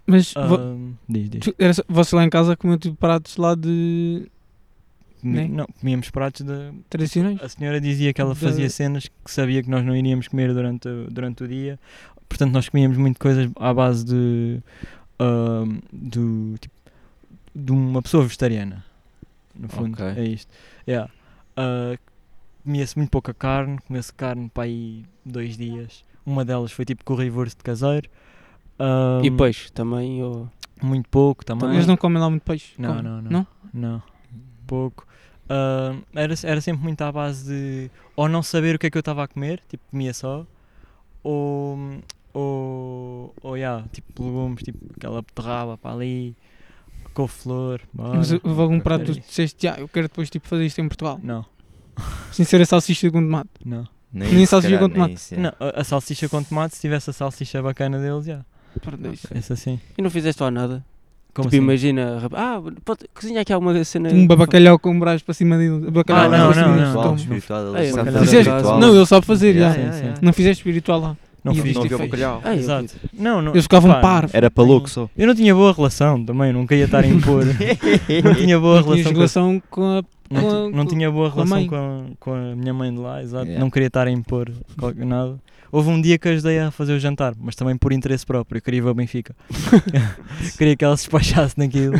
Mas 0.09 0.33
diz, 1.09 1.29
diz. 1.29 1.39
tu- 1.41 1.55
era 1.59 1.73
só- 1.73 1.83
vocês 1.89 2.13
lá 2.13 2.23
em 2.23 2.29
casa 2.29 2.55
comiam 2.55 2.77
tipo 2.79 2.95
pratos 2.95 3.35
lá 3.35 3.53
de 3.55 4.25
Comi-? 5.19 5.49
Não, 5.49 5.65
comíamos 5.81 6.09
pratos 6.09 6.45
de, 6.45 6.71
tradicionais? 6.89 7.41
A 7.41 7.49
senhora 7.49 7.81
dizia 7.81 8.13
que 8.13 8.21
ela 8.21 8.33
fazia 8.33 8.69
cenas 8.69 9.07
que 9.07 9.31
sabia 9.31 9.61
que 9.61 9.69
nós 9.69 9.83
não 9.83 9.93
iríamos 9.95 10.29
comer 10.29 10.53
durante, 10.53 10.87
o- 10.87 11.07
durante 11.11 11.43
o 11.43 11.47
dia, 11.49 11.77
portanto 12.29 12.53
nós 12.53 12.69
comíamos 12.69 12.97
muito 12.97 13.19
coisas 13.19 13.51
à 13.57 13.73
base 13.73 14.05
de, 14.05 14.61
do, 15.91 16.55
tipo, 16.59 16.75
de 17.57 17.71
uma 17.71 18.01
pessoa 18.01 18.23
vegetariana, 18.23 18.85
no 19.55 19.67
fundo, 19.67 19.93
Ok. 19.93 20.05
é 20.05 20.23
isto. 20.27 20.51
Yeah. 20.87 21.11
Ah, 21.55 21.97
comia-se 22.63 22.97
muito 22.97 23.09
pouca 23.09 23.33
carne, 23.33 23.79
comia-se 23.87 24.13
carne 24.13 24.49
para 24.49 24.63
aí 24.63 25.03
dois 25.25 25.57
dias, 25.57 26.03
uma 26.25 26.45
delas 26.45 26.71
foi 26.71 26.85
tipo 26.85 27.03
currywurst 27.03 27.57
caseiro, 27.63 28.09
Ahm, 28.79 29.25
E 29.25 29.31
peixe 29.31 29.71
também? 29.71 30.21
Ou... 30.21 30.47
muito 30.83 31.09
pouco 31.09 31.43
também. 31.43 31.73
Eles 31.73 31.87
não 31.87 31.97
comem 31.97 32.21
lá 32.21 32.29
muito 32.29 32.43
peixe? 32.43 32.73
Não, 32.77 33.01
não, 33.01 33.21
não. 33.21 33.31
Não? 33.31 33.47
Não, 33.73 34.03
pouco. 34.67 35.07
Ah, 35.49 35.95
era, 36.13 36.35
era 36.43 36.61
sempre 36.61 36.83
muito 36.83 37.01
à 37.01 37.11
base 37.11 37.45
de 37.45 37.91
ou 38.15 38.29
não 38.29 38.43
saber 38.43 38.75
o 38.75 38.79
que 38.79 38.85
é 38.87 38.89
que 38.91 38.97
eu 38.97 38.99
estava 38.99 39.23
a 39.23 39.27
comer, 39.27 39.61
tipo 39.67 39.83
comia 39.89 40.13
só, 40.13 40.45
ou, 41.23 41.77
ou, 42.33 43.33
ou 43.41 43.57
yeah, 43.57 43.83
tipo 43.91 44.23
legumes, 44.23 44.61
tipo 44.63 44.77
aquela 44.95 45.21
beterraba 45.23 45.77
para 45.77 45.95
ali, 45.95 46.35
couve-flor. 47.17 47.81
Mas 47.93 48.31
houve 48.31 48.61
algum 48.61 48.79
prato 48.79 49.05
que 49.05 49.13
tu 49.13 49.19
disseste, 49.27 49.67
ah, 49.67 49.75
eu 49.79 49.87
quero 49.87 50.07
depois 50.07 50.29
tipo, 50.29 50.47
fazer 50.47 50.65
isto 50.65 50.79
em 50.79 50.87
Portugal. 50.87 51.19
Não, 51.23 51.43
Sem 52.31 52.45
ser 52.45 52.61
a 52.61 52.65
salsicha 52.65 53.09
com 53.11 53.21
tomate. 53.21 53.49
não. 53.65 53.87
Nem, 54.13 54.29
Nem 54.31 54.43
isso, 54.43 54.51
salsicha 54.51 54.75
calhar, 54.77 54.89
com 54.89 54.93
tomate. 54.95 55.13
isso, 55.15 55.33
é. 55.35 55.37
não 55.37 55.51
a, 55.59 55.81
a 55.81 55.83
salsicha 55.83 56.29
com 56.29 56.41
tomate, 56.41 56.75
se 56.75 56.81
tivesse 56.81 57.09
a 57.09 57.13
salsicha 57.13 57.61
bacana 57.61 57.99
deles, 57.99 58.25
já. 58.25 58.39
Pronto, 58.81 59.05
é 59.33 59.37
isso. 59.37 59.51
Assim. 59.53 59.79
E 59.97 60.01
não 60.01 60.09
fizeste 60.09 60.41
lá 60.41 60.49
nada? 60.49 60.85
Como 61.33 61.49
tipo, 61.49 61.57
assim? 61.57 61.63
imagina, 61.63 62.19
rap- 62.19 62.33
ah, 62.35 62.61
pode, 62.85 63.01
cozinha 63.13 63.41
aqui 63.41 63.51
alguma 63.53 63.83
cena. 63.83 64.09
Um 64.09 64.25
bacalhau 64.25 64.79
com 64.79 64.97
brás 64.99 65.21
para 65.21 65.33
cima 65.33 65.57
dele. 65.57 65.91
Bacalhau 65.91 66.25
Ah, 66.25 66.29
para 66.29 66.37
não, 66.37 66.53
cima 66.53 66.67
não, 66.67 66.73
dele. 66.75 66.85
não. 66.85 67.03
Toma. 67.03 67.15
espiritual. 67.17 68.79
Não, 68.79 68.95
ele 68.95 69.05
sabe 69.05 69.25
fazer, 69.25 69.53
já. 69.55 69.73
sim, 69.73 69.91
sim. 69.91 70.13
Não 70.21 70.31
fizeste 70.33 70.61
espiritual 70.61 70.99
lá. 70.99 71.17
Não 71.43 71.53
E 71.53 71.55
fiz, 71.55 71.65
isto 71.67 71.75
Não 71.75 71.83
é 71.83 71.85
havia 71.85 71.97
feio. 71.97 72.09
bacalhau. 72.09 72.41
Ah, 72.43 72.53
eu 72.53 72.59
Exato. 72.59 72.89
fiz. 72.89 72.99
Não, 73.19 73.41
não. 73.41 73.51
Eles 73.53 73.63
ficavam 73.63 73.91
pá, 73.91 73.99
parvos. 74.01 74.33
Era 74.35 74.51
para 74.51 74.63
louco 74.63 74.89
só. 74.89 75.09
Eu 75.17 75.27
não 75.27 75.35
tinha 75.35 75.55
boa 75.55 75.71
relação 75.73 76.23
também, 76.25 76.51
nunca 76.51 76.75
ia 76.75 76.85
estar 76.85 77.03
a 77.03 77.07
impor. 77.07 77.45
não 78.23 78.35
tinha 78.35 78.59
boa 78.59 78.81
Não 78.81 78.93
tinhas 78.93 79.07
relação 79.07 79.61
com 79.69 79.83
a 79.83 79.93
relação 79.93 80.01
com 80.01 80.01
a. 80.03 80.03
Não, 80.29 80.41
com 80.41 80.49
a- 80.49 80.69
não 80.69 80.83
com- 80.83 80.85
tinha 80.85 81.09
boa 81.11 81.27
a 81.27 81.31
relação 81.31 81.57
mãe. 81.57 81.67
com 81.67 81.75
a, 81.75 82.03
com 82.19 82.33
a 82.33 82.55
minha 82.55 82.73
mãe 82.73 82.91
de 82.93 82.99
lá, 82.99 83.21
exato. 83.23 83.45
Yeah. 83.45 83.63
Não 83.63 83.69
queria 83.69 83.87
estar 83.87 84.07
a 84.07 84.11
impor 84.11 84.51
qualquer- 84.77 85.05
nada. 85.05 85.37
Houve 85.71 85.89
um 85.89 86.01
dia 86.01 86.17
que 86.17 86.27
ajudei 86.29 86.59
a 86.59 86.71
fazer 86.71 86.93
o 86.93 86.99
jantar, 86.99 87.33
mas 87.39 87.55
também 87.55 87.77
por 87.77 87.91
interesse 87.93 88.25
próprio. 88.25 88.57
Eu 88.57 88.61
queria 88.61 88.81
ver 88.81 88.89
o 88.89 88.93
Benfica. 88.93 89.33
queria 90.57 90.75
que 90.75 90.83
ela 90.83 90.97
se 90.97 91.03
despachasse 91.03 91.57
naquilo. 91.57 91.93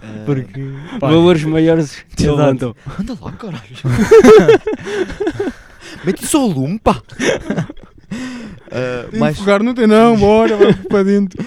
Ah, 0.00 0.22
Porque. 0.24 0.72
pá, 0.98 1.08
Valores 1.10 1.44
maiores 1.44 2.04
te 2.16 2.24
Exato. 2.24 2.38
levantam. 2.38 2.74
Anda 2.98 3.16
lá, 3.20 3.32
caralho. 3.32 3.62
Mete 6.04 6.26
só 6.26 6.46
o 6.46 6.52
lume, 6.52 6.78
pá. 6.78 7.02
Ah, 8.70 9.08
Tem 9.10 9.20
mais, 9.20 9.36
que 9.36 9.40
fogar, 9.42 9.62
não 9.62 9.74
tem 9.74 9.86
não, 9.86 10.16
bora, 10.16 10.56
vamos 10.56 10.76
para 10.88 11.02
dentro. 11.04 11.44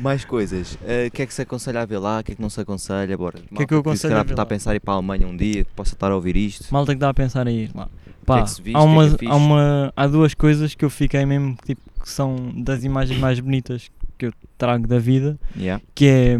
mais 0.00 0.24
coisas. 0.24 0.78
Ah, 0.82 1.06
O 1.06 1.10
que 1.10 1.22
é 1.22 1.26
que 1.26 1.34
se 1.34 1.42
aconselha 1.42 1.82
a 1.82 1.86
ver 1.86 1.98
lá? 1.98 2.20
O 2.20 2.24
que 2.24 2.32
é 2.32 2.34
que 2.34 2.42
não 2.42 2.50
se 2.50 2.60
aconselha? 2.60 3.16
Bora. 3.16 3.38
que 3.54 3.62
é 3.62 3.66
que 3.66 3.74
eu 3.74 3.78
aconselho 3.78 4.16
a 4.16 4.22
ver 4.22 4.30
Está 4.30 4.42
a 4.42 4.46
pensar 4.46 4.72
em 4.72 4.76
ir 4.76 4.80
para 4.80 4.94
a 4.94 4.96
Alemanha 4.96 5.26
um 5.26 5.36
dia, 5.36 5.64
que 5.64 5.70
possa 5.74 5.94
estar 5.94 6.10
a 6.10 6.14
ouvir 6.14 6.36
isto. 6.36 6.66
Malta 6.72 6.92
que 6.94 7.00
dá 7.00 7.08
a 7.08 7.14
pensar 7.14 7.46
a 7.46 7.50
ir 7.50 7.70
lá. 7.74 7.86
que 7.86 8.26
Pá, 8.26 8.40
é 8.40 8.42
que 8.42 8.50
se 8.50 8.62
viste? 8.62 8.76
há, 8.76 8.80
O 8.80 8.84
que 8.84 8.88
é 8.88 8.92
uma, 8.92 9.02
que 9.08 9.14
é 9.14 9.18
fixe? 9.18 9.32
há, 9.32 9.36
uma, 9.36 9.92
há 9.96 10.06
duas 10.06 10.34
coisas 10.34 10.74
que 10.74 10.84
eu 10.84 10.90
fiquei 10.90 11.24
mesmo 11.24 11.56
tipo, 11.64 11.80
que 12.02 12.08
são 12.10 12.36
das 12.56 12.84
imagens 12.84 13.18
mais 13.18 13.40
bonitas 13.40 13.90
que 14.18 14.26
eu 14.26 14.32
trago 14.56 14.86
da 14.86 14.98
vida. 14.98 15.38
Yeah. 15.56 15.82
que 15.94 16.06
é 16.06 16.36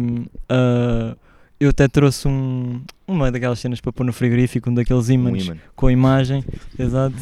ah, 0.49 1.15
eu 1.59 1.69
até 1.71 1.87
trouxe 1.89 2.25
um, 2.27 2.81
uma 3.05 3.29
daquelas 3.31 3.59
cenas 3.59 3.81
para 3.81 3.91
pôr 3.91 4.05
no 4.05 4.13
frigorífico, 4.13 4.69
um 4.69 4.73
daqueles 4.73 5.09
Um 5.09 5.13
ímãs 5.13 5.43
imã. 5.45 5.57
com 5.75 5.87
a 5.87 5.91
imagem, 5.91 6.43
exato. 6.77 7.15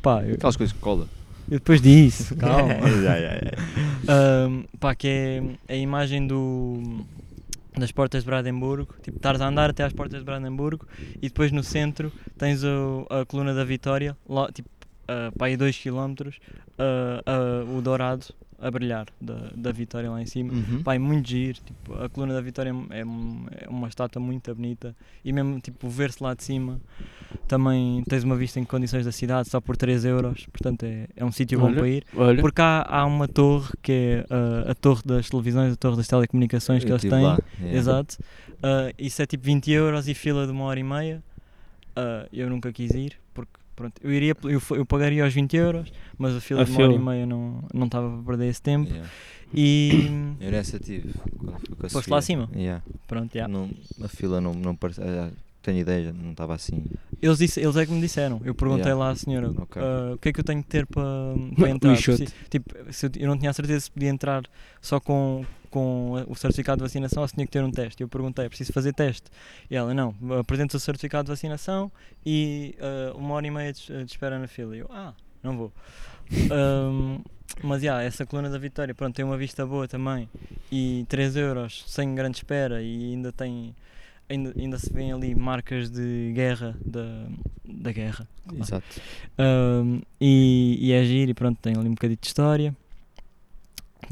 Pá, 0.00 0.22
eu, 0.22 0.34
Aquelas 0.34 0.56
coisas 0.56 0.72
que 0.72 0.78
cola. 0.80 1.06
Eu 1.50 1.58
depois 1.58 1.80
disse, 1.80 2.34
calma. 2.36 2.74
Ahm, 4.08 4.64
pá, 4.80 4.94
que 4.94 5.08
é 5.08 5.42
a 5.72 5.76
imagem 5.76 6.26
do 6.26 7.04
das 7.78 7.90
portas 7.90 8.22
de 8.22 8.26
Brandenburgo, 8.26 8.86
tipo, 9.02 9.16
estares 9.16 9.40
a 9.40 9.48
andar 9.48 9.70
até 9.70 9.82
às 9.82 9.92
portas 9.94 10.18
de 10.20 10.24
Brandenburgo 10.26 10.84
e 11.22 11.28
depois 11.28 11.50
no 11.50 11.62
centro 11.64 12.12
tens 12.36 12.62
o- 12.62 13.06
a 13.08 13.24
coluna 13.24 13.54
da 13.54 13.64
Vitória, 13.64 14.14
lá, 14.28 14.50
tipo, 14.52 14.68
uh, 15.04 15.32
para 15.38 15.46
aí 15.46 15.56
2 15.56 15.78
km, 15.78 16.28
o 17.76 17.80
dourado 17.80 18.26
a 18.62 18.70
brilhar 18.70 19.06
da, 19.20 19.50
da 19.54 19.72
Vitória 19.72 20.10
lá 20.10 20.22
em 20.22 20.26
cima. 20.26 20.52
Uhum. 20.52 20.82
Pá, 20.82 20.94
é 20.94 20.98
muito 20.98 21.28
giro, 21.28 21.58
tipo, 21.64 21.94
a 21.94 22.08
coluna 22.08 22.32
da 22.32 22.40
Vitória 22.40 22.72
é, 22.90 23.00
é 23.00 23.68
uma 23.68 23.88
estátua 23.88 24.22
muito 24.22 24.54
bonita 24.54 24.94
e 25.24 25.32
mesmo 25.32 25.60
tipo 25.60 25.88
ver-se 25.88 26.22
lá 26.22 26.32
de 26.32 26.44
cima 26.44 26.80
também 27.48 28.02
tens 28.08 28.24
uma 28.24 28.36
vista 28.36 28.60
em 28.60 28.64
condições 28.64 29.04
da 29.04 29.12
cidade 29.12 29.48
só 29.48 29.60
por 29.60 29.76
3 29.76 30.04
euros, 30.04 30.46
portanto 30.46 30.84
é, 30.84 31.08
é 31.16 31.24
um 31.24 31.32
sítio 31.32 31.58
bom 31.58 31.74
para 31.74 31.88
ir. 31.88 32.04
Olha, 32.16 32.40
Porque 32.40 32.62
há, 32.62 32.86
há 32.88 33.04
uma 33.04 33.26
torre 33.26 33.70
que 33.82 33.92
é 33.92 34.26
uh, 34.30 34.70
a 34.70 34.74
torre 34.74 35.02
das 35.04 35.28
televisões, 35.28 35.72
a 35.72 35.76
torre 35.76 35.96
das 35.96 36.06
telecomunicações 36.06 36.84
que 36.84 36.90
Eu 36.90 36.94
eles 36.94 37.04
estive 37.04 37.16
têm, 37.16 37.26
lá, 37.26 37.38
yeah. 37.60 37.78
exato, 37.78 38.18
Uh, 38.62 38.94
isso 38.96 39.20
é 39.20 39.26
tipo 39.26 39.42
20 39.42 39.72
euros 39.72 40.06
e 40.06 40.14
fila 40.14 40.46
de 40.46 40.52
uma 40.52 40.62
hora 40.64 40.78
e 40.78 40.84
meia, 40.84 41.20
Uh, 41.94 42.24
eu 42.32 42.48
nunca 42.48 42.72
quis 42.72 42.90
ir, 42.92 43.18
pronto, 43.82 44.00
eu, 44.02 44.12
iria, 44.12 44.36
eu, 44.44 44.62
eu 44.76 44.86
pagaria 44.86 45.26
os 45.26 45.34
20 45.34 45.56
euros, 45.56 45.92
mas 46.16 46.34
a 46.36 46.40
fila 46.40 46.62
A 46.62 46.64
de 46.64 46.70
uma 46.70 46.82
hora 46.84 46.92
e 46.94 46.98
meia 46.98 47.26
não 47.26 47.64
não 47.74 47.86
estava 47.86 48.08
para 48.10 48.22
perder 48.24 48.48
esse 48.48 48.62
tempo 48.62 48.88
Yeah. 48.90 49.10
e 49.54 50.10
Eu 50.40 50.50
nessa 50.50 50.78
tive. 50.78 51.10
Foste 51.90 52.08
lá 52.10 52.18
acima? 52.18 52.48
Yeah. 52.54 52.82
pronto, 53.06 53.32
já. 53.36 53.46
Não, 53.48 53.68
a 54.02 54.08
fila 54.08 54.40
não, 54.40 54.54
não 54.54 54.74
parecia. 54.74 55.04
ah, 55.04 55.30
tenho 55.62 55.78
ideia, 55.78 56.12
não 56.12 56.30
estava 56.32 56.54
assim. 56.54 56.84
Eles, 57.20 57.38
disse, 57.38 57.60
eles 57.60 57.76
é 57.76 57.86
que 57.86 57.92
me 57.92 58.00
disseram. 58.00 58.40
Eu 58.44 58.54
perguntei 58.54 58.84
Yeah. 58.86 58.98
lá 59.04 59.10
à 59.10 59.14
senhora 59.14 59.50
Ok. 59.50 59.80
"Ah, 59.82 60.12
o 60.14 60.18
que 60.18 60.28
é 60.28 60.32
que 60.32 60.40
eu 60.40 60.44
tenho 60.44 60.62
que 60.62 60.68
ter 60.68 60.86
para, 60.86 61.02
para 61.56 61.70
entrar. 61.70 61.96
tipo, 61.96 62.74
eu, 62.76 63.10
eu 63.20 63.28
não 63.28 63.36
tinha 63.38 63.50
a 63.50 63.54
certeza 63.54 63.80
se 63.80 63.90
podia 63.90 64.08
entrar 64.08 64.42
só 64.80 64.98
com, 64.98 65.44
com 65.72 66.22
o 66.28 66.36
certificado 66.36 66.76
de 66.76 66.82
vacinação 66.82 67.22
ou 67.22 67.28
se 67.28 67.34
tinha 67.34 67.46
que 67.46 67.50
ter 67.50 67.64
um 67.64 67.70
teste. 67.70 68.02
Eu 68.02 68.08
perguntei, 68.08 68.46
preciso 68.46 68.72
fazer 68.74 68.92
teste? 68.92 69.30
E 69.70 69.74
ela, 69.74 69.92
não, 69.94 70.14
apresenta 70.38 70.76
o 70.76 70.80
certificado 70.80 71.24
de 71.24 71.30
vacinação 71.30 71.90
e 72.24 72.76
ah, 72.78 73.12
uma 73.16 73.34
hora 73.34 73.46
e 73.46 73.50
meia 73.50 73.72
de, 73.72 74.04
de 74.04 74.10
espera 74.10 74.38
na 74.38 74.46
fila. 74.46 74.76
E 74.76 74.80
eu, 74.80 74.90
ah, 74.92 75.14
não 75.42 75.56
vou. 75.56 75.72
Ahm, 76.52 77.20
mas, 77.62 77.82
já, 77.82 78.02
essa 78.02 78.24
coluna 78.26 78.50
da 78.50 78.58
Vitória, 78.58 78.94
pronto, 78.94 79.14
tem 79.14 79.24
uma 79.24 79.36
vista 79.36 79.66
boa 79.66 79.88
também. 79.88 80.28
E 80.70 81.06
3 81.08 81.36
euros, 81.36 81.84
sem 81.86 82.14
grande 82.14 82.36
espera 82.36 82.82
e 82.82 83.12
ainda 83.12 83.32
tem... 83.32 83.74
Ainda, 84.28 84.54
ainda 84.56 84.78
se 84.78 84.90
vêem 84.90 85.12
ali 85.12 85.34
marcas 85.34 85.90
de 85.90 86.32
guerra 86.34 86.74
da, 86.86 87.26
da 87.64 87.92
guerra. 87.92 88.26
claro. 88.46 88.62
Exato. 88.62 89.00
Um, 89.38 90.00
e, 90.18 90.78
e 90.80 90.92
é 90.92 91.04
giro 91.04 91.32
e 91.32 91.34
pronto, 91.34 91.58
tem 91.60 91.76
ali 91.76 91.88
um 91.88 91.94
bocadinho 91.94 92.18
de 92.18 92.26
história. 92.26 92.74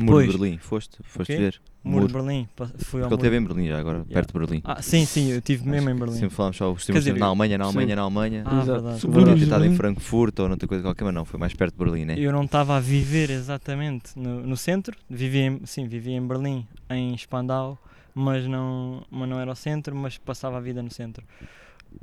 Muro 0.04 0.20
de 0.26 0.38
Berlim, 0.38 0.58
foste? 0.58 0.98
Foste 1.02 1.36
ver? 1.36 1.60
Muro, 1.82 1.96
Muro. 2.02 2.06
de 2.08 2.12
Berlim, 2.12 2.48
fui 2.56 2.66
ao 2.66 2.68
Porque 2.78 2.96
ele 2.98 3.00
muro. 3.02 3.14
esteve 3.16 3.36
em 3.36 3.44
Berlim 3.44 3.68
já 3.68 3.78
agora, 3.78 3.96
Yeah. 3.98 4.12
perto 4.14 4.32
de 4.32 4.38
Berlim. 4.38 4.60
Ah, 4.64 4.82
sim, 4.82 5.04
sim, 5.06 5.30
eu 5.30 5.38
estive 5.38 5.66
mesmo 5.68 5.88
em 5.90 5.94
Berlim. 5.96 6.14
Sempre 6.14 6.34
falámos 6.36 6.56
só, 6.58 6.72
dizer, 6.72 6.92
estivemos 6.96 7.20
na 7.20 7.26
Alemanha, 7.26 7.58
na 7.58 7.64
sim. 7.64 7.68
Alemanha, 7.70 7.96
na 7.96 8.02
Alemanha. 8.02 8.42
Ah, 8.46 8.60
verdade. 8.64 9.00
Podia 9.06 9.24
ter 9.34 9.42
estado 9.42 9.60
em 9.64 9.68
Berlim. 9.68 9.76
Frankfurt 9.76 10.38
ou 10.40 10.48
noutra 10.48 10.68
coisa 10.68 10.82
qualquer, 10.84 11.04
mas 11.04 11.14
não, 11.14 11.24
foi 11.24 11.40
mais 11.40 11.54
perto 11.54 11.72
de 11.78 11.84
Berlim, 11.84 12.04
né? 12.04 12.14
Eu 12.18 12.32
não 12.32 12.44
estava 12.44 12.76
a 12.76 12.80
viver 12.80 13.30
exatamente 13.30 14.10
no, 14.18 14.42
no 14.46 14.56
centro, 14.56 14.94
vivia 15.08 15.46
em, 15.46 15.60
sim, 15.64 15.86
vivia 15.86 16.16
em 16.16 16.26
Berlim, 16.26 16.66
em 16.90 17.16
Spandau, 17.16 17.78
mas 18.14 18.46
não, 18.46 19.02
mas 19.10 19.28
não 19.28 19.40
era 19.40 19.50
o 19.50 19.54
centro, 19.56 19.96
mas 19.96 20.18
passava 20.18 20.58
a 20.58 20.60
vida 20.60 20.82
no 20.82 20.90
centro. 20.90 21.24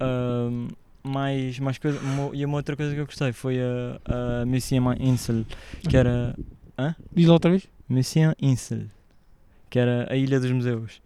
Um, 0.02 0.68
mais, 1.04 1.60
mais 1.60 1.78
coisa, 1.78 2.00
uma- 2.00 2.36
e 2.36 2.44
uma 2.44 2.58
outra 2.58 2.76
coisa 2.76 2.94
que 2.94 3.00
eu 3.00 3.06
gostei 3.06 3.32
foi 3.32 3.58
a, 3.62 4.42
a 4.42 4.46
Museum 4.46 4.92
Insel, 5.00 5.46
que 5.88 5.96
era 5.96 6.36
Diz 7.14 7.26
lá 7.28 7.34
outra 7.34 7.50
vez. 7.52 7.68
Museum 7.90 8.34
Insel, 8.42 8.86
que 9.70 9.80
era 9.80 10.12
a 10.12 10.16
Ilha 10.16 10.40
dos 10.40 10.52
Museus. 10.52 11.02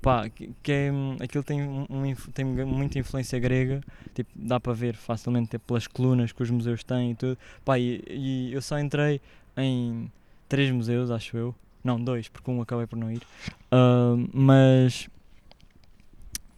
Pá, 0.00 0.28
que, 0.28 0.50
que 0.62 0.72
é, 0.72 0.92
hum, 0.92 1.16
aquilo 1.20 1.44
tem, 1.44 1.62
um, 1.62 1.86
tem 2.34 2.44
muita 2.44 2.98
influência 2.98 3.38
grega, 3.38 3.80
tipo, 4.12 4.30
dá 4.34 4.58
para 4.58 4.72
ver 4.72 4.96
facilmente 4.96 5.50
tipo, 5.50 5.64
pelas 5.64 5.86
colunas 5.86 6.32
que 6.32 6.42
os 6.42 6.50
museus 6.50 6.82
têm 6.82 7.12
e 7.12 7.14
tudo. 7.14 7.38
Pá, 7.64 7.78
e, 7.78 8.02
e 8.08 8.52
eu 8.52 8.60
só 8.60 8.80
entrei 8.80 9.20
em 9.56 10.10
três 10.48 10.72
museus, 10.72 11.10
acho 11.10 11.36
eu. 11.36 11.54
Não, 11.84 12.02
dois, 12.02 12.28
porque 12.28 12.50
um 12.50 12.60
acabei 12.60 12.86
por 12.86 12.96
não 12.96 13.12
ir. 13.12 13.22
Ah, 13.70 14.14
mas, 14.32 15.08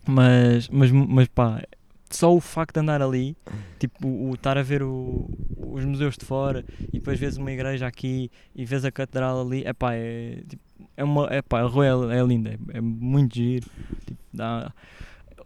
mas, 0.07 0.69
mas, 0.69 0.91
mas 0.91 1.29
pá, 1.29 1.63
só 2.11 2.35
o 2.35 2.41
facto 2.41 2.75
de 2.75 2.81
andar 2.81 3.03
ali, 3.03 3.37
tipo, 3.79 4.07
o 4.07 4.31
o 4.31 4.35
estar 4.35 4.57
a 4.59 4.63
ver 4.63 4.83
o- 4.83 5.29
os 5.57 5.85
museus 5.85 6.17
de 6.17 6.25
fora 6.25 6.65
e 6.89 6.99
depois 6.99 7.19
vês 7.19 7.37
uma 7.37 7.51
igreja 7.51 7.87
aqui 7.87 8.31
e 8.55 8.65
vês 8.65 8.85
a 8.85 8.93
catedral 8.93 9.41
ali, 9.41 9.67
epá, 9.67 9.95
é 9.95 10.43
tipo, 10.49 10.63
é 10.97 11.03
uma, 11.05 11.27
epá, 11.35 11.61
a 11.61 11.65
rua 11.67 11.87
é, 12.13 12.19
é 12.19 12.23
linda, 12.25 12.51
é, 12.51 12.79
é 12.79 12.81
muito 12.81 13.35
giro. 13.35 13.69
Tipo, 14.07 14.19
dá- 14.33 14.73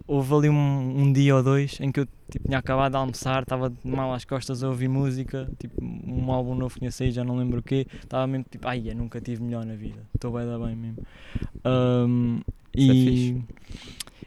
houve 0.06 0.32
ali 0.34 0.48
um, 0.48 1.00
um 1.02 1.12
dia 1.12 1.34
ou 1.36 1.42
dois 1.42 1.78
em 1.80 1.90
que 1.90 2.00
eu 2.00 2.06
tipo, 2.30 2.46
tinha 2.46 2.58
acabado 2.58 2.92
de 2.92 2.96
almoçar, 2.98 3.42
estava 3.42 3.72
mal 3.84 4.12
às 4.12 4.24
costas 4.24 4.62
a 4.62 4.68
ouvir 4.68 4.88
música, 4.88 5.50
tipo, 5.58 5.82
um 5.82 6.30
álbum 6.32 6.54
novo 6.54 6.74
que 6.74 6.80
tinha 6.80 6.90
saído, 6.90 7.14
já 7.14 7.24
não 7.24 7.36
lembro 7.36 7.60
o 7.60 7.62
quê, 7.62 7.86
estava 8.02 8.26
mesmo 8.26 8.44
tipo, 8.50 8.66
ai, 8.68 8.82
eu 8.90 8.94
nunca 8.94 9.20
tive 9.20 9.42
melhor 9.42 9.64
na 9.64 9.74
vida, 9.74 10.00
estou 10.14 10.32
bem 10.32 10.46
da 10.46 10.58
bem 10.58 10.76
mesmo. 10.76 10.98
Isso 12.76 12.90
é 12.90 12.94
e, 12.94 13.30
e 13.30 13.44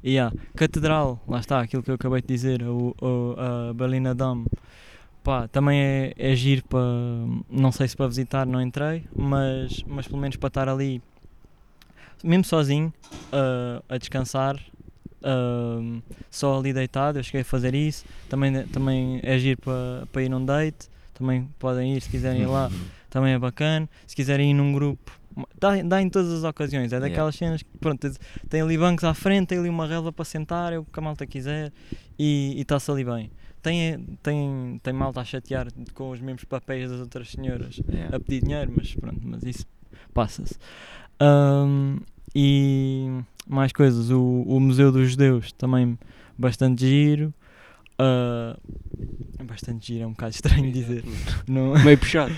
yeah, 0.03 0.33
Catedral, 0.55 1.19
lá 1.27 1.39
está, 1.39 1.61
aquilo 1.61 1.83
que 1.83 1.91
eu 1.91 1.95
acabei 1.95 2.21
de 2.21 2.27
dizer, 2.27 2.63
o, 2.63 2.95
o- 3.01 3.35
a 3.69 3.73
Berlina 3.73 4.13
Dome, 4.15 4.45
pá, 5.23 5.47
também 5.47 5.79
é, 5.79 6.13
é 6.17 6.35
giro 6.35 6.63
para, 6.65 6.79
não 7.49 7.71
sei 7.71 7.87
se 7.87 7.95
para 7.95 8.07
visitar, 8.07 8.45
não 8.45 8.61
entrei, 8.61 9.03
mas, 9.15 9.83
mas 9.87 10.07
pelo 10.07 10.19
menos 10.19 10.35
para 10.37 10.47
estar 10.47 10.67
ali, 10.69 11.01
mesmo 12.23 12.43
sozinho, 12.43 12.93
ah, 13.31 13.81
a 13.89 13.97
descansar, 13.97 14.59
ah, 15.23 15.79
só 16.29 16.57
ali 16.59 16.73
deitado, 16.73 17.19
eu 17.19 17.23
cheguei 17.23 17.41
a 17.41 17.45
fazer 17.45 17.73
isso, 17.75 18.05
também, 18.29 18.63
também 18.67 19.19
é 19.23 19.37
giro 19.37 19.59
para, 19.61 20.07
para 20.11 20.23
ir 20.23 20.29
num 20.29 20.43
date, 20.43 20.89
também 21.13 21.47
podem 21.59 21.95
ir 21.95 22.01
se 22.01 22.09
quiserem 22.09 22.41
ir 22.41 22.47
lá, 22.47 22.69
também 23.09 23.33
é 23.33 23.37
bacana. 23.37 23.87
Se 24.07 24.15
quiserem 24.15 24.49
ir 24.51 24.53
num 24.55 24.71
grupo, 24.73 25.11
dá, 25.59 25.81
dá 25.83 26.01
em 26.01 26.09
todas 26.09 26.31
as 26.31 26.43
ocasiões. 26.43 26.91
É 26.91 26.95
Yeah. 26.95 27.07
daquelas 27.09 27.35
cenas 27.35 27.61
que, 27.63 27.77
pronto, 27.79 28.11
tem 28.49 28.61
ali 28.61 28.77
bancos 28.77 29.03
à 29.03 29.13
frente, 29.13 29.47
tem 29.49 29.59
ali 29.59 29.69
uma 29.69 29.85
relva 29.87 30.11
para 30.11 30.25
sentar, 30.25 30.73
é 30.73 30.79
o 30.79 30.83
que 30.85 30.99
a 30.99 31.01
malta 31.01 31.25
quiser 31.25 31.71
e 32.17 32.55
está-se 32.59 32.89
ali 32.91 33.03
bem. 33.03 33.31
Tem, 33.61 33.99
tem, 34.23 34.79
tem 34.81 34.93
malta 34.93 35.21
a 35.21 35.25
chatear 35.25 35.67
com 35.93 36.09
os 36.09 36.19
mesmos 36.19 36.43
papéis 36.45 36.89
das 36.89 36.99
outras 36.99 37.29
senhoras 37.29 37.77
Yeah. 37.87 38.15
a 38.15 38.19
pedir 38.19 38.41
dinheiro, 38.43 38.73
mas 38.75 38.93
pronto, 38.95 39.19
mas 39.23 39.43
isso 39.43 39.65
passa-se. 40.13 40.55
Ahm, 41.19 41.97
e 42.35 43.07
mais 43.47 43.71
coisas, 43.71 44.09
o, 44.09 44.21
o 44.47 44.59
Museu 44.59 44.91
dos 44.91 45.11
Judeus 45.11 45.51
também 45.53 45.97
bastante 46.37 46.87
giro. 46.87 47.33
Ah, 47.99 48.57
bastante 49.43 49.87
giro, 49.87 50.03
é 50.05 50.07
um 50.07 50.11
bocado 50.11 50.31
estranho 50.33 50.71
dizer. 50.71 51.03
Não, 51.47 51.73
Meio 51.83 51.97
puxado. 51.97 52.33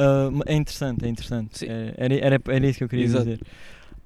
Ah, 0.00 0.30
é 0.46 0.54
interessante, 0.54 1.04
é 1.04 1.08
interessante. 1.08 1.58
Sim. 1.58 1.66
É, 1.68 1.94
era, 1.96 2.14
era, 2.14 2.40
era 2.48 2.66
isso 2.66 2.78
que 2.78 2.84
eu 2.84 2.88
queria 2.88 3.04
Exato. 3.04 3.24
dizer. 3.24 3.40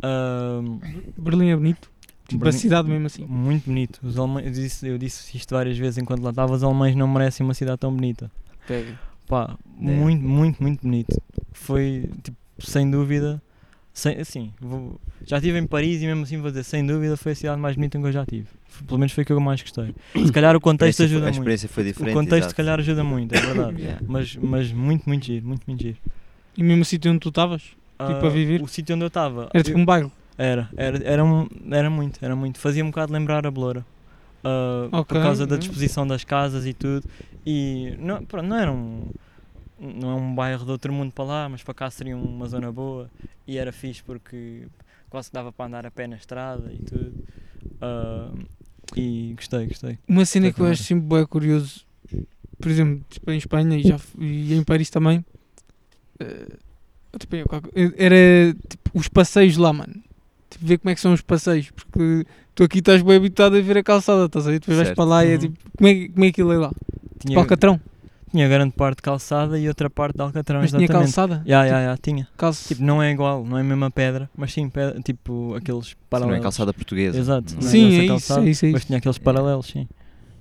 Ahm, 0.02 0.78
Berlim 1.16 1.48
é 1.50 1.56
bonito. 1.56 1.90
Tipo, 2.28 2.42
a 2.42 2.44
Berlim- 2.46 2.58
cidade 2.58 2.88
mesmo 2.88 3.06
assim. 3.06 3.24
Muito 3.26 3.64
bonito. 3.66 4.00
Os 4.02 4.18
alemães, 4.18 4.46
eu, 4.46 4.52
disse, 4.52 4.88
eu 4.88 4.98
disse 4.98 5.36
isto 5.36 5.54
várias 5.54 5.76
vezes 5.78 5.98
enquanto 5.98 6.22
lá 6.22 6.30
estava, 6.30 6.52
os 6.52 6.62
alemães 6.64 6.94
não 6.96 7.06
merecem 7.08 7.44
uma 7.44 7.54
cidade 7.54 7.78
tão 7.78 7.94
bonita. 7.94 8.30
Pega. 8.66 8.98
Pá, 9.28 9.56
É. 9.66 9.82
muito, 9.82 10.22
muito, 10.24 10.62
muito 10.62 10.80
bonito. 10.82 11.20
Foi, 11.52 12.10
tipo, 12.22 12.36
sem 12.58 12.90
dúvida, 12.90 13.42
sem, 13.94 14.18
assim, 14.20 14.52
vou- 14.60 15.00
já 15.24 15.36
estive 15.38 15.56
em 15.56 15.66
Paris 15.66 16.02
e 16.02 16.06
mesmo 16.06 16.24
assim 16.24 16.36
vou 16.38 16.50
dizer, 16.50 16.64
sem 16.64 16.84
dúvida 16.84 17.16
foi 17.16 17.32
a 17.32 17.34
cidade 17.34 17.60
mais 17.60 17.76
bonita 17.76 17.98
que 17.98 18.04
eu 18.04 18.12
já 18.12 18.26
tive. 18.26 18.48
Pelo 18.86 18.98
menos 18.98 19.12
foi 19.12 19.22
a 19.22 19.24
que 19.24 19.32
eu 19.32 19.40
mais 19.40 19.62
gostei. 19.62 19.94
Se 20.14 20.32
calhar 20.32 20.54
o 20.54 20.58
A 20.58 20.60
contexto 20.60 20.96
foi- 20.98 21.06
ajuda 21.06 21.20
A 21.20 21.24
muito. 21.26 21.34
experiência 21.36 21.68
foi 21.68 21.84
diferente. 21.84 22.10
O 22.14 22.18
contexto 22.18 22.48
se 22.48 22.54
calhar 22.54 22.78
ajuda 22.80 23.04
muito, 23.04 23.32
é 23.34 23.40
verdade. 23.40 23.76
Yeah. 23.80 24.02
mas, 24.06 24.36
mas 24.36 24.72
muito, 24.72 25.04
muito 25.08 25.24
giro, 25.24 25.46
muito, 25.46 25.62
muito 25.66 25.80
giro. 25.82 25.96
E 26.56 26.62
mesmo 26.62 26.82
o 26.82 26.84
sítio 26.84 27.10
onde 27.10 27.20
tu 27.20 27.28
estavas? 27.28 27.62
Tipo, 27.62 27.76
a 28.02 28.26
Ah, 28.26 28.28
viver? 28.28 28.60
O 28.60 28.66
sítio 28.66 28.94
onde 28.96 29.04
eu 29.04 29.08
estava. 29.08 29.48
Era 29.54 29.62
tipo 29.62 29.78
um 29.78 29.84
bairro. 29.84 30.10
Era, 30.36 30.68
era, 30.76 31.00
era, 31.04 31.24
um- 31.24 31.46
era 31.70 31.88
muito, 31.88 32.18
era 32.20 32.34
muito. 32.34 32.58
Fazia 32.58 32.84
um 32.84 32.88
bocado 32.90 33.12
lembrar 33.12 33.46
a 33.46 33.50
Beloura. 33.52 33.86
Ah, 34.42 34.88
Ok, 34.90 35.16
Por 35.16 35.22
causa 35.22 35.46
da 35.46 35.56
disposição 35.56 36.04
das 36.06 36.24
casas 36.24 36.66
e 36.66 36.72
tudo. 36.74 37.06
E 37.46 37.94
não, 38.00 38.24
pronto, 38.24 38.46
não 38.46 38.56
era 38.58 38.72
um. 38.72 39.06
Não 39.94 40.10
é 40.10 40.14
um 40.14 40.34
bairro 40.34 40.64
de 40.64 40.70
outro 40.70 40.92
mundo 40.92 41.12
para 41.12 41.24
lá, 41.24 41.48
mas 41.48 41.62
para 41.62 41.74
cá 41.74 41.90
seria 41.90 42.16
uma 42.16 42.48
zona 42.48 42.72
boa. 42.72 43.10
E 43.46 43.58
era 43.58 43.72
fixe 43.72 44.02
porque 44.02 44.66
quase 45.10 45.30
dava 45.32 45.52
para 45.52 45.66
andar 45.66 45.86
a 45.86 45.90
pé 45.90 46.06
na 46.06 46.16
estrada 46.16 46.72
e 46.72 46.78
tudo. 46.78 47.14
Ah, 47.80 48.32
e 48.96 49.32
gostei, 49.36 49.66
gostei. 49.66 49.98
Uma 50.08 50.24
cena 50.24 50.52
que 50.52 50.60
eu 50.60 50.66
acho 50.66 50.82
sempre 50.84 51.06
bem 51.16 51.26
curioso, 51.26 51.84
por 52.60 52.70
exemplo, 52.70 53.04
tipo, 53.10 53.30
em 53.30 53.38
Espanha 53.38 53.76
e, 53.78 53.82
já, 53.82 53.98
e 54.18 54.54
em 54.54 54.62
Paris 54.64 54.88
também, 54.90 55.24
eh, 56.20 56.56
tipo, 57.18 57.36
era 57.96 58.54
tipo, 58.68 58.90
os 58.94 59.08
passeios 59.08 59.56
lá, 59.56 59.72
mano. 59.72 59.94
Tipo, 60.50 60.66
ver 60.66 60.78
como 60.78 60.90
é 60.90 60.94
que 60.94 61.00
são 61.00 61.12
os 61.12 61.20
passeios, 61.20 61.70
porque 61.70 62.24
tu 62.54 62.62
aqui 62.64 62.78
estás 62.78 63.02
bem 63.02 63.16
habituado 63.16 63.56
a 63.56 63.60
ver 63.60 63.78
a 63.78 63.82
calçada, 63.82 64.26
estás 64.26 64.46
a 64.46 64.50
ver? 64.50 64.60
Depois 64.60 64.76
vais 64.76 64.88
Certo. 64.88 64.96
para 64.96 65.04
lá 65.04 65.24
e 65.24 65.28
é 65.30 65.32
Uhum. 65.34 65.38
tipo, 65.40 65.58
como 65.76 65.88
é, 65.88 65.94
que- 65.94 66.08
como 66.10 66.24
é 66.24 66.26
que 66.28 66.30
aquilo 66.40 66.52
é 66.52 66.58
lá? 66.58 66.68
Tipo 66.70 67.18
Tinha, 67.26 67.38
Alcatrão, 67.38 67.80
tinha 68.34 68.48
grande 68.48 68.74
parte 68.74 68.96
de 68.96 69.02
calçada 69.02 69.56
e 69.58 69.68
outra 69.68 69.88
parte 69.88 70.16
de 70.16 70.22
Alcatrão, 70.22 70.60
mas 70.60 70.70
tinha 70.70 70.82
exatamente. 70.84 71.14
calçada. 71.14 71.42
Ya, 71.46 71.64
ya, 71.64 71.80
ya, 71.82 71.96
tinha. 71.96 72.26
Calça- 72.36 72.68
Tipo, 72.74 72.82
não 72.82 73.00
é 73.00 73.12
igual, 73.12 73.44
não 73.44 73.56
é 73.56 73.60
a 73.60 73.64
mesma 73.64 73.90
pedra, 73.92 74.28
mas 74.36 74.52
sim, 74.52 74.68
pedra, 74.68 75.00
tipo 75.02 75.54
aqueles 75.54 75.86
Isso 75.86 75.96
Não 76.00 76.08
paralelos. 76.10 76.38
é 76.40 76.42
calçada 76.42 76.74
portuguesa. 76.74 77.16
Exato. 77.18 77.54
Não 77.54 77.60
não 77.62 77.68
é 77.68 77.70
Sim, 77.70 77.84
dessa 77.84 77.94
é 77.94 77.98
isso, 78.04 78.08
calçada, 78.08 78.46
é 78.46 78.50
isso, 78.50 78.66
é 78.66 78.70
Mas 78.72 78.80
isso. 78.80 78.86
tinha 78.88 78.98
aqueles 78.98 79.18
paralelos, 79.18 79.66
sim. 79.66 79.88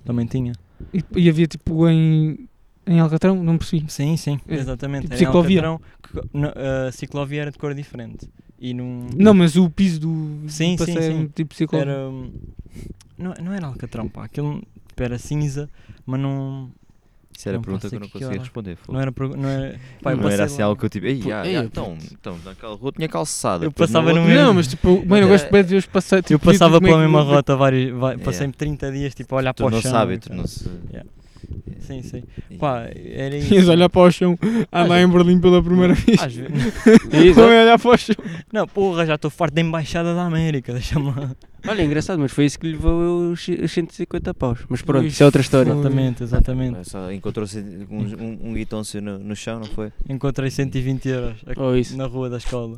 Também 0.04 0.26
tinha. 0.26 0.52
E, 0.92 1.04
e 1.16 1.28
havia 1.28 1.46
tipo 1.46 1.88
em, 1.88 2.48
em 2.86 2.98
Alcatrão, 2.98 3.42
não 3.42 3.56
percebi. 3.56 3.84
Sim, 3.88 4.16
sim, 4.16 4.40
É, 4.48 4.54
exatamente. 4.56 5.04
tipo 5.04 5.16
ciclovia. 5.16 5.64
Alcatrão, 5.64 5.80
que- 6.22 6.28
no- 6.36 6.52
a 6.88 6.90
ciclovia 6.92 7.42
era 7.42 7.50
de 7.52 7.58
cor 7.58 7.74
diferente. 7.74 8.28
E 8.58 8.74
num, 8.74 9.08
Não, 9.16 9.32
mas 9.34 9.56
o 9.56 9.70
piso 9.70 10.00
do, 10.00 10.08
Sim, 10.48 10.74
do 10.76 10.84
sim, 10.84 10.92
passeio 10.94 10.98
é 10.98 11.02
sim. 11.22 11.30
tipo 11.34 11.54
ciclovia. 11.54 11.92
era. 11.92 12.10
Não, 13.16 13.34
não 13.42 13.52
era 13.52 13.66
Alcatrão, 13.66 14.08
pá. 14.08 14.24
Aquilo 14.24 14.60
tipo, 14.88 15.02
era 15.02 15.16
cinza, 15.18 15.68
mas 16.04 16.20
não. 16.20 16.70
Isso 17.36 17.48
era 17.48 17.56
a 17.56 17.58
Não 17.58 17.62
pergunta 17.64 17.82
faço 17.82 17.90
que 17.90 17.96
eu 17.96 18.00
não 18.00 18.08
conseguia 18.08 18.38
responder. 18.38 18.76
fogo. 18.76 18.92
Não 18.92 19.00
era. 19.00 19.12
pro- 19.12 19.36
Não 19.36 19.48
era, 19.48 19.80
eu 20.04 20.16
não 20.16 20.28
era 20.28 20.44
assim 20.44 20.60
lá. 20.60 20.64
algo 20.66 20.78
que 20.80 20.86
eu 20.86 20.90
tipo, 20.90 21.06
ei, 21.06 21.16
Pô, 21.20 21.30
ei, 21.44 21.56
eu- 21.56 21.62
então, 21.64 21.98
então, 22.12 22.38
naquela 22.44 22.74
rua 22.76 22.92
tinha 22.92 23.08
calçada. 23.08 23.64
Eu 23.64 23.72
passava 23.72 24.12
no 24.12 24.22
mesmo- 24.24 24.34
Não, 24.42 24.54
mas 24.54 24.66
tipo, 24.68 25.04
mano, 25.06 25.24
eu 25.24 25.28
gosto 25.28 25.46
é- 25.46 25.50
bem 25.50 25.62
de 25.62 25.68
ver 25.70 25.76
os 25.76 25.86
passeios. 25.86 26.24
Eu 26.30 26.38
tipo, 26.38 26.50
ver 26.50 26.52
passava 26.58 26.80
pela 26.80 26.92
que- 26.96 26.98
mesma 27.02 27.22
rota 27.22 27.56
vários. 27.56 27.92
Passei-me 28.22 28.52
30 28.52 28.90
dias 28.92 29.14
tipo, 29.14 29.34
a 29.34 29.38
olhar 29.38 29.52
para 29.54 29.66
o 29.66 29.80
chão. 29.82 29.96
hábito, 29.96 30.26
e 30.26 30.28
tal. 30.28 30.36
tornou-se. 30.36 30.70
Yeah. 30.90 31.10
Sim, 31.80 32.02
sim. 32.02 32.22
E- 32.50 32.56
Pá, 32.56 32.88
era 32.94 33.36
isso. 33.36 33.52
Ias 33.52 33.68
olhar 33.68 33.88
para 33.90 34.00
o 34.00 34.10
chão, 34.10 34.38
andar 34.72 35.02
em 35.02 35.08
Berlim 35.08 35.38
pela 35.40 35.62
primeira 35.62 35.92
vez. 35.94 36.22
Às 36.22 36.32
vezes. 36.34 37.36
Olhar 37.36 37.78
para 37.78 37.90
o 37.90 37.96
chão. 37.98 38.16
Não, 38.52 38.66
porra, 38.66 39.04
já 39.04 39.16
estou 39.16 39.30
farto 39.30 39.54
da 39.54 39.60
Embaixada 39.60 40.14
da 40.14 40.22
América. 40.22 40.72
Deixa-me 40.72 41.06
lá. 41.06 41.32
Olha, 41.66 41.82
engraçado, 41.82 42.18
mas 42.18 42.30
foi 42.32 42.44
isso 42.44 42.58
que 42.58 42.66
lhe 42.66 42.72
levou 42.74 43.30
os 43.32 43.48
os 43.48 43.72
150 43.72 44.34
paus. 44.34 44.58
Mas 44.68 44.82
pronto, 44.82 45.06
isso 45.06 45.22
é 45.22 45.26
outra 45.26 45.40
história. 45.40 45.70
Exatamente, 45.72 46.22
exatamente. 46.22 46.72
Mas 46.78 46.88
Só 46.88 47.10
encontrou-se 47.12 47.58
um, 47.90 47.98
um, 48.00 48.38
um 48.50 48.54
guitôncio 48.54 49.00
no, 49.00 49.18
no 49.18 49.34
chão, 49.34 49.58
não 49.60 49.66
foi? 49.66 49.90
Encontrei 50.08 50.50
120 50.50 51.06
euros 51.08 51.36
aqui 51.46 51.60
Ou 51.60 51.76
isso. 51.76 51.96
na 51.96 52.06
rua 52.06 52.28
da 52.28 52.36
escola. 52.36 52.76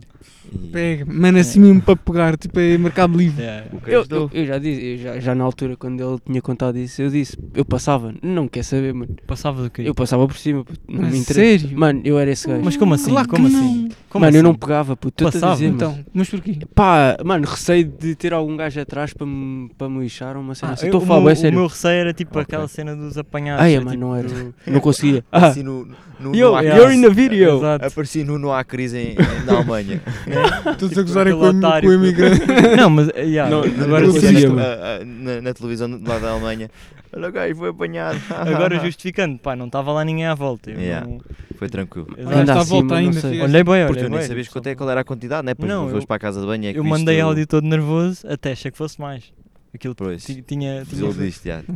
E- 0.53 0.68
Pega, 0.68 1.05
mano, 1.07 1.39
assim 1.39 1.59
mesmo 1.61 1.80
para 1.82 1.97
pegar, 1.97 2.37
tipo, 2.37 2.59
é 2.61 2.78
Mercado 2.78 3.16
Livre. 3.16 3.43
Yeah. 3.43 3.66
O 3.72 3.80
que 3.80 3.91
Eu, 3.91 4.05
eu, 4.09 4.30
eu 4.32 4.47
já 4.47 4.59
disse, 4.59 4.80
eu 4.84 4.99
já, 4.99 5.18
já 5.20 5.34
na 5.34 5.43
altura, 5.45 5.76
quando 5.76 6.01
ele 6.01 6.20
tinha 6.24 6.41
contado 6.41 6.78
isso, 6.78 7.03
eu 7.03 7.11
disse, 7.11 7.37
eu 7.55 7.64
passava, 7.64 8.14
não 8.22 8.47
quer 8.47 8.62
saber, 8.62 8.95
mano. 8.95 9.16
Passava 9.26 9.62
do 9.64 9.70
quê? 9.70 9.82
Eu 9.84 9.95
passava 9.95 10.26
por 10.28 10.37
cima, 10.37 10.64
puto, 10.64 10.80
não 10.89 11.05
A 11.05 11.11
me 11.11 11.18
interessa. 11.18 11.34
sério? 11.66 11.78
Mano, 11.78 12.01
eu 12.05 12.18
era 12.18 12.30
esse 12.30 12.47
gajo. 12.47 12.62
Mas 12.64 12.76
como 12.76 12.95
assim? 12.95 13.11
Claro 13.11 13.28
como 13.28 13.47
assim? 13.49 13.89
Como 14.09 14.24
mano, 14.24 14.37
eu 14.37 14.43
não 14.43 14.51
assim? 14.51 14.59
pegava, 14.61 14.97
puto, 14.97 15.26
a 15.26 15.32
Passava, 15.32 15.53
dizer, 15.55 15.66
Então, 15.66 15.93
então. 15.93 16.05
mas 16.14 16.28
porquê? 16.30 16.59
Pá, 16.74 17.16
mano, 17.24 17.47
receio 17.47 17.84
de 17.84 18.14
ter 18.14 18.32
algum 18.32 18.57
gajo 18.57 18.76
atrás 18.79 19.12
para 19.12 19.27
me, 19.27 19.68
para 19.77 19.89
me 19.89 20.01
lixar 20.03 20.37
uma 20.37 20.55
cena 20.55 20.72
Ah, 20.72 20.74
assim. 20.74 20.87
eu- 20.87 20.89
Estou 20.89 21.01
a 21.01 21.05
o 21.05 21.07
falar, 21.07 21.20
meu- 21.20 21.31
é 21.31 21.33
O 21.33 21.37
sério. 21.37 21.59
meu 21.59 21.66
receio 21.68 22.01
era 22.01 22.12
tipo 22.14 22.31
Ok. 22.31 22.43
aquela 22.43 22.68
cena 22.68 22.95
dos 22.97 23.16
apanhados. 23.18 23.62
Ai, 23.64 23.74
é 23.74 23.79
mano, 23.79 23.91
tipo 23.93 24.01
não 24.05 24.16
era. 24.16 24.29
do- 24.29 24.55
Não 24.66 24.81
conseguia. 24.81 25.24
Ah, 25.33 25.47
Assim 25.49 25.62
no, 25.62 25.87
no, 26.20 26.35
yo, 26.35 26.53
no 26.53 26.62
you're 26.62 26.95
in 26.95 27.01
the 27.03 27.11
video. 27.11 27.59
Exato. 27.59 27.85
Apareci 27.87 28.24
no 28.24 28.39
Não 28.39 28.53
Há 28.53 28.64
Crise 28.64 28.97
em, 28.99 29.11
em- 29.12 29.45
na 29.45 29.55
Alemanha. 29.57 30.01
Todos 30.79 30.97
a 30.99 31.03
gozarem 31.03 31.33
aquele 31.33 31.53
com, 31.53 31.59
otário 31.59 31.89
com 31.91 31.97
o 31.97 31.99
imigrante. 32.05 32.43
Não, 32.77 32.91
mas 32.91 33.09
yeah, 33.16 33.51
Não, 33.51 33.61
agora, 33.85 34.07
não 34.07 34.12
conseguia. 34.12 34.49
Ah, 34.51 34.99
ah, 35.01 35.05
na, 35.05 35.41
na 35.43 35.55
televisão 35.55 36.01
lá 36.07 36.18
da 36.18 36.31
Alemanha. 36.31 36.70
Olha 37.16 37.28
o 37.28 37.32
gajo, 37.32 37.54
foi 37.56 37.70
apanhado. 37.70 38.20
agora 38.30 38.78
justificando, 38.78 39.38
pá, 39.38 39.56
não 39.56 39.66
estava 39.66 39.90
lá 39.92 40.04
ninguém 40.04 40.26
à 40.26 40.34
volta. 40.34 40.70
Eu 40.70 40.78
Yeah. 40.78 41.06
não- 41.06 41.18
Foi 41.56 41.68
tranquilo. 41.68 42.08
Está 42.18 42.60
assim, 42.60 42.82
ainda. 42.92 43.20
sei. 43.20 43.30
filho. 43.30 43.44
Olhei 43.44 43.64
bem, 43.64 43.64
Porque 43.64 43.92
olhei 43.92 44.02
tu 44.04 44.10
nem 44.10 44.18
bem. 44.18 44.28
sabias 44.28 44.48
quanto 44.48 44.66
é, 44.66 44.74
qual 44.74 44.90
era 44.90 45.00
a 45.00 45.04
quantidade, 45.04 45.46
né? 45.46 45.52
Depois 45.54 45.68
Não, 45.72 45.88
eu- 45.88 46.06
para 46.06 46.16
a 46.16 46.18
casa 46.18 46.40
de 46.40 46.46
banho. 46.46 46.66
É 46.68 46.72
que 46.74 46.78
Eu 46.78 46.84
mandei 46.84 47.22
o- 47.22 47.26
áudio 47.26 47.46
todo 47.46 47.66
nervoso 47.66 48.26
até 48.28 48.52
achei 48.52 48.70
que 48.70 48.76
fosse 48.76 49.00
mais. 49.00 49.32
Aquilo 49.74 49.94
Pois. 49.94 50.24
ti- 50.24 50.42
tinha, 50.42 50.84
tinha, 50.84 50.84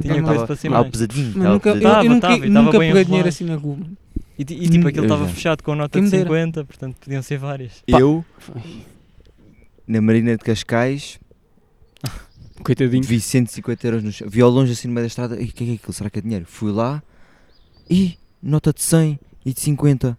tinha 0.01 0.23
preço 0.23 0.47
para 0.47 0.57
ser 0.57 0.67
Estava 0.69 0.81
mais. 0.85 0.91
pesadinho. 0.91 1.33
Mas 1.37 1.49
nunca, 1.49 1.69
eu, 1.71 1.75
pesadinho. 1.75 1.83
Tava, 1.83 2.05
eu 2.05 2.11
nunca, 2.11 2.21
tava, 2.29 2.35
e 2.35 2.49
eu 2.49 2.53
tava 2.55 2.65
nunca 2.67 2.79
peguei 2.79 3.05
dinheiro 3.05 3.29
assim 3.29 3.45
na 3.45 3.57
Google. 3.57 3.87
E, 4.39 4.43
e 4.43 4.45
tipo, 4.69 4.89
aquilo 4.89 5.05
Eu 5.05 5.13
estava 5.15 5.29
fechado 5.29 5.63
com 5.63 5.73
a 5.73 5.77
nota 5.77 5.99
de 5.99 6.05
me 6.05 6.11
dera. 6.11 6.23
50, 6.25 6.65
portanto 6.65 6.97
podiam 7.03 7.23
ser 7.23 7.39
várias. 7.39 7.83
Eu, 7.87 8.25
na 9.87 10.01
Marina 10.01 10.33
de 10.37 10.39
Cascais, 10.45 11.19
Coitadinho. 12.65 13.03
vi 13.03 13.21
150 13.21 13.87
euros 13.87 14.03
no 14.03 14.13
chão. 14.13 14.29
Vi 14.29 14.41
ao 14.41 14.51
longe 14.51 14.73
assim 14.73 14.89
no 14.89 14.95
meio 14.95 15.05
da 15.05 15.09
estrada. 15.09 15.41
E 15.41 15.45
o 15.45 15.49
que 15.49 15.65
é 15.65 15.67
que 15.67 15.73
é 15.73 15.75
aquilo? 15.75 15.93
Será 15.93 16.11
que 16.11 16.19
é 16.19 16.23
dinheiro? 16.23 16.47
Fui 16.47 16.73
lá 16.73 17.03
e 17.89 18.19
nota 18.43 18.73
de 18.73 18.83
100 18.83 19.19
e 19.45 19.53
de 19.53 19.61
50. 19.61 20.19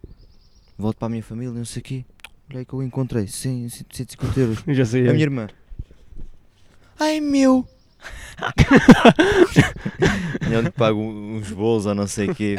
Volto 0.78 0.98
para 0.98 1.06
a 1.08 1.10
minha 1.10 1.24
família, 1.24 1.54
não 1.54 1.66
sei 1.66 1.80
o 1.80 1.84
quê. 1.84 2.06
Olha 2.50 2.60
aí 2.60 2.66
que 2.66 2.74
eu 2.74 2.84
encontrei 2.84 3.28
100, 3.28 3.70
150 3.70 4.40
euros. 4.40 4.64
Já 4.76 4.86
sei. 4.86 5.08
A 5.08 5.14
minha 5.14 5.24
irmã. 5.24 5.48
Ai 7.00 7.20
meu! 7.20 7.68
E 10.50 10.56
onde 10.56 10.72
pago 10.72 11.00
uns 11.00 11.52
bolos 11.52 11.86
ou 11.86 11.94
não 11.96 12.08
sei 12.08 12.30
o 12.30 12.36
quê. 12.36 12.56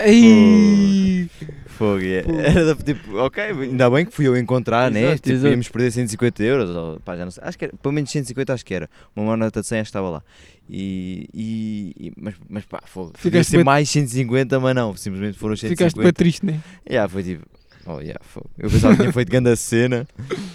Fogo, 1.77 1.99
fogo, 1.99 2.03
é. 2.05 2.25
Era 2.49 2.75
da- 2.75 2.83
tipo, 2.83 3.17
ok, 3.19 3.43
ainda 3.43 3.91
bem 3.91 4.05
que 4.07 4.13
fui 4.13 4.27
eu 4.27 4.37
encontrar, 4.37 4.91
né? 4.91 5.01
Exato, 5.03 5.17
Tipo, 5.23 5.35
exato. 5.35 5.49
íamos 5.53 5.69
perder 5.69 5.91
150 5.93 6.43
euros, 6.43 6.71
ou, 6.71 7.01
pá, 7.01 7.17
já 7.17 7.25
não 7.25 7.31
sei. 7.33 7.43
Acho 7.45 7.59
que 7.59 7.65
era, 7.67 7.75
pelo 7.83 7.93
menos 7.93 8.11
150 8.11 8.55
acho 8.55 8.65
que 8.65 8.75
era. 8.75 8.89
Uma 9.17 9.37
nota 9.37 9.61
de 9.61 9.67
100 9.67 9.81
acho 9.81 9.87
que 9.87 9.91
estava 9.91 10.11
lá. 10.11 10.23
E, 10.71 11.29
e, 11.35 11.95
e- 12.09 12.13
mas, 12.21 12.35
mas 12.49 12.65
pá, 12.65 12.81
fogo. 12.87 13.13
Ficaste 13.17 13.51
ser 13.51 13.57
bué- 13.59 13.65
mais 13.65 13.89
150, 13.91 14.61
mas 14.61 14.75
não, 14.75 14.97
simplesmente 14.97 15.39
foram 15.39 15.57
Ficaste 15.57 15.77
150. 15.79 16.03
bem 16.03 16.13
triste, 16.13 16.47
né? 16.47 16.61
Yeah, 16.89 17.09
foi 17.09 17.23
tipo, 17.23 17.45
oh 17.87 18.01
yeah, 18.01 18.19
fogo. 18.23 18.51
Eu 18.59 18.71
pensava 18.71 18.95
que 18.95 19.01
tinha 19.03 19.13
feito 19.13 19.31
grande 19.31 19.57
cena 19.57 20.07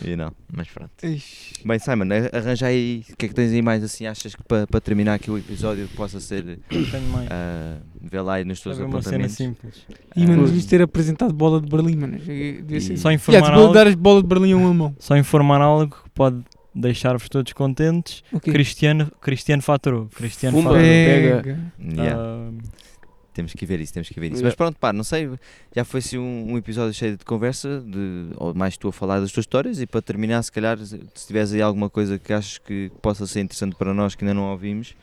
e 0.06 0.16
não, 0.16 0.32
mas 0.56 0.68
pronto. 0.70 0.92
Ixi. 1.04 1.54
Bem, 1.66 1.80
Simon, 1.80 2.06
a- 2.12 2.38
arranja 2.38 2.68
aí, 2.68 3.04
o 3.12 3.16
que 3.18 3.26
é 3.26 3.30
que 3.30 3.36
tens 3.36 3.52
aí 3.52 3.62
mais 3.62 3.84
assim? 3.84 4.06
Achas 4.08 4.36
que 4.36 4.44
para 4.44 4.66
para 4.68 4.80
terminar 4.82 5.14
aqui 5.16 5.30
o 5.32 5.38
episódio 5.38 5.88
possa 5.96 6.20
ser, 6.20 6.60
Tenho 6.70 7.10
mais. 7.10 7.28
ah, 7.32 7.78
vê 8.02 8.22
lá 8.22 8.36
aí 8.36 8.46
nos 8.46 8.60
teus 8.62 8.78
Sabe 8.78 8.88
uma 8.90 9.02
cena 9.02 9.26
apontamentos? 9.26 9.36
simples. 9.38 9.76
E 10.16 10.26
mano, 10.26 10.44
Ah, 10.44 10.46
devias 10.46 10.66
ter 10.66 10.82
apresentado 10.82 11.34
bola 11.34 11.60
de 11.62 11.68
Berlim, 11.70 11.96
mano. 11.96 12.18
Devia 12.18 12.80
ser. 12.82 12.94
E- 12.94 12.98
Só 12.98 13.10
Yeah, 13.10 13.16
informar 13.16 13.52
vou 13.56 13.62
algo, 13.64 13.74
dar 13.74 13.88
as 13.88 13.96
bolas 13.96 14.24
de 14.24 14.30
Berlim 14.30 14.54
a 14.54 14.58
um 14.58 14.66
alemão. 14.66 14.96
só 15.00 15.16
informar 15.18 15.62
algo 15.62 15.94
que 15.96 16.10
pode 16.12 16.42
deixar-vos 16.74 17.28
todos 17.28 17.54
contentes. 17.54 18.24
Ok. 18.32 18.54
Cristiano, 18.54 19.12
Cristiano 19.20 19.62
faturou. 19.64 20.08
Cristiano 20.16 20.56
Fumba. 20.56 20.70
faturou. 20.72 20.88
pega. 20.88 21.36
Pega. 21.44 21.60
Yeah. 22.04 22.22
Ah, 22.22 22.52
Temos 23.38 23.54
que 23.54 23.68
ver 23.68 23.80
isso, 23.80 23.94
temos 23.94 24.10
que 24.10 24.20
ver 24.20 24.32
isso. 24.32 24.38
Yeah. 24.38 24.48
Mas 24.48 24.56
pronto, 24.56 24.80
pá, 24.80 24.92
não 24.92 25.04
sei, 25.04 25.30
já 25.76 25.86
foi 25.86 26.00
assim 26.00 26.18
um, 26.18 26.54
um 26.54 26.58
episódio 26.58 26.92
cheio 26.92 27.16
de 27.16 27.24
conversa, 27.24 27.80
de, 27.86 28.30
ou 28.36 28.52
mais 28.52 28.76
tu 28.78 28.88
a 28.88 28.92
falar 28.92 29.20
das 29.20 29.32
tuas 29.32 29.44
histórias, 29.44 29.80
e 29.80 29.86
para 29.86 30.02
terminar, 30.02 30.42
se 30.42 30.52
calhar, 30.52 30.76
se 30.80 30.98
tiveres 31.28 31.54
aí 31.54 31.62
alguma 31.62 31.88
coisa 31.88 32.18
que 32.18 32.34
achas 32.34 32.58
que 32.58 32.92
possa 33.00 33.28
ser 33.28 33.42
interessante 33.42 33.76
para 33.76 33.94
nós 33.94 34.16
que 34.16 34.24
ainda 34.24 34.34
não 34.34 34.50
ouvimos. 34.50 34.96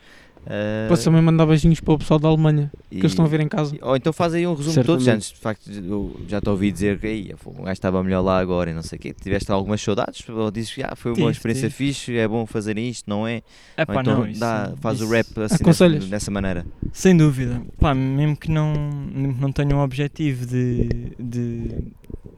Ah, 0.47 0.85
Posso 0.87 1.03
também 1.05 1.21
mandar 1.21 1.45
beijinhos 1.45 1.79
para 1.79 1.93
o 1.93 1.97
pessoal 1.97 2.19
da 2.19 2.27
Alemanha, 2.27 2.71
que 2.89 2.97
e- 2.97 2.99
eles 2.99 3.11
estão 3.11 3.25
a 3.25 3.27
ver 3.27 3.39
em 3.39 3.47
casa. 3.47 3.75
Ou 3.81 3.95
então 3.95 4.11
faz 4.13 4.33
aí 4.33 4.45
um 4.45 4.53
resumo 4.53 4.75
de 4.79 4.83
todos, 4.83 5.07
antes, 5.07 5.31
de 5.31 5.39
facto, 5.39 5.69
eu 5.71 6.15
já 6.27 6.39
te 6.41 6.49
ouvi 6.49 6.71
dizer 6.71 6.99
que 6.99 7.07
"Ei, 7.07 7.35
o 7.45 7.51
gajo 7.63 7.71
estava 7.71 8.03
melhor 8.03 8.21
lá 8.21 8.39
agora 8.39 8.69
e 8.71 8.73
não 8.73 8.81
sei 8.81 8.97
o 8.97 9.01
quê. 9.01 9.13
Tiveste 9.13 9.51
algumas 9.51 9.81
saudades? 9.81 10.27
Ou 10.29 10.51
dizes 10.51 10.73
que 10.73 10.83
ah, 10.83 10.93
foi 10.95 11.11
uma 11.11 11.15
Tive, 11.17 11.31
experiência 11.31 11.69
tive. 11.69 11.75
fixe, 11.87 12.17
é 12.17 12.27
bom 12.27 12.45
fazer 12.45 12.77
isto, 12.77 13.09
não 13.09 13.27
é? 13.27 13.41
é 13.77 13.85
pá, 13.85 14.01
então 14.01 14.19
não. 14.19 14.27
Isso, 14.27 14.39
dá, 14.39 14.73
faz 14.79 15.01
o 15.01 15.03
isso- 15.05 15.13
rap 15.13 15.27
assim 15.41 15.63
dessa, 15.63 15.89
dessa 15.89 16.31
maneira. 16.31 16.65
Sem 16.93 17.15
dúvida. 17.17 17.61
Pá, 17.79 17.93
mesmo 17.93 18.35
que 18.37 18.51
não, 18.51 18.73
mesmo 19.13 19.35
que 19.35 19.41
não 19.41 19.51
tenha 19.51 19.75
um 19.75 19.81
objetivo 19.81 20.45
de, 20.45 20.87
de 21.19 21.71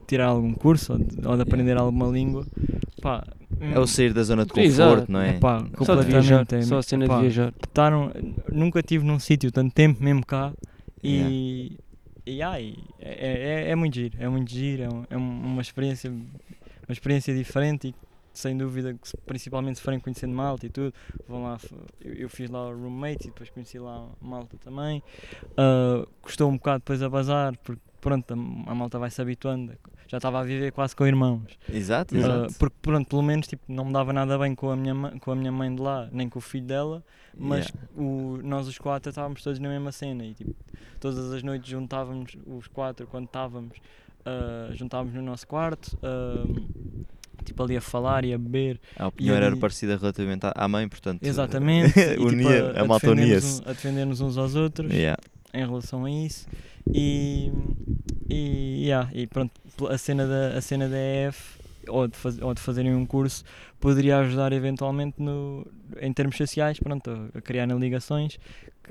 tirar 0.06 0.26
algum 0.26 0.52
curso 0.54 0.92
ou 0.94 0.98
de, 0.98 1.26
ou 1.26 1.36
de 1.36 1.42
aprender 1.42 1.76
alguma 1.76 2.06
língua, 2.06 2.46
pá. 3.02 3.24
É 3.60 3.78
o 3.78 3.86
sair 3.86 4.12
da 4.12 4.22
zona 4.22 4.44
de 4.44 4.50
conforto, 4.52 4.66
Exato. 4.68 5.12
não 5.12 5.20
é? 5.20 5.32
pá, 5.38 5.64
Só 5.84 5.96
de 5.96 6.06
viajar, 6.06 6.38
completamente. 6.40 6.54
é- 6.54 6.68
só 6.68 6.78
a 6.78 6.82
cena 6.82 7.06
pá, 7.06 7.16
de 7.16 7.20
viajar. 7.22 7.52
estar 7.66 7.92
um- 7.92 8.10
nunca 8.52 8.80
estive 8.80 9.04
num 9.04 9.18
sítio 9.18 9.50
tanto 9.50 9.74
tempo, 9.74 10.02
mesmo 10.02 10.24
cá, 10.24 10.52
Yeah. 11.04 11.30
e, 11.30 11.78
e, 12.26 12.42
ai, 12.42 12.74
é, 13.00 13.64
é, 13.66 13.70
é 13.70 13.74
muito 13.74 13.94
giro, 13.94 14.16
é 14.20 14.28
muito 14.28 14.50
giro, 14.50 14.82
é, 14.82 14.88
um- 14.88 15.04
é 15.10 15.16
um- 15.16 15.40
uma 15.52 15.62
experiência 15.62 16.10
uma 16.10 16.92
experiência 16.92 17.34
diferente 17.34 17.88
e 17.88 17.94
sem 18.32 18.56
dúvida 18.56 18.94
que 18.94 19.16
principalmente 19.26 19.76
se 19.76 19.82
forem 19.82 19.98
conhecendo 20.00 20.32
malta 20.34 20.64
e 20.66 20.70
tudo, 20.70 20.94
vão 21.28 21.42
lá, 21.42 21.58
eu, 22.02 22.14
eu 22.14 22.28
fiz 22.28 22.48
lá 22.48 22.68
o 22.68 22.72
roommate 22.76 23.24
e 23.24 23.30
depois 23.30 23.50
conheci 23.50 23.78
lá 23.78 24.06
malta 24.22 24.56
também, 24.64 25.02
Ah, 25.56 26.06
custou 26.22 26.48
um 26.48 26.54
bocado 26.56 26.78
depois 26.78 27.02
a 27.02 27.08
bazar, 27.08 27.56
porque 27.64 27.80
pronto, 28.00 28.32
a, 28.32 28.70
a 28.70 28.74
malta 28.74 28.98
vai 28.98 29.10
se 29.10 29.20
habituando, 29.20 29.72
já 30.06 30.18
estava 30.18 30.40
a 30.40 30.42
viver 30.44 30.72
quase 30.72 30.94
com 30.96 31.06
irmãos. 31.06 31.42
Exato, 31.72 32.14
Uh, 32.14 32.18
exato. 32.18 32.54
porque 32.58 32.76
pronto, 32.80 33.08
pelo 33.08 33.22
menos 33.22 33.46
tipo, 33.46 33.62
não 33.68 33.84
me 33.86 33.92
dava 33.92 34.12
nada 34.12 34.38
bem 34.38 34.54
com 34.54 34.70
a, 34.70 34.76
minha, 34.76 34.94
com 35.20 35.30
a 35.32 35.36
minha 35.36 35.52
mãe 35.52 35.74
de 35.74 35.80
lá, 35.82 36.08
nem 36.12 36.28
com 36.28 36.38
o 36.38 36.42
filho 36.42 36.66
dela, 36.66 37.04
mas 37.36 37.66
Yeah. 37.68 37.88
o, 37.96 38.38
nós 38.42 38.66
os 38.68 38.78
quatro 38.78 39.10
estávamos 39.10 39.42
todos 39.42 39.58
na 39.58 39.68
mesma 39.68 39.92
cena 39.92 40.24
e 40.24 40.34
tipo, 40.34 40.54
todas 41.00 41.32
as 41.32 41.42
noites 41.42 41.68
juntávamos 41.68 42.36
os 42.46 42.66
quatro 42.68 43.06
quando 43.06 43.26
estávamos, 43.26 43.76
uh, 44.20 44.74
juntávamos 44.74 45.14
no 45.14 45.22
nosso 45.22 45.46
quarto, 45.46 45.96
uh, 46.02 47.04
tipo 47.44 47.62
ali 47.62 47.76
a 47.76 47.80
falar 47.80 48.24
e 48.24 48.32
a 48.34 48.38
beber. 48.38 48.80
A 48.96 49.06
opinião 49.08 49.34
era 49.36 49.46
ali- 49.46 49.58
parecida 49.58 49.96
relativamente 49.96 50.46
à- 50.54 50.68
mãe, 50.68 50.88
portanto. 50.88 51.22
Exatamente. 51.22 51.96
e, 52.00 52.10
tipo, 52.16 52.28
unia, 52.28 52.72
a, 52.80 52.84
malta 52.84 53.06
defendermos 53.06 53.44
unia-se. 53.44 53.62
um- 53.62 53.64
a 53.64 53.72
defender-nos 53.72 54.20
uns 54.20 54.36
aos 54.38 54.54
outros 54.54 54.90
Yeah. 54.92 55.16
em 55.54 55.64
relação 55.66 56.04
a 56.04 56.10
isso. 56.10 56.46
E, 56.92 57.52
e, 58.28 58.84
yeah, 58.86 59.10
e 59.12 59.26
pronto, 59.26 59.52
a 59.88 59.98
cena 59.98 60.26
da, 60.26 60.58
a 60.58 60.60
cena 60.60 60.88
da 60.88 60.96
EF 60.96 61.58
ou 61.88 62.06
de, 62.06 62.16
faz, 62.16 62.38
ou 62.40 62.52
de 62.52 62.60
fazerem 62.60 62.94
um 62.94 63.06
curso 63.06 63.44
poderia 63.80 64.18
ajudar 64.18 64.52
eventualmente 64.52 65.22
no, 65.22 65.66
em 66.00 66.12
termos 66.12 66.36
sociais 66.36 66.78
pronto, 66.78 67.10
a, 67.10 67.38
a 67.38 67.40
criar 67.40 67.66
ligações 67.66 68.38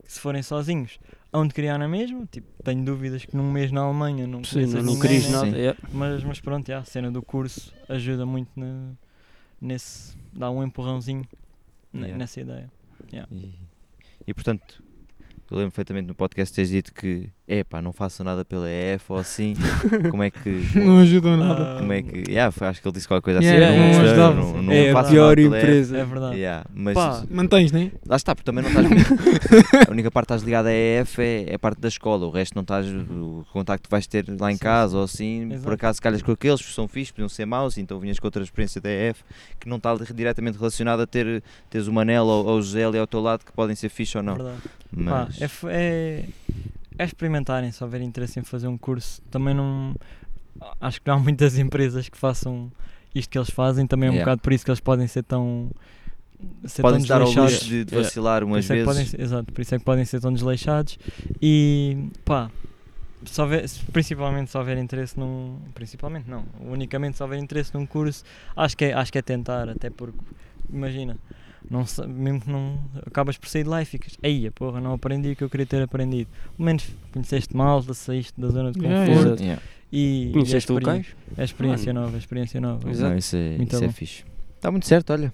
se 0.05 0.19
forem 0.19 0.41
sozinhos. 0.43 0.99
Hão 1.31 1.45
de 1.45 1.53
criar 1.53 1.77
na 1.77 1.87
mesma, 1.87 2.25
tipo, 2.31 2.47
tenho 2.63 2.83
dúvidas 2.85 3.25
que 3.25 3.35
num 3.35 3.51
mês 3.51 3.71
na 3.71 3.81
Alemanha 3.81 4.25
não 4.25 4.43
Sim, 4.43 4.65
não, 4.67 4.81
não 4.81 4.99
querias 4.99 5.25
né? 5.25 5.31
nada. 5.31 5.57
Yeah. 5.57 5.79
mas, 5.91 6.23
mas 6.23 6.39
pronto, 6.39 6.67
yeah, 6.69 6.81
a 6.81 6.85
cena 6.85 7.11
do 7.11 7.21
curso 7.21 7.73
ajuda 7.89 8.25
muito 8.25 8.49
na, 8.55 8.91
nesse, 9.59 10.15
dá 10.33 10.49
um 10.49 10.63
empurrãozinho 10.63 11.27
Yeah. 11.93 12.17
nessa 12.17 12.41
ideia. 12.41 12.71
E, 13.31 13.55
e, 14.27 14.33
portanto, 14.33 14.83
eu 15.49 15.57
lembro 15.57 15.71
perfeitamente 15.71 16.07
no 16.07 16.13
podcast 16.13 16.53
teres 16.53 16.69
dito 16.69 16.93
que 16.93 17.29
é 17.47 17.63
pá, 17.63 17.81
não 17.81 17.93
façam 17.93 18.25
nada 18.25 18.43
pela 18.43 18.69
EF 18.69 19.09
ou 19.09 19.17
assim. 19.17 19.53
Como 20.11 20.21
é 20.21 20.29
que. 20.29 20.49
Não 20.75 20.99
ajudou 20.99 21.37
nada. 21.37 21.77
Como 21.79 21.93
é 21.93 22.01
que. 22.01 22.29
Yeah, 22.29 22.53
acho 22.61 22.81
que 22.81 22.87
ele 22.87 22.93
disse 22.93 23.07
qualquer 23.07 23.23
coisa 23.23 23.39
assim. 23.39 23.47
Yeah, 23.47 23.71
não, 23.71 23.77
não 23.79 23.87
gostei, 23.87 24.07
ajudava. 24.11 24.35
não, 24.35 24.61
não 24.63 24.73
É 24.73 24.89
a 24.89 24.93
façam 24.93 25.11
pior 25.13 25.37
nada 25.37 25.41
empresa. 25.57 25.97
É 25.97 26.03
verdade. 26.05 26.35
Yeah, 26.35 26.65
mas 26.73 26.93
Pá, 26.93 27.23
Mantens, 27.29 27.71
né? 27.71 27.91
lá 28.05 28.15
está, 28.17 28.35
porque 28.35 28.45
também 28.51 28.63
não 28.63 28.69
estás. 28.69 28.87
a 29.87 29.91
única 29.91 30.11
parte 30.11 30.27
que 30.27 30.33
estás 30.33 30.43
ligada 30.43 30.69
à 30.69 30.73
EF 30.73 31.19
é, 31.21 31.45
é 31.51 31.55
a 31.55 31.59
parte 31.59 31.79
da 31.79 31.87
escola, 31.87 32.25
o 32.25 32.29
resto 32.31 32.53
não 32.55 32.63
estás. 32.63 32.85
O 32.87 33.45
contacto 33.53 33.83
que 33.87 33.91
vais 33.91 34.05
ter 34.07 34.25
lá 34.39 34.51
em 34.51 34.55
Sim, 34.55 34.59
casa 34.59 34.97
ou 34.97 35.03
assim, 35.03 35.45
Exato. 35.45 35.63
por 35.63 35.73
acaso 35.73 36.01
calhas 36.01 36.21
com 36.21 36.31
aqueles, 36.33 36.59
são 36.59 36.87
fixos, 36.87 37.11
podiam 37.11 37.29
ser 37.29 37.45
maus, 37.45 37.77
então 37.77 37.97
vinhas 37.99 38.19
com 38.19 38.27
outra 38.27 38.43
experiência 38.43 38.81
da 38.81 38.89
EF 38.89 39.21
que 39.59 39.69
não 39.69 39.77
está 39.77 39.95
diretamente 40.13 40.57
relacionada 40.57 41.03
a 41.03 41.07
ter 41.07 41.41
teres 41.69 41.87
o 41.87 41.93
Manel 41.93 42.25
ou, 42.25 42.45
ou 42.45 42.57
o 42.57 42.61
José 42.61 42.83
ali 42.83 42.97
ao 42.99 43.07
teu 43.07 43.21
lado 43.21 43.45
que 43.45 43.51
podem 43.53 43.75
ser 43.75 43.87
fixos 43.89 44.15
ou 44.15 44.23
não. 44.23 44.35
verdade. 44.35 44.57
Pá, 44.61 44.69
Mas 44.91 45.41
é, 45.41 45.45
f- 45.45 45.67
é, 45.69 46.23
é 46.97 47.03
experimentarem 47.05 47.71
se 47.71 47.83
houver 47.83 48.01
interesse 48.01 48.39
em 48.39 48.43
fazer 48.43 48.67
um 48.67 48.77
curso. 48.77 49.21
Também 49.31 49.53
não. 49.53 49.95
Acho 50.81 51.01
que 51.01 51.07
não 51.07 51.15
há 51.15 51.19
muitas 51.19 51.57
empresas 51.59 52.09
que 52.09 52.17
façam 52.17 52.71
isto 53.13 53.29
que 53.29 53.37
eles 53.37 53.49
fazem. 53.49 53.85
Também 53.87 54.07
é 54.07 54.11
um 54.11 54.15
Yeah. 54.15 54.31
bocado 54.31 54.41
por 54.41 54.53
isso 54.53 54.65
que 54.65 54.71
eles 54.71 54.79
podem 54.79 55.07
ser 55.07 55.23
tão. 55.23 55.69
Ser 56.65 56.81
podem 56.83 56.99
tão 56.99 57.07
dar 57.07 57.21
ao 57.21 57.31
luxo 57.31 57.65
de, 57.65 57.85
de 57.85 57.91
Yeah. 57.93 58.01
vacilar 58.07 58.41
Por 58.41 58.47
umas 58.47 58.69
é 58.69 58.83
podem 58.83 58.99
vezes. 59.03 59.11
ser- 59.11 59.21
exato, 59.21 59.51
por 59.51 59.61
isso 59.61 59.75
é 59.75 59.79
que 59.79 59.85
podem 59.85 60.05
ser 60.05 60.19
tão 60.21 60.31
desleixados. 60.33 60.99
E 61.41 62.09
pá, 62.23 62.51
se 63.25 63.41
houver, 63.41 63.65
principalmente 63.91 64.51
se 64.51 64.57
houver 64.57 64.77
interesse 64.77 65.19
num. 65.19 65.57
Principalmente 65.73 66.29
não, 66.29 66.45
unicamente 66.61 67.17
se 67.17 67.23
houver 67.23 67.39
interesse 67.39 67.73
num 67.73 67.85
curso, 67.85 68.23
acho 68.55 68.77
que 68.77 68.85
é, 68.85 68.93
acho 68.93 69.11
que 69.11 69.17
é 69.17 69.21
tentar, 69.21 69.67
até 69.69 69.89
porque 69.89 70.17
imagina. 70.71 71.17
Não, 71.69 71.83
mesmo 72.07 72.41
que 72.41 72.49
não 72.49 72.79
acabas 73.05 73.37
por 73.37 73.49
sair 73.49 73.63
de 73.63 73.69
lá 73.69 73.81
e 73.81 73.85
ficas, 73.85 74.17
eia 74.23 74.51
porra, 74.51 74.79
não 74.79 74.93
aprendi 74.93 75.31
o 75.31 75.35
que 75.35 75.43
eu 75.43 75.49
queria 75.49 75.65
ter 75.65 75.81
aprendido. 75.81 76.29
Pelo 76.55 76.65
menos 76.65 76.87
conheceste 77.11 77.55
malta, 77.55 77.93
saíste 77.93 78.39
da 78.39 78.47
zona 78.49 78.71
de 78.71 78.79
conforto. 78.79 79.41
Yeah. 79.41 79.61
e, 79.91 80.29
Conheceste 80.33 80.71
e 80.71 80.71
a 80.71 80.75
locais? 80.75 81.07
a 81.37 81.43
experiência 81.43 81.93
nova, 81.93 82.15
a 82.15 82.19
experiência 82.19 82.61
nova. 82.61 82.89
Exato. 82.89 83.09
Não, 83.11 83.17
isso 83.17 83.35
é, 83.35 83.57
Muito 83.57 83.75
isso 83.75 83.83
é 83.83 83.91
fixe. 83.91 84.23
Está 84.55 84.71
muito 84.71 84.87
certo, 84.87 85.11
olha. 85.11 85.33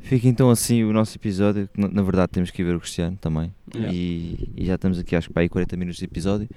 Fica 0.00 0.28
então 0.28 0.50
assim 0.50 0.84
o 0.84 0.92
nosso 0.92 1.16
episódio. 1.16 1.68
que 1.72 1.80
Na, 1.80 1.88
na 1.88 2.02
verdade, 2.02 2.30
temos 2.32 2.50
que 2.50 2.62
ir 2.62 2.64
ver 2.64 2.76
o 2.76 2.80
Cristiano 2.80 3.16
também. 3.20 3.52
Yeah. 3.74 3.92
E, 3.94 4.52
e 4.56 4.64
já 4.64 4.74
estamos 4.74 4.98
aqui, 4.98 5.16
acho 5.16 5.28
que 5.28 5.34
para 5.34 5.42
aí 5.42 5.48
40 5.48 5.76
minutos 5.76 5.98
de 5.98 6.04
episódio. 6.04 6.48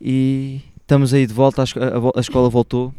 E 0.00 0.60
estamos 0.80 1.12
aí 1.12 1.26
de 1.26 1.34
volta. 1.34 1.62
A, 1.62 1.64
a 1.64 2.18
a 2.18 2.20
escola 2.20 2.48
voltou. 2.48 2.94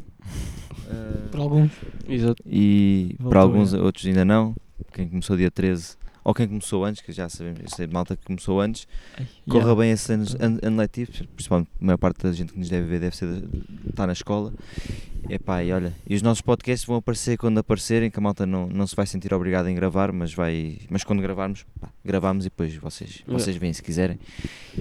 Uh, 0.89 1.29
Para 1.29 1.41
alguns. 1.41 1.71
Exato. 2.07 2.43
e 2.45 3.15
Voltou, 3.19 3.29
para 3.29 3.39
alguns, 3.41 3.73
é. 3.73 3.79
outros 3.79 4.05
ainda 4.05 4.25
não. 4.25 4.55
Quem 4.91 5.07
começou 5.07 5.37
dia 5.37 5.51
13, 5.51 5.97
ou 6.23 6.33
quem 6.33 6.47
começou 6.47 6.85
antes, 6.85 7.01
que 7.01 7.11
já 7.11 7.29
sabemos, 7.29 7.71
sei 7.75 7.87
de 7.87 7.93
malta 7.93 8.15
que 8.15 8.25
começou 8.25 8.61
antes, 8.61 8.87
corra 9.49 9.75
bem 9.75 9.91
esse 9.91 10.13
ano, 10.13 10.25
ano, 10.39 10.59
ano 10.61 10.77
letivo, 10.77 11.11
principalmente 11.35 11.69
a 11.81 11.85
maior 11.85 11.97
parte 11.97 12.23
da 12.23 12.31
gente 12.31 12.53
que 12.53 12.59
nos 12.59 12.69
deve 12.69 12.87
ver 12.87 12.99
deve 12.99 13.15
ser 13.15 13.43
está 13.89 14.05
na 14.05 14.13
escola. 14.13 14.53
Epá, 15.29 15.63
e 15.63 15.71
olha, 15.71 15.93
e 16.07 16.15
os 16.15 16.21
nossos 16.21 16.41
podcasts 16.41 16.87
vão 16.87 16.97
aparecer 16.97 17.37
quando 17.37 17.57
aparecerem, 17.57 18.09
que 18.09 18.17
a 18.17 18.21
malta 18.21 18.45
não, 18.45 18.67
não 18.67 18.87
se 18.87 18.95
vai 18.95 19.05
sentir 19.05 19.33
obrigada 19.33 19.69
em 19.69 19.75
gravar, 19.75 20.11
mas 20.11 20.33
vai, 20.33 20.77
mas 20.89 21.03
quando 21.03 21.21
gravarmos, 21.21 21.65
pá, 21.79 21.89
gravamos 22.03 22.45
e 22.45 22.49
depois 22.49 22.75
vocês, 22.75 23.23
vocês 23.27 23.55
vêm 23.57 23.73
se 23.73 23.83
quiserem. 23.83 24.19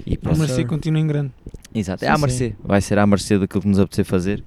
E 0.05 0.17
A. 0.23 0.35
Mercê 0.37 0.65
continua 0.65 1.01
em 1.01 1.07
grande. 1.07 1.31
Exato, 1.73 2.03
é 2.03 2.07
Sim, 2.07 2.13
à 2.13 2.17
mercê, 2.17 2.55
vai 2.63 2.81
ser 2.81 2.97
à 2.97 3.05
mercê 3.05 3.37
daquilo 3.37 3.61
que 3.61 3.67
nos 3.67 3.79
apetecer 3.79 4.05
fazer 4.05 4.43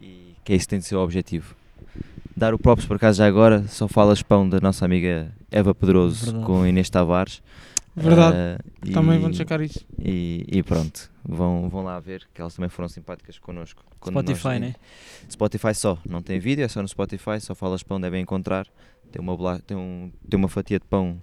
e 0.00 0.34
que 0.44 0.52
é 0.52 0.56
isso 0.56 0.66
que 0.66 0.70
tem 0.70 0.78
de 0.78 0.84
ser 0.84 0.94
o 0.96 1.00
objetivo. 1.00 1.54
Dar 2.40 2.54
o 2.54 2.58
props 2.58 2.86
por 2.86 2.96
acaso 2.96 3.18
já 3.18 3.26
agora, 3.26 3.68
só 3.68 3.86
falas 3.86 4.22
pão 4.22 4.48
da 4.48 4.58
nossa 4.60 4.82
amiga 4.86 5.30
Eva 5.50 5.74
Pedroso 5.74 6.24
Verdade. 6.24 6.46
com 6.46 6.66
Inês 6.66 6.88
Tavares. 6.88 7.42
Verdade. 7.94 8.58
E- 8.82 8.92
Também 8.92 9.18
vão 9.20 9.30
checar 9.30 9.60
isso. 9.60 9.84
e, 9.98 10.46
e 10.50 10.62
pronto, 10.62 11.10
vão, 11.22 11.68
vão 11.68 11.82
lá 11.84 12.00
ver 12.00 12.26
que 12.32 12.40
elas 12.40 12.54
também 12.54 12.70
foram 12.70 12.88
simpáticas 12.88 13.38
connosco. 13.38 13.84
Nós 14.06 14.10
Spotify, 14.10 14.48
nem- 14.58 14.60
né? 14.60 14.74
Spotify 15.30 15.74
só, 15.74 15.98
não 16.08 16.22
tem 16.22 16.38
vídeo, 16.40 16.64
é 16.64 16.68
só 16.68 16.80
no 16.80 16.88
Spotify, 16.88 17.38
só 17.40 17.54
falas 17.54 17.82
pão, 17.82 18.00
devem 18.00 18.22
encontrar. 18.22 18.66
Tem 19.12 19.20
uma, 19.20 19.58
tem 19.58 19.76
um, 19.76 20.10
tem 20.26 20.38
uma 20.38 20.48
fatia 20.48 20.78
de 20.78 20.86
pão 20.86 21.20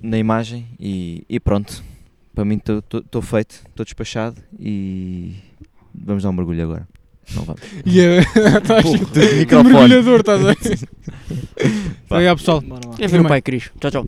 na 0.00 0.16
imagem 0.16 0.66
e, 0.80 1.26
e 1.28 1.38
pronto. 1.38 1.84
Para 2.34 2.46
mim 2.46 2.56
estou 2.56 3.20
feito, 3.20 3.62
estou 3.68 3.84
despachado 3.84 4.40
e 4.58 5.36
vamos 5.94 6.22
dar 6.22 6.30
um 6.30 6.32
mergulho 6.32 6.62
agora. 6.62 6.88
Não 7.34 7.44
vamos. 7.44 7.60
E 7.86 8.00
é, 8.00 8.20
tá 8.60 8.82
Porra, 8.82 8.98
chique. 8.98 9.10
de 9.12 9.34
microfone. 9.36 9.72
mergulhador, 9.72 10.20
estás 10.20 10.40
a 10.40 10.44
ver? 10.44 10.56
Obrigado, 12.10 12.38
pessoal. 12.38 12.60
Bora 12.60 12.88
lá. 12.88 12.94
É 12.98 13.06
ver 13.08 13.20
o 13.20 13.28
pai 13.28 13.42
Cris. 13.42 13.70
Tchau, 13.80 13.90
tchau. 13.90 14.06